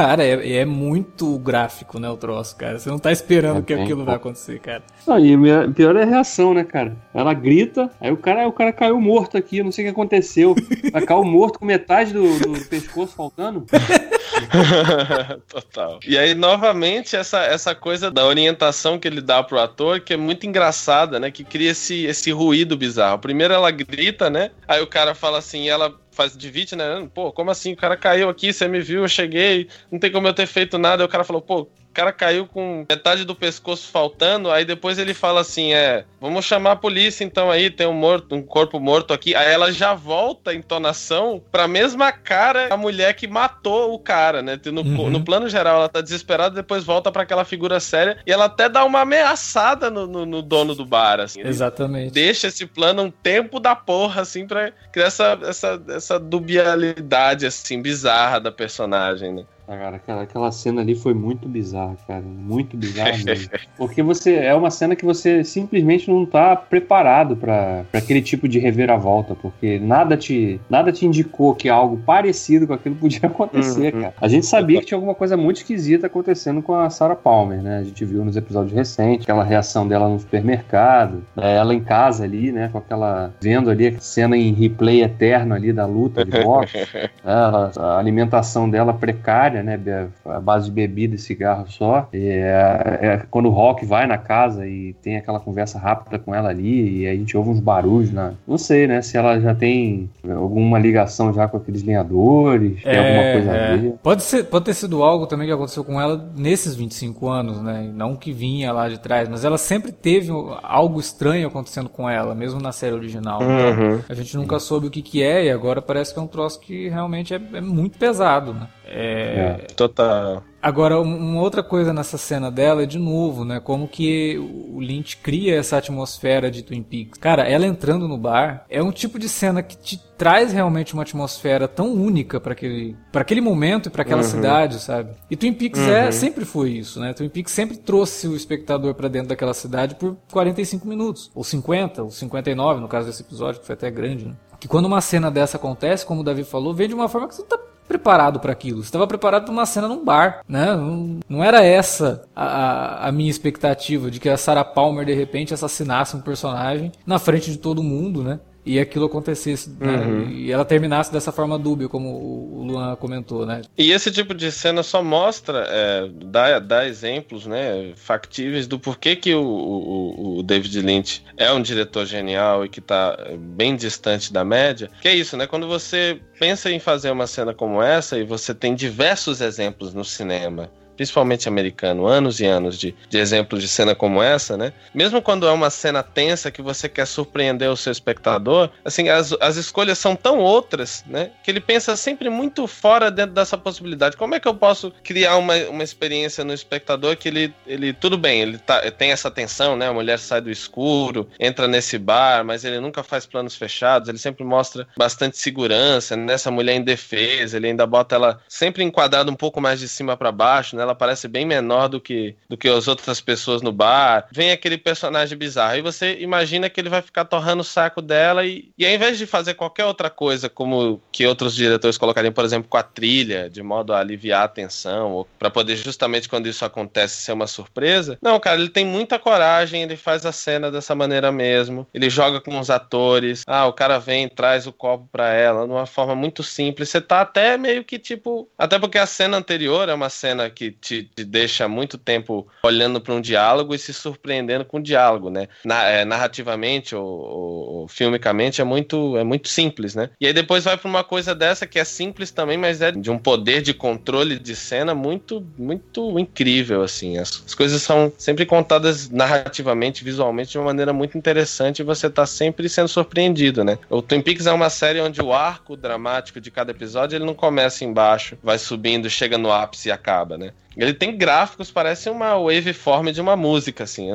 Cara, 0.00 0.24
é, 0.24 0.56
é, 0.56 0.64
muito 0.64 1.38
gráfico, 1.38 2.00
né, 2.00 2.08
o 2.08 2.16
troço, 2.16 2.56
cara. 2.56 2.78
Você 2.78 2.88
não 2.88 2.98
tá 2.98 3.12
esperando 3.12 3.58
é 3.58 3.62
que 3.62 3.74
bem, 3.74 3.84
aquilo 3.84 4.02
vai 4.02 4.14
acontecer, 4.14 4.58
cara. 4.58 4.82
Não, 5.06 5.18
e 5.18 5.36
pior 5.74 5.94
é 5.94 6.04
a 6.04 6.06
reação, 6.06 6.54
né, 6.54 6.64
cara? 6.64 6.96
Ela 7.12 7.34
grita, 7.34 7.90
aí 8.00 8.10
o 8.10 8.16
cara, 8.16 8.48
o 8.48 8.52
cara 8.52 8.72
caiu 8.72 8.98
morto 8.98 9.36
aqui, 9.36 9.62
não 9.62 9.70
sei 9.70 9.84
o 9.84 9.88
que 9.88 9.92
aconteceu. 9.92 10.54
Vai 10.90 11.04
cair 11.04 11.22
morto 11.22 11.58
com 11.58 11.66
metade 11.66 12.14
do, 12.14 12.38
do 12.38 12.64
pescoço 12.64 13.14
faltando. 13.14 13.66
Total. 15.46 16.00
E 16.06 16.16
aí, 16.16 16.34
novamente, 16.34 17.14
essa, 17.14 17.44
essa 17.44 17.74
coisa 17.74 18.10
da 18.10 18.24
orientação 18.24 18.98
que 18.98 19.06
ele 19.06 19.20
dá 19.20 19.42
pro 19.42 19.60
ator, 19.60 20.00
que 20.00 20.14
é 20.14 20.16
muito 20.16 20.46
engraçada, 20.46 21.20
né? 21.20 21.30
Que 21.30 21.44
cria 21.44 21.72
esse, 21.72 22.06
esse 22.06 22.30
ruído 22.30 22.74
bizarro. 22.74 23.18
Primeiro 23.18 23.52
ela 23.52 23.70
grita, 23.70 24.30
né? 24.30 24.50
Aí 24.66 24.80
o 24.80 24.86
cara 24.86 25.14
fala 25.14 25.36
assim, 25.36 25.68
ela 25.68 25.94
faz 26.20 26.36
de 26.36 26.50
vítima, 26.50 27.00
né? 27.00 27.08
Pô, 27.14 27.32
como 27.32 27.50
assim? 27.50 27.72
O 27.72 27.76
cara 27.76 27.96
caiu 27.96 28.28
aqui, 28.28 28.52
você 28.52 28.68
me 28.68 28.78
viu, 28.80 29.02
eu 29.02 29.08
cheguei, 29.08 29.68
não 29.90 29.98
tem 29.98 30.12
como 30.12 30.28
eu 30.28 30.34
ter 30.34 30.46
feito 30.46 30.76
nada. 30.76 31.02
Aí 31.02 31.06
o 31.06 31.10
cara 31.10 31.24
falou, 31.24 31.40
pô, 31.40 31.66
cara 32.00 32.12
caiu 32.12 32.46
com 32.46 32.86
metade 32.88 33.24
do 33.24 33.34
pescoço 33.34 33.90
faltando, 33.90 34.50
aí 34.50 34.64
depois 34.64 34.98
ele 34.98 35.12
fala 35.12 35.42
assim, 35.42 35.74
é, 35.74 36.04
vamos 36.18 36.46
chamar 36.46 36.72
a 36.72 36.76
polícia 36.76 37.24
então 37.24 37.50
aí, 37.50 37.68
tem 37.68 37.86
um 37.86 37.92
morto, 37.92 38.34
um 38.34 38.42
corpo 38.42 38.80
morto 38.80 39.12
aqui. 39.12 39.34
Aí 39.34 39.52
ela 39.52 39.70
já 39.70 39.92
volta 39.92 40.50
a 40.50 40.54
entonação 40.54 41.42
pra 41.52 41.68
mesma 41.68 42.10
cara 42.10 42.72
a 42.72 42.76
mulher 42.76 43.14
que 43.14 43.26
matou 43.26 43.92
o 43.92 43.98
cara, 43.98 44.40
né? 44.40 44.58
No, 44.66 44.80
uhum. 44.80 45.10
no 45.10 45.22
plano 45.22 45.48
geral 45.48 45.76
ela 45.76 45.88
tá 45.88 46.00
desesperada, 46.00 46.54
depois 46.54 46.84
volta 46.84 47.12
para 47.12 47.22
aquela 47.22 47.44
figura 47.44 47.78
séria 47.80 48.18
e 48.26 48.32
ela 48.32 48.46
até 48.46 48.68
dá 48.68 48.84
uma 48.84 49.00
ameaçada 49.00 49.90
no, 49.90 50.06
no, 50.06 50.24
no 50.24 50.40
dono 50.40 50.74
do 50.74 50.86
bar, 50.86 51.20
assim. 51.20 51.42
Exatamente. 51.42 52.12
Deixa 52.12 52.46
esse 52.46 52.64
plano 52.64 53.02
um 53.02 53.10
tempo 53.10 53.60
da 53.60 53.76
porra, 53.76 54.22
assim, 54.22 54.46
pra 54.46 54.72
criar 54.90 55.06
essa, 55.06 55.38
essa, 55.42 55.82
essa 55.88 56.18
dubialidade, 56.18 57.44
assim, 57.44 57.82
bizarra 57.82 58.40
da 58.40 58.50
personagem, 58.50 59.34
né? 59.34 59.44
Cara, 59.78 59.96
aquela, 59.96 60.22
aquela 60.22 60.50
cena 60.50 60.80
ali 60.80 60.96
foi 60.96 61.14
muito 61.14 61.48
bizarra, 61.48 61.96
cara. 62.06 62.22
Muito 62.22 62.76
bizarra 62.76 63.16
mesmo. 63.24 63.50
Porque 63.76 64.02
você 64.02 64.34
é 64.34 64.52
uma 64.52 64.68
cena 64.68 64.96
que 64.96 65.04
você 65.04 65.44
simplesmente 65.44 66.10
não 66.10 66.26
tá 66.26 66.56
preparado 66.56 67.36
para 67.36 67.84
aquele 67.92 68.20
tipo 68.20 68.48
de 68.48 68.58
reviravolta, 68.58 69.36
porque 69.36 69.78
nada 69.78 70.16
te, 70.16 70.60
nada 70.68 70.90
te 70.90 71.06
indicou 71.06 71.54
que 71.54 71.68
algo 71.68 71.98
parecido 71.98 72.66
com 72.66 72.72
aquilo 72.72 72.96
podia 72.96 73.20
acontecer, 73.28 73.94
uhum. 73.94 74.00
cara. 74.00 74.14
A 74.20 74.26
gente 74.26 74.44
sabia 74.46 74.80
que 74.80 74.86
tinha 74.86 74.98
alguma 74.98 75.14
coisa 75.14 75.36
muito 75.36 75.58
esquisita 75.58 76.08
acontecendo 76.08 76.60
com 76.60 76.74
a 76.74 76.90
Sarah 76.90 77.14
Palmer, 77.14 77.62
né? 77.62 77.78
A 77.78 77.84
gente 77.84 78.04
viu 78.04 78.24
nos 78.24 78.36
episódios 78.36 78.72
recentes 78.72 79.22
aquela 79.22 79.44
reação 79.44 79.86
dela 79.86 80.08
no 80.08 80.18
supermercado, 80.18 81.22
né? 81.36 81.56
ela 81.56 81.72
em 81.72 81.80
casa 81.80 82.24
ali, 82.24 82.50
né? 82.50 82.68
Com 82.72 82.78
aquela 82.78 83.32
vendo 83.40 83.70
ali 83.70 83.86
a 83.86 84.00
cena 84.00 84.36
em 84.36 84.52
replay 84.52 85.02
eterno 85.02 85.54
ali 85.54 85.72
da 85.72 85.86
luta 85.86 86.24
de 86.24 86.42
boxe, 86.42 86.76
né? 86.96 87.10
a 87.24 87.98
alimentação 87.98 88.68
dela 88.68 88.92
precária 88.92 89.59
né? 89.62 90.08
A 90.24 90.40
base 90.40 90.66
de 90.66 90.72
bebida 90.72 91.14
e 91.14 91.18
cigarro 91.18 91.66
só. 91.68 92.08
É, 92.12 92.98
é, 93.00 93.22
quando 93.30 93.46
o 93.46 93.50
Rock 93.50 93.84
vai 93.84 94.06
na 94.06 94.18
casa 94.18 94.66
e 94.66 94.94
tem 95.02 95.16
aquela 95.16 95.40
conversa 95.40 95.78
rápida 95.78 96.18
com 96.18 96.34
ela 96.34 96.48
ali, 96.48 97.00
e 97.00 97.06
a 97.06 97.14
gente 97.14 97.36
ouve 97.36 97.50
uns 97.50 97.60
barulhos 97.60 98.12
na. 98.12 98.32
Não 98.46 98.58
sei, 98.58 98.86
né? 98.86 99.02
Se 99.02 99.16
ela 99.16 99.40
já 99.40 99.54
tem 99.54 100.10
alguma 100.28 100.78
ligação 100.78 101.32
já 101.32 101.48
com 101.48 101.56
aqueles 101.56 101.82
lenhadores, 101.82 102.82
tem 102.82 102.98
alguma 102.98 103.32
coisa 103.32 103.50
é. 103.50 103.72
a 103.72 103.76
ver. 103.76 103.94
Pode, 104.02 104.22
ser, 104.22 104.44
pode 104.44 104.64
ter 104.64 104.74
sido 104.74 105.02
algo 105.02 105.26
também 105.26 105.46
que 105.46 105.52
aconteceu 105.52 105.84
com 105.84 106.00
ela 106.00 106.30
nesses 106.36 106.74
25 106.74 107.28
anos, 107.28 107.62
né? 107.62 107.90
Não 107.94 108.16
que 108.16 108.32
vinha 108.32 108.72
lá 108.72 108.88
de 108.88 108.98
trás, 108.98 109.28
mas 109.28 109.44
ela 109.44 109.58
sempre 109.58 109.92
teve 109.92 110.30
algo 110.62 111.00
estranho 111.00 111.48
acontecendo 111.48 111.88
com 111.88 112.08
ela, 112.08 112.34
mesmo 112.34 112.60
na 112.60 112.72
série 112.72 112.94
original. 112.94 113.40
Uhum. 113.40 113.94
Então, 113.94 114.04
a 114.08 114.14
gente 114.14 114.36
nunca 114.36 114.58
soube 114.58 114.86
o 114.86 114.90
que, 114.90 115.02
que 115.02 115.22
é, 115.22 115.46
e 115.46 115.50
agora 115.50 115.80
parece 115.82 116.12
que 116.12 116.18
é 116.18 116.22
um 116.22 116.26
troço 116.26 116.60
que 116.60 116.88
realmente 116.88 117.34
é, 117.34 117.40
é 117.54 117.60
muito 117.60 117.98
pesado, 117.98 118.54
né? 118.54 118.68
É... 118.90 119.56
é 119.60 119.66
total. 119.74 120.42
Agora, 120.62 121.00
uma 121.00 121.40
outra 121.40 121.62
coisa 121.62 121.92
nessa 121.92 122.18
cena 122.18 122.50
dela 122.50 122.82
é 122.82 122.86
de 122.86 122.98
novo, 122.98 123.46
né? 123.46 123.60
Como 123.60 123.88
que 123.88 124.36
o 124.38 124.78
Lynch 124.78 125.16
cria 125.16 125.56
essa 125.56 125.78
atmosfera 125.78 126.50
de 126.50 126.62
Twin 126.62 126.82
Peaks. 126.82 127.18
Cara, 127.18 127.48
ela 127.48 127.66
entrando 127.66 128.06
no 128.06 128.18
bar 128.18 128.66
é 128.68 128.82
um 128.82 128.92
tipo 128.92 129.18
de 129.18 129.26
cena 129.26 129.62
que 129.62 129.76
te 129.76 129.98
traz 130.18 130.52
realmente 130.52 130.92
uma 130.92 131.02
atmosfera 131.02 131.66
tão 131.66 131.94
única 131.94 132.38
para 132.38 132.52
aquele, 132.52 132.94
pra 133.10 133.22
aquele 133.22 133.40
momento 133.40 133.86
e 133.86 133.90
para 133.90 134.02
aquela 134.02 134.20
uhum. 134.20 134.28
cidade, 134.28 134.78
sabe? 134.80 135.12
E 135.30 135.36
Twin 135.36 135.54
Peaks 135.54 135.80
é, 135.80 135.84
uhum. 135.84 135.96
é, 136.08 136.12
sempre 136.12 136.44
foi 136.44 136.72
isso, 136.72 137.00
né? 137.00 137.14
Twin 137.14 137.30
Peaks 137.30 137.54
sempre 137.54 137.78
trouxe 137.78 138.28
o 138.28 138.36
espectador 138.36 138.92
para 138.92 139.08
dentro 139.08 139.30
daquela 139.30 139.54
cidade 139.54 139.94
por 139.94 140.14
45 140.30 140.86
minutos, 140.86 141.30
ou 141.34 141.42
50, 141.42 142.02
ou 142.02 142.10
59 142.10 142.82
no 142.82 142.88
caso 142.88 143.06
desse 143.06 143.22
episódio, 143.22 143.60
que 143.60 143.66
foi 143.66 143.72
até 143.72 143.90
grande, 143.90 144.26
né? 144.26 144.34
Que 144.60 144.68
quando 144.68 144.86
uma 144.86 145.00
cena 145.00 145.30
dessa 145.30 145.56
acontece, 145.56 146.06
como 146.06 146.20
o 146.20 146.24
Davi 146.24 146.44
falou, 146.44 146.74
vem 146.74 146.86
de 146.86 146.94
uma 146.94 147.08
forma 147.08 147.26
que 147.26 147.34
você 147.34 147.42
não 147.42 147.48
tá 147.48 147.58
preparado 147.88 148.38
para 148.38 148.52
aquilo. 148.52 148.82
Você 148.82 148.88
estava 148.88 149.06
preparado 149.06 149.44
para 149.44 149.52
uma 149.52 149.66
cena 149.66 149.88
num 149.88 150.04
bar, 150.04 150.44
né? 150.48 150.76
Não, 150.76 151.18
não 151.28 151.42
era 151.42 151.64
essa 151.64 152.22
a, 152.36 153.08
a, 153.08 153.10
minha 153.10 153.28
expectativa 153.28 154.08
de 154.08 154.20
que 154.20 154.28
a 154.28 154.36
Sarah 154.36 154.62
Palmer 154.62 155.04
de 155.04 155.12
repente 155.12 155.52
assassinasse 155.52 156.14
um 156.14 156.20
personagem 156.20 156.92
na 157.04 157.18
frente 157.18 157.50
de 157.50 157.58
todo 157.58 157.82
mundo, 157.82 158.22
né? 158.22 158.38
E 158.64 158.78
aquilo 158.78 159.06
acontecesse 159.06 159.70
né? 159.78 159.96
uhum. 159.96 160.28
e 160.28 160.52
ela 160.52 160.64
terminasse 160.64 161.12
dessa 161.12 161.32
forma 161.32 161.58
dúbia, 161.58 161.88
como 161.88 162.08
o 162.10 162.62
Luan 162.64 162.94
comentou, 162.96 163.46
né? 163.46 163.62
E 163.76 163.90
esse 163.90 164.10
tipo 164.10 164.34
de 164.34 164.52
cena 164.52 164.82
só 164.82 165.02
mostra, 165.02 165.66
é, 165.68 166.10
dá, 166.26 166.58
dá 166.58 166.86
exemplos, 166.86 167.46
né, 167.46 167.92
factíveis 167.96 168.66
do 168.66 168.78
porquê 168.78 169.16
que 169.16 169.34
o, 169.34 169.42
o, 169.42 170.38
o 170.38 170.42
David 170.42 170.80
Lynch 170.80 171.24
é 171.36 171.50
um 171.52 171.62
diretor 171.62 172.04
genial 172.04 172.64
e 172.64 172.68
que 172.68 172.80
está 172.80 173.16
bem 173.38 173.76
distante 173.76 174.32
da 174.32 174.44
média. 174.44 174.90
Que 175.00 175.08
é 175.08 175.14
isso, 175.14 175.36
né? 175.36 175.46
Quando 175.46 175.66
você 175.66 176.20
pensa 176.38 176.70
em 176.70 176.78
fazer 176.78 177.10
uma 177.10 177.26
cena 177.26 177.54
como 177.54 177.82
essa 177.82 178.18
e 178.18 178.24
você 178.24 178.54
tem 178.54 178.74
diversos 178.74 179.40
exemplos 179.40 179.94
no 179.94 180.04
cinema 180.04 180.70
principalmente 181.00 181.48
americano, 181.48 182.06
anos 182.06 182.40
e 182.40 182.44
anos 182.44 182.78
de, 182.78 182.94
de 183.08 183.16
exemplos 183.16 183.62
de 183.62 183.68
cena 183.68 183.94
como 183.94 184.22
essa, 184.22 184.54
né? 184.54 184.70
Mesmo 184.92 185.22
quando 185.22 185.48
é 185.48 185.50
uma 185.50 185.70
cena 185.70 186.02
tensa 186.02 186.50
que 186.50 186.60
você 186.60 186.90
quer 186.90 187.06
surpreender 187.06 187.70
o 187.70 187.76
seu 187.76 187.90
espectador, 187.90 188.68
assim, 188.84 189.08
as, 189.08 189.32
as 189.40 189.56
escolhas 189.56 189.96
são 189.96 190.14
tão 190.14 190.40
outras, 190.40 191.02
né? 191.06 191.30
Que 191.42 191.50
ele 191.50 191.58
pensa 191.58 191.96
sempre 191.96 192.28
muito 192.28 192.66
fora 192.66 193.10
dentro 193.10 193.32
dessa 193.34 193.56
possibilidade. 193.56 194.14
Como 194.14 194.34
é 194.34 194.40
que 194.40 194.46
eu 194.46 194.54
posso 194.54 194.92
criar 195.02 195.38
uma, 195.38 195.56
uma 195.70 195.82
experiência 195.82 196.44
no 196.44 196.52
espectador 196.52 197.16
que 197.16 197.28
ele, 197.28 197.54
ele 197.66 197.94
tudo 197.94 198.18
bem, 198.18 198.42
ele 198.42 198.58
tá, 198.58 198.82
tem 198.90 199.10
essa 199.10 199.30
tensão, 199.30 199.76
né? 199.76 199.88
A 199.88 199.94
mulher 199.94 200.18
sai 200.18 200.42
do 200.42 200.50
escuro, 200.50 201.26
entra 201.40 201.66
nesse 201.66 201.96
bar, 201.96 202.44
mas 202.44 202.62
ele 202.62 202.78
nunca 202.78 203.02
faz 203.02 203.24
planos 203.24 203.56
fechados, 203.56 204.10
ele 204.10 204.18
sempre 204.18 204.44
mostra 204.44 204.86
bastante 204.98 205.38
segurança 205.38 206.14
nessa 206.14 206.50
mulher 206.50 206.74
indefesa, 206.74 207.56
ele 207.56 207.68
ainda 207.68 207.86
bota 207.86 208.16
ela 208.16 208.38
sempre 208.46 208.84
enquadrada 208.84 209.30
um 209.30 209.34
pouco 209.34 209.62
mais 209.62 209.80
de 209.80 209.88
cima 209.88 210.14
para 210.14 210.30
baixo, 210.30 210.76
né? 210.76 210.89
Ela 210.90 210.94
parece 210.94 211.28
bem 211.28 211.44
menor 211.44 211.88
do 211.88 212.00
que, 212.00 212.34
do 212.48 212.56
que 212.56 212.68
as 212.68 212.88
outras 212.88 213.20
pessoas 213.20 213.62
no 213.62 213.72
bar. 213.72 214.26
Vem 214.32 214.50
aquele 214.50 214.76
personagem 214.76 215.38
bizarro. 215.38 215.76
E 215.76 215.82
você 215.82 216.18
imagina 216.20 216.68
que 216.68 216.80
ele 216.80 216.88
vai 216.88 217.00
ficar 217.00 217.24
torrando 217.24 217.62
o 217.62 217.64
saco 217.64 218.02
dela 218.02 218.44
e, 218.44 218.70
e 218.76 218.84
ao 218.84 218.92
invés 218.92 219.18
de 219.18 219.26
fazer 219.26 219.54
qualquer 219.54 219.84
outra 219.84 220.10
coisa, 220.10 220.48
como 220.48 221.00
que 221.12 221.26
outros 221.26 221.54
diretores 221.54 221.96
colocariam, 221.96 222.32
por 222.32 222.44
exemplo, 222.44 222.68
com 222.68 222.76
a 222.76 222.82
trilha, 222.82 223.48
de 223.48 223.62
modo 223.62 223.92
a 223.92 224.00
aliviar 224.00 224.44
a 224.44 224.48
tensão, 224.48 225.12
ou 225.12 225.28
para 225.38 225.50
poder 225.50 225.76
justamente 225.76 226.28
quando 226.28 226.48
isso 226.48 226.64
acontece 226.64 227.22
ser 227.22 227.32
uma 227.32 227.46
surpresa. 227.46 228.18
Não, 228.20 228.38
cara, 228.40 228.60
ele 228.60 228.68
tem 228.68 228.84
muita 228.84 229.18
coragem, 229.18 229.82
ele 229.82 229.96
faz 229.96 230.26
a 230.26 230.32
cena 230.32 230.70
dessa 230.70 230.94
maneira 230.94 231.30
mesmo. 231.30 231.86
Ele 231.94 232.10
joga 232.10 232.40
com 232.40 232.58
os 232.58 232.70
atores. 232.70 233.42
Ah, 233.46 233.66
o 233.66 233.72
cara 233.72 233.98
vem, 233.98 234.28
traz 234.28 234.66
o 234.66 234.72
copo 234.72 235.08
para 235.10 235.32
ela, 235.32 235.66
de 235.66 235.72
uma 235.72 235.86
forma 235.86 236.14
muito 236.14 236.42
simples. 236.42 236.88
Você 236.88 237.00
tá 237.00 237.20
até 237.20 237.56
meio 237.56 237.84
que 237.84 237.98
tipo. 237.98 238.48
Até 238.58 238.78
porque 238.78 238.98
a 238.98 239.06
cena 239.06 239.36
anterior 239.36 239.88
é 239.88 239.94
uma 239.94 240.08
cena 240.08 240.50
que 240.50 240.70
te, 240.80 241.04
te 241.04 241.24
deixa 241.24 241.68
muito 241.68 241.98
tempo 241.98 242.46
olhando 242.62 243.00
para 243.00 243.14
um 243.14 243.20
diálogo 243.20 243.74
e 243.74 243.78
se 243.78 243.92
surpreendendo 243.92 244.64
com 244.64 244.78
o 244.78 244.82
diálogo, 244.82 245.30
né? 245.30 245.48
Na, 245.64 245.84
é, 245.84 246.04
narrativamente 246.04 246.94
ou, 246.94 247.04
ou, 247.04 247.88
filmicamente 247.88 248.60
é 248.60 248.64
muito, 248.64 249.16
é 249.16 249.24
muito 249.24 249.48
simples, 249.48 249.94
né? 249.94 250.10
E 250.20 250.26
aí 250.26 250.32
depois 250.32 250.64
vai 250.64 250.76
para 250.76 250.88
uma 250.88 251.04
coisa 251.04 251.34
dessa 251.34 251.66
que 251.66 251.78
é 251.78 251.84
simples 251.84 252.30
também, 252.30 252.56
mas 252.56 252.80
é 252.80 252.90
de 252.90 253.10
um 253.10 253.18
poder 253.18 253.62
de 253.62 253.74
controle 253.74 254.38
de 254.38 254.56
cena 254.56 254.94
muito, 254.94 255.44
muito 255.58 256.18
incrível, 256.18 256.82
assim. 256.82 257.18
As, 257.18 257.42
as 257.46 257.54
coisas 257.54 257.82
são 257.82 258.12
sempre 258.16 258.46
contadas 258.46 259.10
narrativamente, 259.10 260.02
visualmente 260.02 260.52
de 260.52 260.58
uma 260.58 260.66
maneira 260.66 260.92
muito 260.92 261.18
interessante 261.18 261.80
e 261.80 261.84
você 261.84 262.08
tá 262.08 262.24
sempre 262.24 262.68
sendo 262.68 262.88
surpreendido, 262.88 263.64
né? 263.64 263.78
O 263.88 264.00
Twin 264.00 264.22
Peaks 264.22 264.46
é 264.46 264.52
uma 264.52 264.70
série 264.70 265.00
onde 265.00 265.20
o 265.20 265.32
arco 265.32 265.76
dramático 265.76 266.40
de 266.40 266.50
cada 266.50 266.70
episódio 266.70 267.16
ele 267.16 267.24
não 267.24 267.34
começa 267.34 267.84
embaixo, 267.84 268.38
vai 268.42 268.58
subindo, 268.58 269.10
chega 269.10 269.36
no 269.36 269.52
ápice 269.52 269.88
e 269.88 269.92
acaba, 269.92 270.38
né? 270.38 270.52
Ele 270.76 270.94
tem 270.94 271.16
gráficos, 271.16 271.70
parece 271.70 272.08
uma 272.08 272.38
waveform 272.38 273.10
de 273.10 273.20
uma 273.20 273.36
música, 273.36 273.84
assim. 273.84 274.08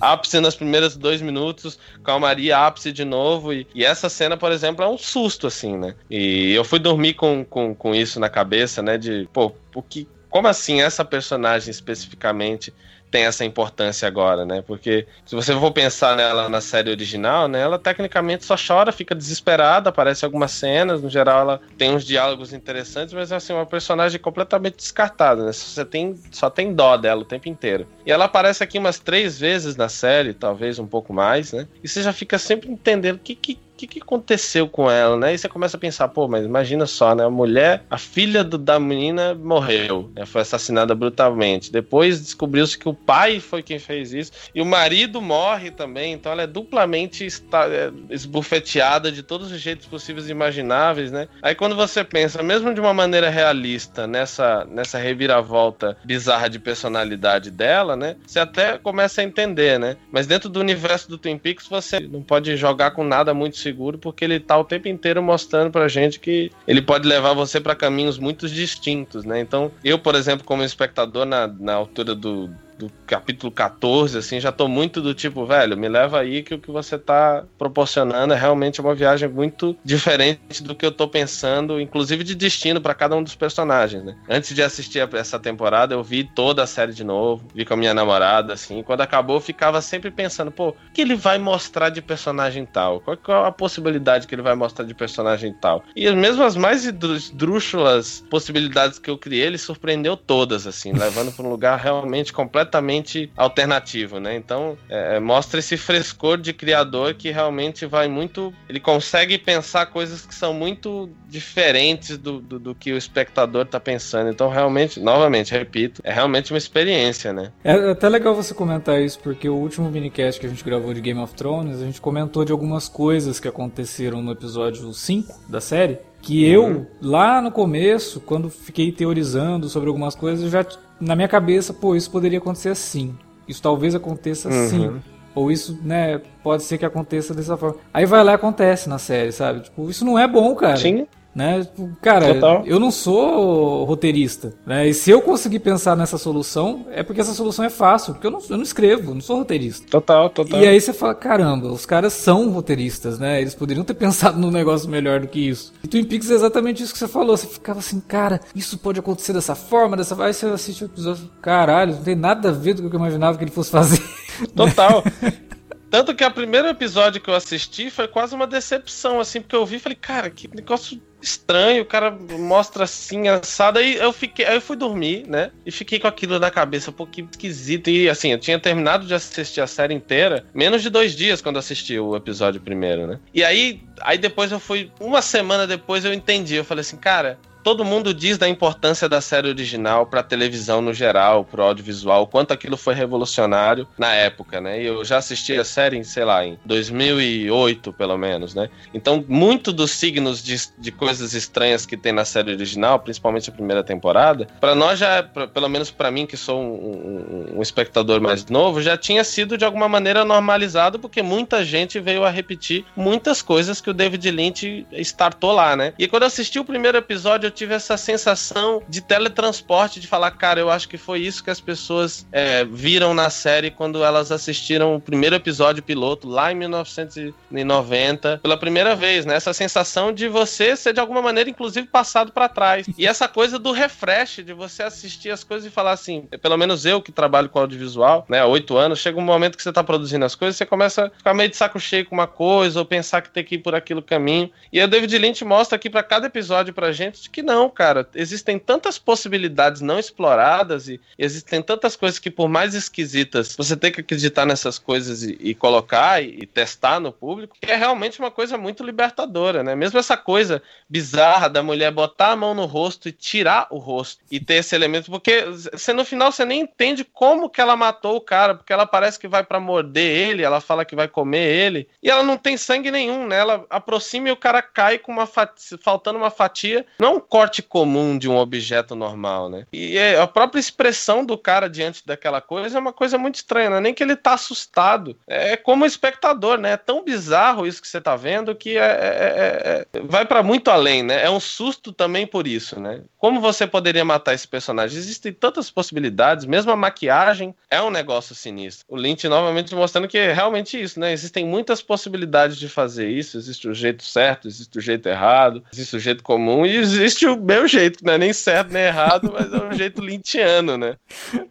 Ápice 0.00 0.40
nos 0.40 0.54
primeiros 0.54 0.96
dois 0.96 1.20
minutos, 1.20 1.78
calmaria, 2.02 2.58
ápice 2.58 2.90
de 2.90 3.04
novo. 3.04 3.52
E, 3.52 3.66
e, 3.74 3.84
essa 3.84 4.08
cena, 4.08 4.36
por 4.36 4.50
exemplo, 4.50 4.84
é 4.84 4.88
um 4.88 4.96
susto, 4.96 5.46
assim, 5.46 5.76
né? 5.76 5.94
E 6.10 6.52
eu 6.52 6.64
fui 6.64 6.78
dormir 6.78 7.14
com, 7.14 7.44
com, 7.44 7.74
com 7.74 7.94
isso 7.94 8.18
na 8.18 8.28
cabeça, 8.28 8.82
né? 8.82 8.96
De, 8.96 9.28
pô, 9.32 9.52
o 9.74 9.82
que, 9.82 10.08
como 10.30 10.48
assim 10.48 10.80
essa 10.80 11.04
personagem 11.04 11.70
especificamente 11.70 12.72
tem 13.10 13.24
essa 13.24 13.44
importância 13.44 14.06
agora, 14.06 14.44
né? 14.44 14.62
Porque 14.66 15.06
se 15.24 15.34
você 15.34 15.52
for 15.54 15.72
pensar 15.72 16.16
nela 16.16 16.48
na 16.48 16.60
série 16.60 16.90
original, 16.90 17.48
né, 17.48 17.60
ela 17.60 17.78
tecnicamente 17.78 18.44
só 18.44 18.56
chora, 18.56 18.92
fica 18.92 19.14
desesperada, 19.14 19.90
aparece 19.90 20.24
algumas 20.24 20.52
cenas, 20.52 21.02
no 21.02 21.08
geral 21.08 21.40
ela 21.40 21.60
tem 21.76 21.94
uns 21.94 22.04
diálogos 22.04 22.52
interessantes, 22.52 23.14
mas 23.14 23.32
assim, 23.32 23.52
uma 23.52 23.66
personagem 23.66 24.20
completamente 24.20 24.76
descartada, 24.76 25.44
né? 25.44 25.52
Você 25.52 25.84
tem 25.84 26.18
só 26.30 26.50
tem 26.50 26.74
dó 26.74 26.96
dela 26.96 27.22
o 27.22 27.24
tempo 27.24 27.48
inteiro. 27.48 27.86
E 28.04 28.12
ela 28.12 28.26
aparece 28.26 28.62
aqui 28.62 28.78
umas 28.78 28.98
três 28.98 29.38
vezes 29.38 29.76
na 29.76 29.88
série, 29.88 30.34
talvez 30.34 30.78
um 30.78 30.86
pouco 30.86 31.12
mais, 31.12 31.52
né? 31.52 31.66
E 31.82 31.88
você 31.88 32.02
já 32.02 32.12
fica 32.12 32.38
sempre 32.38 32.70
entendendo 32.70 33.16
o 33.16 33.20
que, 33.20 33.34
que 33.34 33.58
que, 33.78 33.86
que 33.86 34.02
aconteceu 34.02 34.68
com 34.68 34.90
ela, 34.90 35.16
né? 35.16 35.32
E 35.32 35.38
você 35.38 35.48
começa 35.48 35.76
a 35.76 35.80
pensar, 35.80 36.08
pô, 36.08 36.26
mas 36.26 36.44
imagina 36.44 36.84
só, 36.84 37.14
né? 37.14 37.24
A 37.24 37.30
mulher, 37.30 37.84
a 37.88 37.96
filha 37.96 38.42
do, 38.42 38.58
da 38.58 38.80
menina 38.80 39.34
morreu, 39.34 40.10
né? 40.14 40.26
foi 40.26 40.42
assassinada 40.42 40.94
brutalmente. 40.94 41.70
Depois 41.70 42.20
descobriu-se 42.20 42.76
que 42.76 42.88
o 42.88 42.94
pai 42.94 43.38
foi 43.38 43.62
quem 43.62 43.78
fez 43.78 44.12
isso 44.12 44.32
e 44.54 44.60
o 44.60 44.66
marido 44.66 45.22
morre 45.22 45.70
também, 45.70 46.12
então 46.12 46.32
ela 46.32 46.42
é 46.42 46.46
duplamente 46.46 47.24
está, 47.24 47.68
é, 47.68 47.92
esbufeteada 48.10 49.12
de 49.12 49.22
todos 49.22 49.52
os 49.52 49.60
jeitos 49.60 49.86
possíveis 49.86 50.28
e 50.28 50.32
imagináveis, 50.32 51.12
né? 51.12 51.28
Aí 51.40 51.54
quando 51.54 51.76
você 51.76 52.02
pensa, 52.02 52.42
mesmo 52.42 52.74
de 52.74 52.80
uma 52.80 52.92
maneira 52.92 53.30
realista, 53.30 54.06
nessa, 54.06 54.64
nessa 54.64 54.98
reviravolta 54.98 55.96
bizarra 56.04 56.48
de 56.48 56.58
personalidade 56.58 57.50
dela, 57.50 57.94
né? 57.94 58.16
Você 58.26 58.40
até 58.40 58.76
começa 58.78 59.20
a 59.20 59.24
entender, 59.24 59.78
né? 59.78 59.96
Mas 60.10 60.26
dentro 60.26 60.48
do 60.48 60.58
universo 60.58 61.08
do 61.08 61.18
Twin 61.18 61.38
Peaks 61.38 61.68
você 61.68 62.00
não 62.00 62.22
pode 62.22 62.56
jogar 62.56 62.90
com 62.90 63.04
nada 63.04 63.32
muito 63.32 63.56
seguro, 63.68 63.98
porque 63.98 64.24
ele 64.24 64.40
tá 64.40 64.56
o 64.56 64.64
tempo 64.64 64.88
inteiro 64.88 65.22
mostrando 65.22 65.70
pra 65.70 65.88
gente 65.88 66.18
que 66.18 66.50
ele 66.66 66.80
pode 66.80 67.06
levar 67.06 67.34
você 67.34 67.60
para 67.60 67.74
caminhos 67.74 68.18
muito 68.18 68.48
distintos, 68.48 69.24
né? 69.24 69.40
Então, 69.40 69.70
eu, 69.84 69.98
por 69.98 70.14
exemplo, 70.14 70.44
como 70.44 70.62
espectador, 70.62 71.26
na, 71.26 71.46
na 71.46 71.74
altura 71.74 72.14
do, 72.14 72.50
do 72.78 72.90
capítulo 73.06 73.50
14, 73.50 74.18
assim, 74.18 74.38
já 74.38 74.52
tô 74.52 74.68
muito 74.68 75.02
do 75.02 75.12
tipo, 75.12 75.44
velho, 75.44 75.76
me 75.76 75.88
leva 75.88 76.20
aí 76.20 76.42
que 76.42 76.54
o 76.54 76.58
que 76.58 76.70
você 76.70 76.96
tá 76.96 77.44
proporcionando 77.58 78.32
é 78.32 78.36
realmente 78.36 78.80
uma 78.80 78.94
viagem 78.94 79.28
muito 79.28 79.76
diferente 79.84 80.62
do 80.62 80.74
que 80.74 80.86
eu 80.86 80.92
tô 80.92 81.08
pensando, 81.08 81.80
inclusive 81.80 82.22
de 82.22 82.36
destino 82.36 82.80
para 82.80 82.94
cada 82.94 83.16
um 83.16 83.22
dos 83.22 83.34
personagens, 83.34 84.04
né? 84.04 84.16
Antes 84.28 84.54
de 84.54 84.62
assistir 84.62 85.00
essa 85.14 85.38
temporada, 85.38 85.94
eu 85.94 86.02
vi 86.02 86.22
toda 86.22 86.62
a 86.62 86.66
série 86.66 86.92
de 86.92 87.02
novo, 87.02 87.48
vi 87.52 87.64
com 87.64 87.74
a 87.74 87.76
minha 87.76 87.92
namorada, 87.92 88.52
assim, 88.52 88.82
quando 88.82 89.00
acabou, 89.00 89.36
eu 89.36 89.40
ficava 89.40 89.80
sempre 89.80 90.10
pensando, 90.10 90.52
pô, 90.52 90.68
o 90.68 90.74
que 90.94 91.00
ele 91.00 91.16
vai 91.16 91.38
mostrar 91.38 91.88
de 91.88 92.00
personagem 92.00 92.64
tal? 92.64 93.00
Qual, 93.00 93.16
qual 93.16 93.44
a 93.44 93.52
possibilidade 93.52 94.28
que 94.28 94.34
ele 94.34 94.42
vai 94.42 94.54
mostrar 94.54 94.84
de 94.84 94.94
personagem 94.94 95.52
tal? 95.52 95.84
E 95.96 96.08
mesmo 96.12 96.44
as 96.44 96.54
mais 96.54 96.84
esdrúxulas 96.84 98.24
possibilidades 98.30 99.00
que 99.00 99.10
eu 99.10 99.18
criei, 99.18 99.46
ele 99.46 99.58
surpreendeu 99.58 100.16
todas, 100.16 100.66
assim, 100.66 100.92
levando 100.92 101.32
para 101.32 101.44
um 101.44 101.50
lugar 101.50 101.78
realmente 101.78 102.32
completamente 102.32 102.67
completamente 102.68 103.32
alternativo, 103.36 104.20
né? 104.20 104.36
Então, 104.36 104.76
é, 104.88 105.16
é, 105.16 105.20
mostra 105.20 105.58
esse 105.58 105.76
frescor 105.76 106.38
de 106.38 106.52
criador 106.52 107.14
que 107.14 107.30
realmente 107.30 107.86
vai 107.86 108.08
muito. 108.08 108.52
Ele 108.68 108.78
consegue 108.78 109.38
pensar 109.38 109.86
coisas 109.86 110.26
que 110.26 110.34
são 110.34 110.52
muito 110.52 111.08
diferentes 111.26 112.18
do, 112.18 112.40
do, 112.40 112.58
do 112.58 112.74
que 112.74 112.92
o 112.92 112.96
espectador 112.96 113.64
tá 113.64 113.80
pensando. 113.80 114.30
Então, 114.30 114.48
realmente, 114.48 115.00
novamente, 115.00 115.52
repito, 115.52 116.00
é 116.04 116.12
realmente 116.12 116.52
uma 116.52 116.58
experiência, 116.58 117.32
né? 117.32 117.52
É 117.64 117.90
até 117.90 118.08
legal 118.08 118.34
você 118.34 118.54
comentar 118.54 119.00
isso, 119.00 119.18
porque 119.20 119.48
o 119.48 119.54
último 119.54 119.90
minicast 119.90 120.40
que 120.40 120.46
a 120.46 120.48
gente 120.48 120.64
gravou 120.64 120.92
de 120.92 121.00
Game 121.00 121.20
of 121.20 121.34
Thrones, 121.34 121.80
a 121.80 121.84
gente 121.84 122.00
comentou 122.00 122.44
de 122.44 122.52
algumas 122.52 122.88
coisas 122.88 123.40
que 123.40 123.48
aconteceram 123.48 124.22
no 124.22 124.32
episódio 124.32 124.92
5 124.92 125.40
da 125.48 125.60
série. 125.60 125.98
Que 126.20 126.44
eu, 126.44 126.64
uhum. 126.64 126.86
lá 127.00 127.40
no 127.40 127.50
começo, 127.50 128.20
quando 128.20 128.50
fiquei 128.50 128.90
teorizando 128.92 129.68
sobre 129.68 129.88
algumas 129.88 130.14
coisas, 130.14 130.50
já 130.50 130.66
na 131.00 131.14
minha 131.14 131.28
cabeça, 131.28 131.72
pô, 131.72 131.94
isso 131.94 132.10
poderia 132.10 132.38
acontecer 132.38 132.70
assim. 132.70 133.16
Isso 133.46 133.62
talvez 133.62 133.94
aconteça 133.94 134.48
uhum. 134.48 134.64
assim. 134.64 135.00
Ou 135.34 135.52
isso, 135.52 135.78
né, 135.84 136.20
pode 136.42 136.64
ser 136.64 136.78
que 136.78 136.84
aconteça 136.84 137.32
dessa 137.32 137.56
forma. 137.56 137.76
Aí 137.94 138.04
vai 138.04 138.24
lá 138.24 138.32
e 138.32 138.34
acontece 138.34 138.88
na 138.88 138.98
série, 138.98 139.30
sabe? 139.30 139.60
Tipo, 139.60 139.88
isso 139.88 140.04
não 140.04 140.18
é 140.18 140.26
bom, 140.26 140.54
cara. 140.54 140.76
Sim. 140.76 141.06
Né? 141.38 141.64
Cara, 142.02 142.34
Total. 142.34 142.64
eu 142.66 142.80
não 142.80 142.90
sou 142.90 143.84
roteirista. 143.84 144.52
Né? 144.66 144.88
E 144.88 144.92
se 144.92 145.08
eu 145.08 145.22
conseguir 145.22 145.60
pensar 145.60 145.96
nessa 145.96 146.18
solução, 146.18 146.88
é 146.90 147.04
porque 147.04 147.20
essa 147.20 147.32
solução 147.32 147.64
é 147.64 147.70
fácil. 147.70 148.14
Porque 148.14 148.26
eu 148.26 148.30
não, 148.32 148.40
eu 148.50 148.56
não 148.56 148.64
escrevo, 148.64 149.14
não 149.14 149.20
sou 149.20 149.38
roteirista. 149.38 149.86
Total, 149.88 150.28
total. 150.30 150.60
E 150.60 150.66
aí 150.66 150.80
você 150.80 150.92
fala, 150.92 151.14
caramba, 151.14 151.68
os 151.68 151.86
caras 151.86 152.12
são 152.12 152.50
roteiristas, 152.50 153.20
né? 153.20 153.40
Eles 153.40 153.54
poderiam 153.54 153.84
ter 153.84 153.94
pensado 154.08 154.36
num 154.36 154.50
negócio 154.50 154.90
melhor 154.90 155.20
do 155.20 155.28
que 155.28 155.48
isso. 155.48 155.72
E 155.84 155.86
Twin 155.86 156.02
Peaks 156.02 156.28
é 156.28 156.34
exatamente 156.34 156.82
isso 156.82 156.92
que 156.92 156.98
você 156.98 157.06
falou. 157.06 157.36
Você 157.36 157.46
ficava 157.46 157.78
assim, 157.78 158.00
cara, 158.00 158.40
isso 158.52 158.76
pode 158.76 158.98
acontecer 158.98 159.32
dessa 159.32 159.54
forma, 159.54 159.96
dessa 159.96 160.16
forma. 160.16 160.26
Aí 160.26 160.34
você 160.34 160.46
assiste 160.46 160.82
o 160.82 160.86
episódio, 160.86 161.30
caralho, 161.40 161.94
não 161.94 162.02
tem 162.02 162.16
nada 162.16 162.48
a 162.48 162.52
ver 162.52 162.74
com 162.74 162.84
o 162.84 162.90
que 162.90 162.96
eu 162.96 163.00
imaginava 163.00 163.38
que 163.38 163.44
ele 163.44 163.52
fosse 163.52 163.70
fazer. 163.70 164.02
Total. 164.56 165.04
Tanto 165.90 166.14
que 166.14 166.24
o 166.24 166.30
primeiro 166.30 166.68
episódio 166.68 167.20
que 167.20 167.30
eu 167.30 167.34
assisti 167.34 167.90
foi 167.90 168.06
quase 168.06 168.34
uma 168.34 168.46
decepção, 168.46 169.20
assim, 169.20 169.40
porque 169.40 169.56
eu 169.56 169.64
vi 169.64 169.76
e 169.76 169.78
falei, 169.78 169.96
cara, 169.96 170.28
que 170.28 170.48
negócio 170.54 171.00
estranho, 171.20 171.82
o 171.82 171.86
cara 171.86 172.10
mostra 172.10 172.84
assim, 172.84 173.28
assado, 173.28 173.78
aí 173.78 173.96
eu 173.96 174.12
fiquei, 174.12 174.44
aí 174.44 174.56
eu 174.56 174.60
fui 174.60 174.76
dormir, 174.76 175.26
né? 175.26 175.50
E 175.64 175.70
fiquei 175.70 175.98
com 175.98 176.06
aquilo 176.06 176.38
na 176.38 176.50
cabeça, 176.50 176.92
pô, 176.92 177.06
que 177.06 177.22
esquisito. 177.22 177.90
E 177.90 178.08
assim, 178.08 178.32
eu 178.32 178.38
tinha 178.38 178.58
terminado 178.58 179.06
de 179.06 179.14
assistir 179.14 179.60
a 179.60 179.66
série 179.66 179.94
inteira, 179.94 180.44
menos 180.54 180.82
de 180.82 180.90
dois 180.90 181.14
dias 181.14 181.42
quando 181.42 181.58
assisti 181.58 181.98
o 181.98 182.16
episódio 182.16 182.60
primeiro, 182.60 183.06
né? 183.06 183.18
E 183.34 183.44
aí, 183.44 183.82
aí 184.00 184.18
depois 184.18 184.52
eu 184.52 184.60
fui, 184.60 184.90
uma 185.00 185.22
semana 185.22 185.66
depois 185.66 186.04
eu 186.04 186.12
entendi, 186.12 186.54
eu 186.54 186.64
falei 186.64 186.80
assim, 186.80 186.96
cara, 186.96 187.38
todo 187.68 187.84
mundo 187.84 188.14
diz 188.14 188.38
da 188.38 188.48
importância 188.48 189.10
da 189.10 189.20
série 189.20 189.46
original 189.46 190.06
para 190.06 190.22
televisão 190.22 190.80
no 190.80 190.94
geral, 190.94 191.44
para 191.44 191.62
audiovisual, 191.62 192.26
quanto 192.26 192.50
aquilo 192.50 192.78
foi 192.78 192.94
revolucionário 192.94 193.86
na 193.98 194.14
época, 194.14 194.58
né? 194.58 194.82
Eu 194.82 195.04
já 195.04 195.18
assisti 195.18 195.52
a 195.52 195.64
série, 195.64 195.98
em, 195.98 196.02
sei 196.02 196.24
lá, 196.24 196.46
em 196.46 196.58
2008, 196.64 197.92
pelo 197.92 198.16
menos, 198.16 198.54
né? 198.54 198.70
Então, 198.94 199.22
muito 199.28 199.70
dos 199.70 199.90
signos 199.90 200.42
de, 200.42 200.56
de 200.78 200.90
coisas 200.90 201.34
estranhas 201.34 201.84
que 201.84 201.94
tem 201.94 202.10
na 202.10 202.24
série 202.24 202.52
original, 202.52 203.00
principalmente 203.00 203.50
a 203.50 203.52
primeira 203.52 203.84
temporada, 203.84 204.48
para 204.58 204.74
nós 204.74 204.98
já, 204.98 205.22
pra, 205.22 205.46
pelo 205.46 205.68
menos 205.68 205.90
para 205.90 206.10
mim 206.10 206.24
que 206.24 206.38
sou 206.38 206.62
um, 206.62 206.72
um, 206.72 207.58
um, 207.58 207.60
espectador 207.60 208.18
mais 208.18 208.46
novo, 208.46 208.80
já 208.80 208.96
tinha 208.96 209.22
sido 209.22 209.58
de 209.58 209.66
alguma 209.66 209.90
maneira 209.90 210.24
normalizado, 210.24 210.98
porque 210.98 211.20
muita 211.20 211.62
gente 211.62 212.00
veio 212.00 212.24
a 212.24 212.30
repetir 212.30 212.86
muitas 212.96 213.42
coisas 213.42 213.78
que 213.78 213.90
o 213.90 213.94
David 213.94 214.30
Lynch 214.30 214.86
startou 214.92 215.52
lá, 215.52 215.76
né? 215.76 215.92
E 215.98 216.08
quando 216.08 216.22
eu 216.22 216.28
assisti 216.28 216.58
o 216.58 216.64
primeiro 216.64 216.96
episódio, 216.96 217.48
eu 217.48 217.57
tive 217.58 217.74
essa 217.74 217.96
sensação 217.96 218.80
de 218.88 219.00
teletransporte, 219.00 219.98
de 219.98 220.06
falar, 220.06 220.30
cara, 220.30 220.60
eu 220.60 220.70
acho 220.70 220.88
que 220.88 220.96
foi 220.96 221.20
isso 221.20 221.42
que 221.42 221.50
as 221.50 221.60
pessoas 221.60 222.26
é, 222.30 222.64
viram 222.64 223.12
na 223.12 223.30
série 223.30 223.70
quando 223.70 224.04
elas 224.04 224.30
assistiram 224.30 224.94
o 224.94 225.00
primeiro 225.00 225.34
episódio 225.34 225.82
piloto, 225.82 226.28
lá 226.28 226.52
em 226.52 226.54
1990, 226.54 228.38
pela 228.38 228.56
primeira 228.56 228.94
vez, 228.94 229.26
né? 229.26 229.34
Essa 229.34 229.52
sensação 229.52 230.12
de 230.12 230.28
você 230.28 230.76
ser 230.76 230.92
de 230.92 231.00
alguma 231.00 231.20
maneira, 231.20 231.50
inclusive, 231.50 231.88
passado 231.88 232.30
para 232.32 232.48
trás. 232.48 232.86
E 232.96 233.06
essa 233.06 233.26
coisa 233.26 233.58
do 233.58 233.72
refresh, 233.72 234.36
de 234.44 234.52
você 234.52 234.84
assistir 234.84 235.30
as 235.30 235.42
coisas 235.42 235.66
e 235.66 235.70
falar 235.70 235.92
assim, 235.92 236.28
pelo 236.40 236.56
menos 236.56 236.86
eu 236.86 237.02
que 237.02 237.10
trabalho 237.10 237.48
com 237.48 237.58
audiovisual, 237.58 238.24
né, 238.28 238.40
há 238.40 238.46
oito 238.46 238.76
anos, 238.76 239.00
chega 239.00 239.18
um 239.18 239.22
momento 239.22 239.56
que 239.56 239.62
você 239.62 239.72
tá 239.72 239.82
produzindo 239.82 240.24
as 240.24 240.36
coisas, 240.36 240.56
você 240.56 240.66
começa 240.66 241.06
a 241.06 241.10
ficar 241.10 241.34
meio 241.34 241.48
de 241.48 241.56
saco 241.56 241.80
cheio 241.80 242.06
com 242.06 242.14
uma 242.14 242.26
coisa, 242.28 242.78
ou 242.78 242.84
pensar 242.84 243.20
que 243.20 243.30
tem 243.30 243.42
que 243.42 243.56
ir 243.56 243.58
por 243.58 243.74
aquilo 243.74 244.00
caminho. 244.00 244.50
E 244.72 244.80
o 244.80 244.86
David 244.86 245.18
Lynch 245.18 245.44
mostra 245.44 245.74
aqui 245.74 245.90
para 245.90 246.04
cada 246.04 246.28
episódio 246.28 246.72
pra 246.72 246.92
gente 246.92 247.28
que 247.38 247.42
não, 247.42 247.70
cara. 247.70 248.08
Existem 248.16 248.58
tantas 248.58 248.98
possibilidades 248.98 249.80
não 249.80 249.96
exploradas 249.96 250.88
e 250.88 251.00
existem 251.16 251.62
tantas 251.62 251.94
coisas 251.94 252.18
que, 252.18 252.32
por 252.32 252.48
mais 252.48 252.74
esquisitas, 252.74 253.54
você 253.56 253.76
tem 253.76 253.92
que 253.92 254.00
acreditar 254.00 254.44
nessas 254.44 254.76
coisas 254.76 255.22
e, 255.22 255.38
e 255.40 255.54
colocar 255.54 256.20
e, 256.20 256.40
e, 256.42 256.46
testar 256.46 256.98
no 256.98 257.12
público, 257.12 257.56
que 257.60 257.70
é 257.70 257.76
realmente 257.76 258.18
uma 258.18 258.30
coisa 258.30 258.58
muito 258.58 258.82
libertadora, 258.82 259.62
né? 259.62 259.76
Mesmo 259.76 260.00
essa 260.00 260.16
coisa 260.16 260.60
bizarra 260.88 261.48
da 261.48 261.62
mulher 261.62 261.92
botar 261.92 262.32
a 262.32 262.36
mão 262.36 262.54
no 262.54 262.64
rosto 262.64 263.08
e 263.08 263.12
tirar 263.12 263.68
o 263.70 263.78
rosto 263.78 264.20
e 264.28 264.40
ter 264.40 264.54
esse 264.54 264.74
elemento, 264.74 265.08
porque 265.08 265.44
você 265.72 265.92
no 265.92 266.04
final 266.04 266.32
você 266.32 266.44
nem 266.44 266.62
entende 266.62 267.04
como 267.04 267.48
que 267.48 267.60
ela 267.60 267.76
matou 267.76 268.16
o 268.16 268.20
cara, 268.20 268.56
porque 268.56 268.72
ela 268.72 268.84
parece 268.84 269.16
que 269.16 269.28
vai 269.28 269.44
para 269.44 269.60
morder 269.60 270.28
ele, 270.28 270.42
ela 270.42 270.60
fala 270.60 270.84
que 270.84 270.96
vai 270.96 271.06
comer 271.06 271.46
ele, 271.46 271.88
e 272.02 272.10
ela 272.10 272.24
não 272.24 272.36
tem 272.36 272.56
sangue 272.56 272.90
nenhum, 272.90 273.28
né? 273.28 273.38
Ela 273.38 273.64
aproxima 273.70 274.28
e 274.28 274.32
o 274.32 274.36
cara 274.36 274.60
cai 274.60 274.98
com 274.98 275.12
uma 275.12 275.26
fatia, 275.26 275.78
faltando 275.80 276.18
uma 276.18 276.30
fatia, 276.30 276.84
não 276.98 277.20
corte 277.28 277.62
comum 277.62 278.18
de 278.18 278.28
um 278.28 278.36
objeto 278.36 278.94
normal, 278.94 279.48
né? 279.48 279.66
E 279.72 279.96
é, 279.96 280.20
a 280.20 280.26
própria 280.26 280.60
expressão 280.60 281.24
do 281.24 281.36
cara 281.36 281.68
diante 281.68 282.04
daquela 282.06 282.40
coisa 282.40 282.78
é 282.78 282.80
uma 282.80 282.92
coisa 282.92 283.18
muito 283.18 283.36
estranha, 283.36 283.70
não 283.70 283.76
é 283.76 283.80
nem 283.80 283.94
que 283.94 284.02
ele 284.02 284.16
tá 284.16 284.34
assustado, 284.34 285.16
é 285.26 285.56
como 285.56 285.84
espectador, 285.84 286.58
né? 286.58 286.72
É 286.72 286.76
tão 286.76 287.04
bizarro 287.04 287.66
isso 287.66 287.80
que 287.80 287.88
você 287.88 288.00
tá 288.00 288.16
vendo 288.16 288.54
que 288.54 288.76
é, 288.76 288.82
é, 288.82 289.86
é, 289.92 289.98
é 289.98 290.00
vai 290.00 290.24
para 290.24 290.42
muito 290.42 290.70
além, 290.70 291.02
né? 291.02 291.24
É 291.24 291.30
um 291.30 291.40
susto 291.40 291.92
também 291.92 292.26
por 292.26 292.46
isso, 292.46 292.80
né? 292.80 293.02
Como 293.18 293.40
você 293.40 293.66
poderia 293.66 294.04
matar 294.04 294.34
esse 294.34 294.46
personagem? 294.46 294.96
Existem 294.96 295.32
tantas 295.32 295.70
possibilidades, 295.70 296.46
mesmo 296.46 296.70
a 296.70 296.76
maquiagem 296.76 297.54
é 297.70 297.80
um 297.82 297.90
negócio 297.90 298.34
sinistro. 298.34 298.86
O 298.88 298.96
Lynch 298.96 299.28
novamente 299.28 299.74
mostrando 299.74 300.08
que 300.08 300.18
é 300.18 300.32
realmente 300.32 300.80
isso, 300.80 300.98
né? 301.00 301.12
Existem 301.12 301.44
muitas 301.44 301.82
possibilidades 301.82 302.56
de 302.56 302.68
fazer 302.68 303.08
isso, 303.08 303.36
existe 303.36 303.68
o 303.68 303.74
jeito 303.74 304.04
certo, 304.04 304.48
existe 304.48 304.78
o 304.78 304.80
jeito 304.80 305.08
errado, 305.08 305.64
existe 305.72 305.96
o 305.96 306.00
jeito 306.00 306.22
comum 306.22 306.64
e 306.64 306.76
existe 306.76 307.17
o 307.26 307.40
meu 307.40 307.66
jeito, 307.66 307.98
que 307.98 308.04
não 308.04 308.14
é 308.14 308.18
nem 308.18 308.32
certo 308.32 308.72
nem 308.72 308.82
errado, 308.82 309.32
mas 309.32 309.52
é 309.52 309.66
um 309.66 309.72
jeito 309.72 310.02
lintiano, 310.02 310.76
né? 310.76 310.96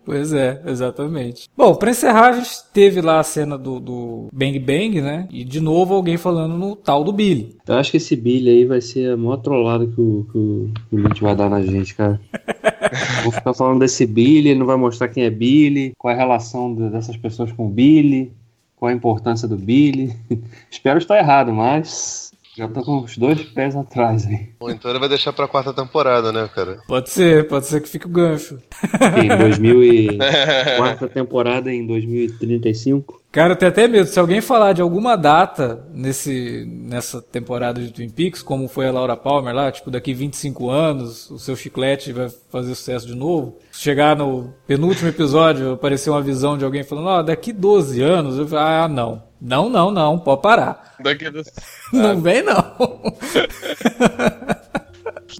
Pois 0.05 0.34
é, 0.34 0.61
exatamente. 0.65 1.49
Bom, 1.55 1.76
pra 1.76 1.91
encerrar, 1.91 2.30
a 2.30 2.32
gente 2.34 2.49
teve 2.74 3.01
lá 3.01 3.20
a 3.20 3.24
cena 3.24 3.57
do, 3.57 3.80
do 3.80 4.28
Bang 4.32 4.57
Bang, 4.59 5.01
né? 5.01 5.28
E 5.32 5.43
de 5.43 5.59
novo 5.59 5.93
alguém 5.93 6.18
falando 6.18 6.57
no 6.57 6.76
tal 6.76 7.03
do 7.03 7.11
Billy. 7.11 7.57
Eu 7.68 7.76
acho 7.76 7.91
que 7.91 7.97
esse 7.97 8.15
Billy 8.15 8.49
aí 8.49 8.65
vai 8.65 8.82
ser 8.82 9.11
a 9.11 9.18
maior 9.18 9.38
trollada 9.38 9.86
que 9.86 9.99
o, 9.99 10.26
que 10.32 10.38
o, 10.38 10.72
que 10.89 10.95
o 10.95 10.99
Lynch 10.99 11.22
vai 11.22 11.36
dar 11.36 11.49
na 11.49 11.61
gente, 11.61 11.95
cara. 11.95 12.20
Vou 13.24 13.32
ficar 13.32 13.53
falando 13.53 13.80
desse 13.80 14.05
Billy, 14.05 14.49
ele 14.49 14.59
não 14.59 14.65
vai 14.65 14.78
mostrar 14.78 15.09
quem 15.09 15.24
é 15.24 15.30
Billy, 15.30 15.93
qual 15.97 16.11
é 16.11 16.15
a 16.15 16.20
relação 16.20 16.74
dessas 16.74 17.18
pessoas 17.18 17.51
com 17.51 17.68
o 17.68 17.70
Billy, 17.70 18.32
qual 18.76 18.89
é 18.89 18.93
a 18.93 18.95
importância 18.95 19.47
do 19.47 19.57
Billy. 19.57 20.15
Espero 20.72 20.99
estar 20.99 21.18
errado, 21.18 21.51
mas 21.51 22.26
já 22.58 22.68
tô 22.68 22.82
com 22.82 23.01
os 23.03 23.16
dois 23.16 23.39
pés 23.43 23.76
atrás 23.76 24.26
aí. 24.26 24.49
Bom, 24.60 24.72
então 24.72 24.89
ele 24.89 24.99
vai 24.99 25.08
deixar 25.08 25.32
pra 25.32 25.47
quarta 25.47 25.72
temporada, 25.72 26.32
né, 26.32 26.49
cara? 26.55 26.80
Pode 26.88 27.12
ser, 27.12 27.47
pode 27.47 27.68
ser 27.68 27.80
que 27.82 27.88
fique 27.88 28.08
o 28.08 28.10
gancho. 28.10 28.58
Em 29.24 29.28
2000 29.28 29.84
e... 29.84 30.18
quarta 30.76 31.08
temporada 31.08 31.72
em 31.72 31.86
2035. 31.86 33.22
Cara, 33.32 33.53
eu 33.53 33.55
tenho 33.55 33.72
até 33.72 33.88
medo. 33.88 34.08
Se 34.08 34.20
alguém 34.20 34.41
falar 34.41 34.74
de 34.74 34.82
alguma 34.82 35.16
data 35.16 35.86
nesse, 35.93 36.66
nessa 36.66 37.22
temporada 37.22 37.80
de 37.80 37.91
Twin 37.91 38.10
Peaks, 38.10 38.41
como 38.41 38.68
foi 38.68 38.88
a 38.88 38.91
Laura 38.91 39.16
Palmer 39.16 39.53
lá, 39.53 39.72
tipo, 39.72 39.91
daqui 39.91 40.12
25 40.12 40.68
anos, 40.72 41.30
o 41.30 41.38
seu 41.38 41.55
chiclete 41.55 42.12
vai 42.12 42.30
fazer 42.49 42.74
sucesso 42.74 43.05
de 43.05 43.14
novo. 43.14 43.60
Chegar 43.72 44.16
no 44.16 44.51
penúltimo 44.66 45.10
episódio, 45.10 45.74
aparecer 45.74 46.10
uma 46.10 46.24
visão 46.24 46.58
de 46.58 46.66
alguém 46.66 46.84
falando, 46.84 47.08
ó, 47.10 47.20
oh, 47.20 47.24
daqui 47.24 47.53
12 47.53 48.01
anos, 48.01 48.39
eu 48.39 48.47
falo, 48.47 48.62
ah, 48.62 48.88
não. 48.88 49.26
Não, 49.39 49.69
não, 49.69 49.91
não, 49.91 50.17
pode 50.17 50.41
parar. 50.41 50.95
Daqui 50.99 51.29
do... 51.29 51.43
Não 51.93 52.19
vem, 52.21 52.41
não. 52.43 52.75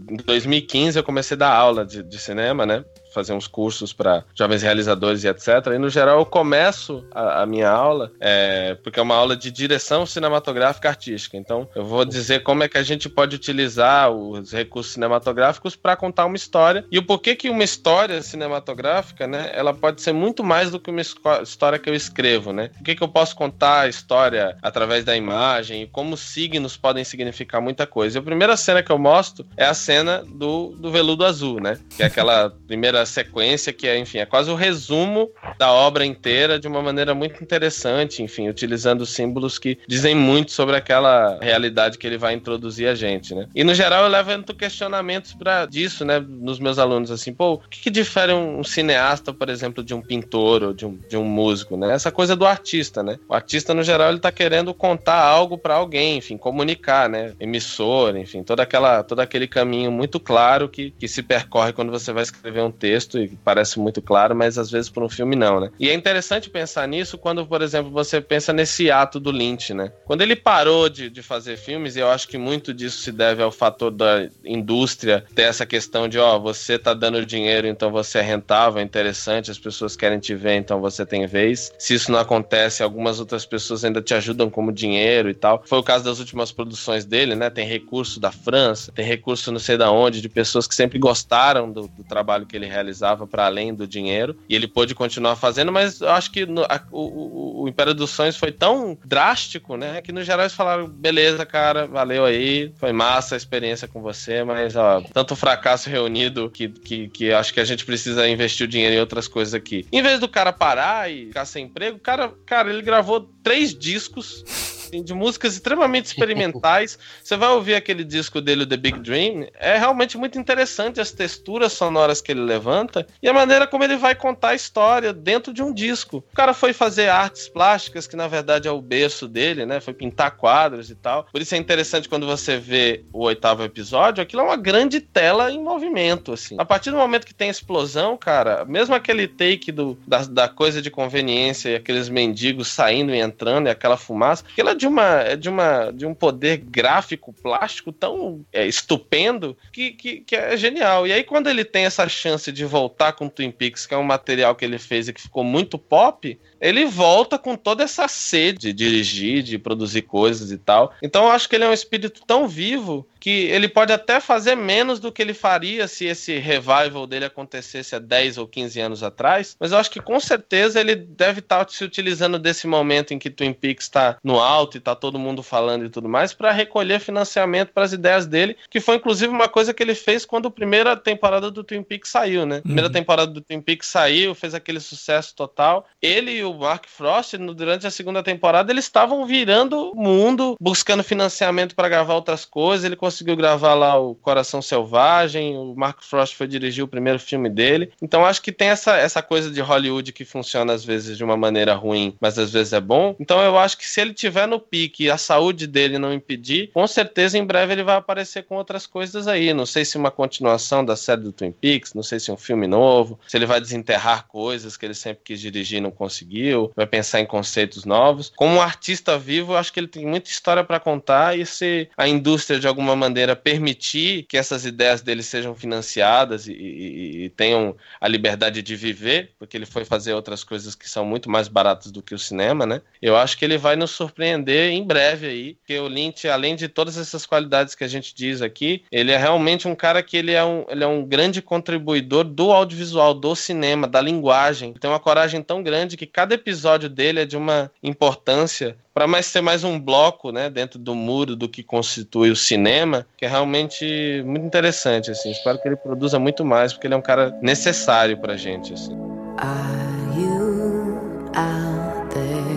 Em 0.10 0.18
2015 0.18 1.00
eu 1.00 1.04
comecei 1.04 1.36
a 1.36 1.40
dar 1.40 1.54
aula 1.54 1.86
de, 1.86 2.04
de 2.04 2.20
cinema, 2.20 2.66
né? 2.66 2.84
Fazer 3.18 3.34
uns 3.34 3.48
cursos 3.48 3.92
para 3.92 4.24
jovens 4.36 4.62
realizadores 4.62 5.24
e 5.24 5.28
etc. 5.28 5.48
E 5.74 5.80
no 5.80 5.90
geral 5.90 6.20
eu 6.20 6.26
começo 6.26 7.04
a, 7.12 7.42
a 7.42 7.46
minha 7.48 7.68
aula, 7.68 8.12
é, 8.20 8.76
porque 8.84 9.00
é 9.00 9.04
uma 9.04 9.16
aula 9.16 9.36
de 9.36 9.50
direção 9.50 10.06
cinematográfica 10.06 10.88
artística. 10.88 11.36
Então 11.36 11.68
eu 11.76 11.84
vou 11.84 12.06
dizer 12.06 12.44
como 12.44 12.64
é 12.64 12.68
que 12.68 12.78
a 12.78 12.84
gente 12.84 13.10
pode 13.10 13.36
utilizar 13.36 14.12
os 14.12 14.52
recursos 14.52 14.94
cinematográficos 14.94 15.76
para 15.76 15.96
contar 15.96 16.28
uma 16.28 16.36
história 16.36 16.86
e 16.92 17.00
o 17.00 17.04
porquê 17.04 17.36
que 17.36 17.50
uma 17.50 17.64
história 17.64 18.22
cinematográfica, 18.22 19.26
né, 19.26 19.50
ela 19.52 19.74
pode 19.74 20.02
ser 20.02 20.14
muito 20.14 20.44
mais 20.44 20.70
do 20.70 20.80
que 20.80 20.92
uma 20.92 21.02
história 21.02 21.80
que 21.80 21.90
eu 21.90 21.96
escrevo, 21.96 22.54
né? 22.54 22.70
Por 22.70 22.84
que, 22.84 22.96
que 22.96 23.04
eu 23.04 23.08
posso 23.08 23.36
contar 23.36 23.82
a 23.82 23.88
história 23.88 24.58
através 24.62 25.04
da 25.04 25.16
imagem 25.16 25.82
e 25.82 25.88
como 25.88 26.16
signos 26.16 26.78
podem 26.78 27.04
significar 27.04 27.62
muita 27.62 27.88
coisa. 27.88 28.18
E 28.18 28.20
a 28.20 28.24
primeira 28.24 28.56
cena 28.56 28.84
que 28.84 28.92
eu 28.92 29.00
mostro 29.00 29.46
é 29.56 29.66
a 29.66 29.74
cena 29.74 30.24
do, 30.24 30.76
do 30.78 30.92
veludo 30.92 31.26
azul, 31.26 31.60
né? 31.60 31.80
Que 31.96 32.04
é 32.04 32.06
aquela 32.06 32.50
primeira 32.68 33.06
sequência 33.08 33.74
que 33.74 33.88
é, 33.88 33.98
enfim, 33.98 34.20
é 34.20 34.26
quase 34.26 34.52
o 34.52 34.56
resumo 34.56 35.32
da 35.58 35.72
obra 35.72 36.06
inteira 36.06 36.60
de 36.60 36.68
uma 36.68 36.82
maneira 36.82 37.16
muito 37.16 37.44
interessante, 37.44 38.22
enfim, 38.22 38.48
utilizando 38.50 39.06
símbolos 39.06 39.58
que 39.58 39.80
dizem 39.88 40.14
muito 40.14 40.52
sobre 40.52 40.76
aquela 40.76 41.40
realidade 41.42 41.98
que 41.98 42.06
ele 42.06 42.18
vai 42.18 42.34
introduzir 42.34 42.88
a 42.88 42.96
gente, 42.96 43.34
né? 43.34 43.48
E 43.56 43.64
no 43.64 43.74
geral 43.74 44.04
eu 44.04 44.10
levanto 44.10 44.54
questionamentos 44.54 45.34
para 45.34 45.66
disso, 45.66 46.06
né, 46.06 46.20
nos 46.20 46.60
meus 46.60 46.78
alunos 46.78 47.10
assim, 47.10 47.34
pô, 47.34 47.54
o 47.54 47.60
que, 47.70 47.82
que 47.82 47.90
difere 47.90 48.34
um, 48.34 48.64
cineasta, 48.64 49.34
por 49.34 49.50
exemplo, 49.50 49.84
de 49.84 49.94
um 49.94 50.02
pintor 50.02 50.64
ou 50.64 50.74
de 50.74 50.86
um, 50.86 51.00
de 51.10 51.18
um 51.18 51.24
músico, 51.24 51.78
né? 51.78 51.94
Essa 51.94 52.12
coisa 52.12 52.36
do 52.36 52.46
artista, 52.46 53.02
né? 53.02 53.18
O 53.28 53.34
artista 53.34 53.74
no 53.74 53.84
geral 53.84 54.10
ele 54.10 54.20
tá 54.20 54.32
querendo 54.32 54.74
contar 54.74 55.22
algo 55.22 55.58
para 55.58 55.76
alguém, 55.76 56.18
enfim, 56.18 56.38
comunicar, 56.38 57.10
né? 57.10 57.34
Emissor, 57.40 58.18
enfim, 58.18 58.44
toda 58.44 58.64
aquela 58.64 59.04
todo 59.04 59.20
aquele 59.20 59.48
caminho 59.48 59.92
muito 59.92 60.20
claro 60.20 60.70
que, 60.70 60.92
que 60.92 61.08
se 61.08 61.24
percorre 61.24 61.74
quando 61.74 61.92
você 61.92 62.12
vai 62.12 62.24
escrever 62.24 62.62
um 62.62 62.72
texto 62.72 62.87
e 63.20 63.28
parece 63.44 63.80
muito 63.80 64.02
claro, 64.02 64.36
mas 64.36 64.58
às 64.58 64.70
vezes 64.72 64.90
para 64.90 65.04
um 65.04 65.10
filme 65.10 65.36
não, 65.36 65.60
né? 65.60 65.70
E 65.80 65.90
é 65.90 65.94
interessante 65.94 66.50
pensar 66.50 66.88
nisso 66.88 67.18
quando, 67.18 67.46
por 67.46 67.62
exemplo, 67.62 67.92
você 67.92 68.22
pensa 68.22 68.54
nesse 68.54 68.90
ato 68.90 69.20
do 69.20 69.32
Lynch, 69.32 69.74
né? 69.74 69.92
Quando 70.06 70.22
ele 70.22 70.36
parou 70.36 70.90
de, 70.90 71.10
de 71.10 71.22
fazer 71.22 71.58
filmes, 71.58 71.96
e 71.96 72.00
eu 72.00 72.10
acho 72.10 72.28
que 72.28 72.38
muito 72.38 72.74
disso 72.74 73.02
se 73.02 73.12
deve 73.12 73.42
ao 73.44 73.52
fator 73.52 73.92
da 73.92 74.28
indústria 74.44 75.24
ter 75.36 75.44
essa 75.44 75.66
questão 75.66 76.08
de, 76.08 76.18
ó, 76.18 76.40
você 76.40 76.78
tá 76.78 76.94
dando 76.94 77.26
dinheiro, 77.26 77.68
então 77.68 77.92
você 77.92 78.20
é 78.20 78.22
rentável, 78.22 78.80
é 78.80 78.84
interessante, 78.84 79.52
as 79.52 79.60
pessoas 79.60 79.96
querem 79.96 80.20
te 80.20 80.34
ver, 80.36 80.56
então 80.56 80.80
você 80.80 81.06
tem 81.06 81.26
vez. 81.28 81.72
Se 81.78 81.94
isso 81.94 82.12
não 82.12 82.20
acontece, 82.20 82.84
algumas 82.84 83.20
outras 83.20 83.46
pessoas 83.46 83.84
ainda 83.84 84.02
te 84.02 84.14
ajudam 84.14 84.50
como 84.50 84.72
dinheiro 84.72 85.30
e 85.30 85.34
tal. 85.34 85.64
Foi 85.66 85.80
o 85.80 85.84
caso 85.84 86.04
das 86.04 86.20
últimas 86.20 86.52
produções 86.52 87.06
dele, 87.06 87.36
né? 87.36 87.50
Tem 87.50 87.68
recurso 87.68 88.20
da 88.20 88.32
França, 88.32 88.92
tem 88.92 89.06
recurso 89.06 89.52
não 89.52 89.60
sei 89.60 89.78
da 89.78 89.92
onde, 89.92 90.22
de 90.22 90.30
pessoas 90.30 90.68
que 90.68 90.76
sempre 90.76 91.00
gostaram 91.00 91.72
do, 91.72 91.88
do 91.88 92.04
trabalho 92.04 92.46
que 92.46 92.56
ele 92.56 92.66
realizava 92.78 93.28
para 93.28 93.46
além 93.46 93.74
do 93.74 93.88
dinheiro. 93.88 94.38
E 94.48 94.56
ele 94.56 94.68
pôde 94.68 94.96
continuar 94.96 95.36
fazendo, 95.36 95.72
mas 95.72 96.02
eu 96.02 96.10
acho 96.10 96.32
que 96.32 96.46
no, 96.46 96.64
a, 96.64 96.82
o, 96.92 97.64
o, 97.64 97.68
Império 97.68 97.94
dos 97.94 98.12
Sonhos 98.12 98.38
foi 98.38 98.52
tão 98.52 98.98
drástico, 99.04 99.76
né? 99.76 100.02
Que 100.02 100.12
no 100.12 100.24
geral 100.24 100.44
eles 100.44 100.54
falaram: 100.54 100.88
beleza, 100.88 101.46
cara, 101.46 101.88
valeu 101.88 102.26
aí, 102.26 102.72
foi 102.78 102.92
massa 102.92 103.36
a 103.36 103.38
experiência 103.38 103.88
com 103.88 104.02
você, 104.02 104.44
mas 104.44 104.76
ó, 104.76 105.02
tanto 105.14 105.36
fracasso 105.36 105.90
reunido 105.90 106.50
que, 106.50 106.70
que, 106.70 107.10
que 107.10 107.32
acho 107.32 107.54
que 107.54 107.60
a 107.60 107.66
gente 107.66 107.86
precisa 107.86 108.28
investir 108.28 108.66
o 108.66 108.70
dinheiro 108.70 108.96
em 108.96 109.00
outras 109.00 109.28
coisas 109.28 109.54
aqui. 109.54 109.86
Em 109.92 110.02
vez 110.02 110.20
do 110.20 110.28
cara 110.28 110.54
parar 110.54 111.12
e 111.12 111.28
ficar 111.28 111.46
sem 111.46 111.66
emprego, 111.66 112.00
cara, 112.00 112.32
cara, 112.46 112.70
ele 112.70 112.82
gravou 112.82 113.30
três 113.44 113.74
discos 113.78 114.44
assim, 114.88 115.04
de 115.04 115.14
músicas 115.14 115.54
extremamente 115.54 116.06
experimentais. 116.06 116.98
Você 117.24 117.36
vai 117.36 117.50
ouvir 117.50 117.76
aquele 117.76 118.04
disco 118.04 118.42
dele, 118.42 118.66
The 118.66 118.78
Big 118.78 119.00
Dream, 119.00 119.48
é 119.54 119.78
realmente 119.78 120.18
muito 120.18 120.40
interessante 120.40 121.00
as 121.00 121.12
texturas 121.12 121.74
sonoras 121.74 122.22
que 122.22 122.32
ele 122.32 122.42
levanta 122.42 123.06
e 123.22 123.28
a 123.28 123.34
maneira 123.34 123.68
como 123.68 123.84
ele 123.84 123.98
vai 123.98 124.16
contar 124.16 124.50
a 124.50 124.56
história 124.56 125.14
dentro 125.14 125.54
de 125.54 125.62
um 125.62 125.74
disco. 125.74 126.24
O 126.32 126.36
cara 126.36 126.54
foi 126.54 126.74
fazer 126.74 127.10
artes 127.10 127.48
plásticas, 127.48 128.08
que 128.08 128.16
na 128.16 128.28
verdade 128.28 128.68
é 128.68 128.72
o 128.72 128.82
berço 128.82 129.28
dele, 129.28 129.66
né? 129.66 129.80
Foi 129.80 129.94
pintar 129.94 130.32
quadros 130.32 130.90
e 130.90 130.96
tal. 130.96 131.26
Por 131.32 131.42
isso 131.42 131.54
é 131.56 131.58
interessante 131.58 132.08
quando 132.08 132.26
você 132.26 132.58
vê 132.58 133.04
o 133.12 133.24
oitavo 133.24 133.64
episódio, 133.64 134.22
aquilo 134.22 134.42
é 134.42 134.46
uma 134.46 134.58
grande 134.58 135.02
tela 135.02 135.52
em 135.52 135.62
movimento, 135.62 136.34
assim. 136.34 136.56
A 136.58 136.66
partir 136.66 136.92
do 136.92 136.98
momento 136.98 137.26
que 137.26 137.34
tem 137.34 137.50
explosão, 137.50 138.18
cara, 138.18 138.66
mesmo 138.66 138.96
aquele 138.96 139.28
take 139.28 139.72
do, 139.72 139.98
da, 140.08 140.24
da 140.24 140.48
coisa 140.48 140.82
de 140.82 140.90
conveniência 140.90 141.70
e 141.70 141.76
aqueles 141.76 142.10
mendigos 142.10 142.68
saindo 142.70 143.14
e 143.14 143.20
entrando 143.20 143.68
e 143.68 143.70
aquela 143.70 143.98
fumaça, 143.98 144.44
aquilo 144.50 144.70
é 144.70 144.76
de 144.78 144.88
uma, 144.88 145.36
de 145.36 145.50
uma 145.50 145.92
de 145.92 146.06
um 146.06 146.14
poder 146.14 146.58
gráfico, 146.58 147.34
plástico 147.34 147.92
tão 147.92 148.46
é, 148.54 148.66
estupendo 148.66 149.58
que, 149.74 149.92
que, 149.92 150.22
que, 150.22 150.36
é 150.36 150.56
genial. 150.56 151.08
E 151.08 151.12
aí, 151.12 151.24
quando 151.24 151.50
ele 151.50 151.66
tem 151.66 151.86
essa 151.86 152.08
chance 152.08 152.52
de 152.52 152.64
voltar 152.64 153.14
com 153.14 153.28
Twin 153.28 153.52
Peaks, 153.52 153.86
que 153.86 153.94
é 153.94 153.98
um 153.98 154.04
material 154.04 154.56
que 154.56 154.64
ele 154.64 154.78
fez 154.78 155.08
e 155.08 155.14
que 155.14 155.22
ficou 155.22 155.44
muito 155.44 155.78
pop, 155.78 156.40
ele 156.60 156.86
volta 156.86 157.38
com 157.38 157.56
toda 157.56 157.84
essa 157.84 158.08
sede 158.08 158.58
de 158.58 158.74
dirigir, 158.74 159.44
de 159.44 159.58
produzir 159.58 160.04
coisas 160.04 160.52
e 160.52 160.58
tal. 160.58 160.94
Então 161.02 161.26
eu 161.26 161.32
acho 161.32 161.48
que 161.48 161.56
ele 161.56 161.64
é 161.64 161.70
um 161.70 161.74
espírito 161.74 162.22
tão 162.26 162.48
vivo 162.48 163.08
que 163.20 163.46
ele 163.48 163.68
pode 163.68 163.92
até 163.92 164.20
fazer 164.20 164.56
menos 164.56 165.00
do 165.00 165.12
que 165.12 165.22
ele 165.22 165.34
faria 165.34 165.88
se 165.88 166.06
esse 166.06 166.38
revival 166.38 167.06
dele 167.06 167.26
acontecesse 167.26 167.96
há 167.96 168.00
10 168.00 168.38
ou 168.38 168.48
15 168.48 168.80
anos 168.80 169.04
atrás, 169.04 169.56
mas 169.60 169.72
eu 169.72 169.78
acho 169.78 169.92
que 169.92 170.00
com 170.00 170.20
certeza 170.20 170.80
ele 170.80 170.96
deve 170.96 171.40
estar 171.40 171.66
tá 171.66 171.72
se 171.72 171.84
utilizando 171.84 172.40
desse 172.40 172.68
momento 172.68 173.14
em 173.14 173.20
que 173.20 173.30
Twin 173.30 173.54
Peaks 173.54 173.86
está 173.86 174.18
no 174.24 174.40
alto 174.40 174.78
e 174.78 174.80
está 174.80 174.96
todo 174.96 175.20
mundo 175.20 175.44
falando 175.44 175.86
e 175.86 175.90
tudo 175.90 176.08
mais 176.08 176.34
para 176.34 176.52
recolher 176.52 177.00
financiamento 177.00 177.74
para 177.74 177.84
as 177.84 177.94
ideias 177.94 178.26
dele, 178.26 178.56
que 178.70 178.80
foi 178.80 178.96
inclusive 178.96 179.32
uma 179.32 179.50
coisa 179.50 179.74
que 179.74 179.84
ele 179.84 179.96
fez 179.96 180.26
quando 180.26 180.48
a 180.48 180.52
primeira 180.52 180.96
temporada 180.96 181.52
do 181.52 181.64
Twin 181.64 181.84
Peaks 181.84 182.12
saiu, 182.12 182.46
né? 182.46 182.58
A 182.58 182.62
primeira 182.62 182.88
uhum. 182.88 182.94
temporada 182.94 183.32
do 183.32 183.42
Twin 183.42 183.62
Peaks 183.62 183.88
saiu, 183.88 184.34
fez 184.36 184.54
aquele 184.54 184.80
sucesso 184.80 185.36
total. 185.36 185.88
Ele 186.02 186.32
e 186.32 186.44
o 186.52 186.58
Mark 186.58 186.86
Frost, 186.88 187.34
durante 187.38 187.86
a 187.86 187.92
segunda 187.92 188.24
temporada, 188.24 188.72
eles 188.72 188.86
estavam 188.86 189.26
virando 189.26 189.92
o 189.92 189.96
mundo, 189.96 190.56
buscando 190.60 191.04
financiamento 191.04 191.76
para 191.76 191.90
gravar 191.90 192.16
outras 192.16 192.46
coisas. 192.46 192.86
Ele 192.86 192.96
conseguiu 192.96 193.36
gravar 193.36 193.74
lá 193.74 193.98
o 194.00 194.16
Coração 194.16 194.62
Selvagem, 194.62 195.56
o 195.58 195.76
Mark 195.76 196.02
Frost 196.02 196.36
foi 196.36 196.48
dirigir 196.48 196.84
o 196.84 196.88
primeiro 196.88 197.20
filme 197.20 197.50
dele. 197.50 197.92
Então 198.02 198.26
acho 198.26 198.42
que 198.42 198.52
tem 198.52 198.70
essa, 198.70 198.96
essa 198.96 199.22
coisa 199.22 199.52
de 199.52 199.62
Hollywood 199.62 200.12
que 200.12 200.26
funciona 200.26 200.74
às 200.74 200.84
vezes 200.84 201.18
de 201.18 201.24
uma 201.24 201.38
maneira 201.38 201.74
ruim, 201.74 202.16
mas 202.20 202.38
às 202.38 202.52
vezes 202.52 202.74
é 202.74 202.82
bom. 202.82 203.16
Então 203.20 203.42
eu 203.42 203.58
acho 203.58 203.78
que 203.78 203.88
se 203.88 204.02
ele 204.02 204.14
tiver 204.14 204.48
no 204.48 204.60
pique 204.60 205.06
e 205.06 205.12
a 205.12 205.18
saúde 205.18 205.68
dele 205.68 205.98
não 205.98 206.14
impedir, 206.14 206.72
com 206.74 206.86
certeza 206.88 207.38
em 207.38 207.46
breve 207.46 207.74
ele 207.74 207.84
vai 207.84 207.96
aparecer 207.96 208.44
com 208.44 208.56
outras 208.56 208.86
coisas 208.86 209.28
aí. 209.28 209.54
Não 209.54 209.66
sei 209.66 209.86
se 209.86 209.98
uma 209.98 210.12
continuação 210.12 210.84
da 210.84 210.96
série 210.96 211.22
do 211.22 211.32
Twin 211.32 211.52
Peaks, 211.52 211.94
não 211.94 212.04
sei 212.04 212.20
se 212.20 212.32
um 212.32 212.38
filme 212.38 212.68
novo, 212.68 213.20
se 213.28 213.38
ele 213.38 213.46
vai 213.46 213.60
desenterrar 213.60 214.28
coisas 214.28 214.78
que 214.78 214.86
ele 214.86 214.94
sempre 214.94 215.22
quis 215.24 215.40
dirigir 215.40 215.80
e 215.80 215.82
não 215.82 215.92
conseguiu, 215.92 216.37
vai 216.76 216.86
pensar 216.86 217.20
em 217.20 217.26
conceitos 217.26 217.86
novos. 217.86 218.32
Como 218.36 218.56
um 218.56 218.62
artista 218.62 219.18
vivo, 219.18 219.56
acho 219.56 219.72
que 219.72 219.80
ele 219.80 219.88
tem 219.88 220.06
muita 220.06 220.30
história 220.30 220.64
para 220.64 220.80
contar 220.80 221.38
e 221.38 221.46
se 221.46 221.90
a 221.98 222.08
indústria 222.08 222.60
de 222.60 222.68
alguma 222.68 222.96
maneira 222.96 223.36
permitir 223.36 224.24
que 224.24 224.38
essas 224.38 224.66
ideias 224.66 225.02
dele 225.02 225.24
sejam 225.24 225.56
financiadas 225.56 226.48
e, 226.48 226.54
e, 226.54 227.26
e 227.26 227.30
tenham 227.30 227.76
a 228.00 228.08
liberdade 228.08 228.62
de 228.62 228.76
viver, 228.76 229.32
porque 229.38 229.58
ele 229.58 229.66
foi 229.66 229.86
fazer 229.86 230.14
outras 230.14 230.44
coisas 230.44 230.76
que 230.76 230.90
são 230.90 231.06
muito 231.06 231.30
mais 231.30 231.48
baratas 231.48 231.92
do 231.92 232.02
que 232.02 232.14
o 232.14 232.20
cinema, 232.20 232.66
né? 232.66 232.82
Eu 233.02 233.16
acho 233.16 233.38
que 233.38 233.46
ele 233.46 233.58
vai 233.58 233.76
nos 233.76 233.92
surpreender 233.92 234.72
em 234.72 234.84
breve 234.84 235.28
aí, 235.28 235.54
porque 235.56 235.78
o 235.80 235.88
Lynch, 235.88 236.28
além 236.28 236.56
de 236.56 236.68
todas 236.68 236.98
essas 236.98 237.26
qualidades 237.26 237.76
que 237.76 237.84
a 237.84 237.88
gente 237.88 238.14
diz 238.14 238.42
aqui, 238.42 238.84
ele 238.92 239.12
é 239.12 239.18
realmente 239.18 239.68
um 239.68 239.76
cara 239.76 240.02
que 240.04 240.18
ele 240.18 240.32
é 240.32 240.44
um, 240.44 240.66
ele 240.70 240.84
é 240.84 240.88
um 240.88 241.06
grande 241.06 241.42
contribuidor 241.42 242.24
do 242.24 242.52
audiovisual, 242.52 243.14
do 243.14 243.36
cinema, 243.36 243.88
da 243.88 244.02
linguagem. 244.02 244.72
Ele 244.72 244.80
tem 244.80 244.90
uma 244.90 245.00
coragem 245.00 245.42
tão 245.42 245.64
grande 245.64 245.98
que 245.98 246.06
cada 246.06 246.27
episódio 246.34 246.90
dele 246.90 247.22
é 247.22 247.26
de 247.26 247.38
uma 247.38 247.72
importância 247.82 248.76
para 248.94 249.06
mais 249.06 249.28
ser 249.28 249.42
mais 249.42 249.64
um 249.64 249.80
bloco, 249.80 250.32
né, 250.32 250.50
dentro 250.50 250.80
do 250.80 250.96
muro 250.96 251.36
do 251.36 251.48
que 251.48 251.62
constitui 251.62 252.32
o 252.32 252.36
cinema, 252.36 253.06
que 253.16 253.26
é 253.26 253.28
realmente 253.28 254.24
muito 254.26 254.46
interessante, 254.46 255.12
assim. 255.12 255.30
Espero 255.30 255.62
que 255.62 255.68
ele 255.68 255.76
produza 255.76 256.18
muito 256.18 256.44
mais, 256.44 256.74
porque 256.74 256.88
ele 256.88 256.96
é 256.96 256.98
um 256.98 257.02
cara 257.02 257.38
necessário 257.42 258.18
pra 258.18 258.36
gente, 258.36 258.74
assim. 258.74 258.98
Are 259.38 260.20
you 260.20 261.30
out 261.36 262.10
there 262.10 262.48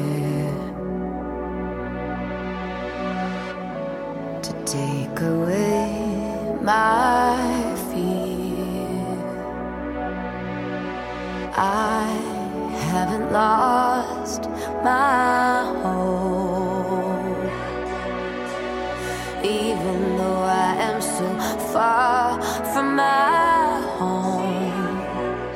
to 4.40 4.52
take 4.64 5.22
away 5.22 5.92
my 6.62 7.76
fear? 7.92 8.30
I 11.62 12.29
haven't 12.90 13.32
lost 13.32 14.42
my 14.82 15.62
hope, 15.82 17.52
even 19.44 20.16
though 20.18 20.42
I 20.42 20.74
am 20.88 21.00
so 21.00 21.28
far 21.72 22.42
from 22.72 22.96
my 22.96 23.59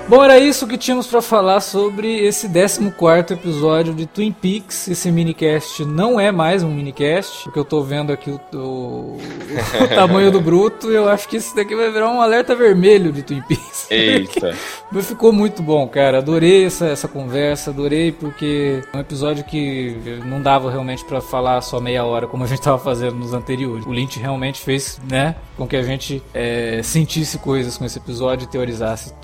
Bom, 0.06 0.22
era 0.22 0.38
isso 0.38 0.66
que 0.66 0.76
tínhamos 0.76 1.06
para 1.06 1.22
falar 1.22 1.60
sobre 1.60 2.26
esse 2.26 2.46
14 2.46 3.32
episódio 3.32 3.94
de 3.94 4.04
Twin 4.04 4.32
Peaks. 4.32 4.86
Esse 4.86 5.10
minicast 5.10 5.82
não 5.82 6.20
é 6.20 6.30
mais 6.30 6.62
um 6.62 6.68
minicast, 6.68 7.44
porque 7.44 7.58
eu 7.58 7.64
tô 7.64 7.82
vendo 7.82 8.12
aqui 8.12 8.30
o, 8.30 8.38
o, 8.52 9.16
o 9.16 9.88
tamanho 9.94 10.30
do 10.30 10.42
bruto 10.42 10.92
e 10.92 10.94
eu 10.94 11.08
acho 11.08 11.26
que 11.26 11.38
isso 11.38 11.56
daqui 11.56 11.74
vai 11.74 11.90
virar 11.90 12.10
um 12.10 12.20
alerta 12.20 12.54
vermelho 12.54 13.10
de 13.12 13.22
Twin 13.22 13.40
Peaks. 13.48 13.86
Eita! 13.90 14.54
Ficou 15.00 15.32
muito 15.32 15.62
bom, 15.62 15.88
cara. 15.88 16.18
Adorei 16.18 16.66
essa, 16.66 16.86
essa 16.86 17.08
conversa, 17.08 17.70
adorei 17.70 18.12
porque 18.12 18.82
é 18.92 18.96
um 18.96 19.00
episódio 19.00 19.42
que 19.42 20.20
não 20.26 20.42
dava 20.42 20.70
realmente 20.70 21.02
para 21.04 21.22
falar 21.22 21.62
só 21.62 21.80
meia 21.80 22.04
hora 22.04 22.26
como 22.26 22.44
a 22.44 22.46
gente 22.46 22.60
tava 22.60 22.78
fazendo 22.78 23.16
nos 23.16 23.32
anteriores. 23.32 23.86
O 23.86 23.90
Lynch 23.90 24.20
realmente 24.20 24.60
fez, 24.60 25.00
né, 25.10 25.34
com 25.56 25.66
que 25.66 25.76
a 25.76 25.82
gente 25.82 26.22
é, 26.34 26.82
sentisse 26.82 27.38
coisas 27.38 27.78
com 27.78 27.86
esse 27.86 27.98
episódio 27.98 28.44
e 28.44 28.48
teorizasse 28.48 29.14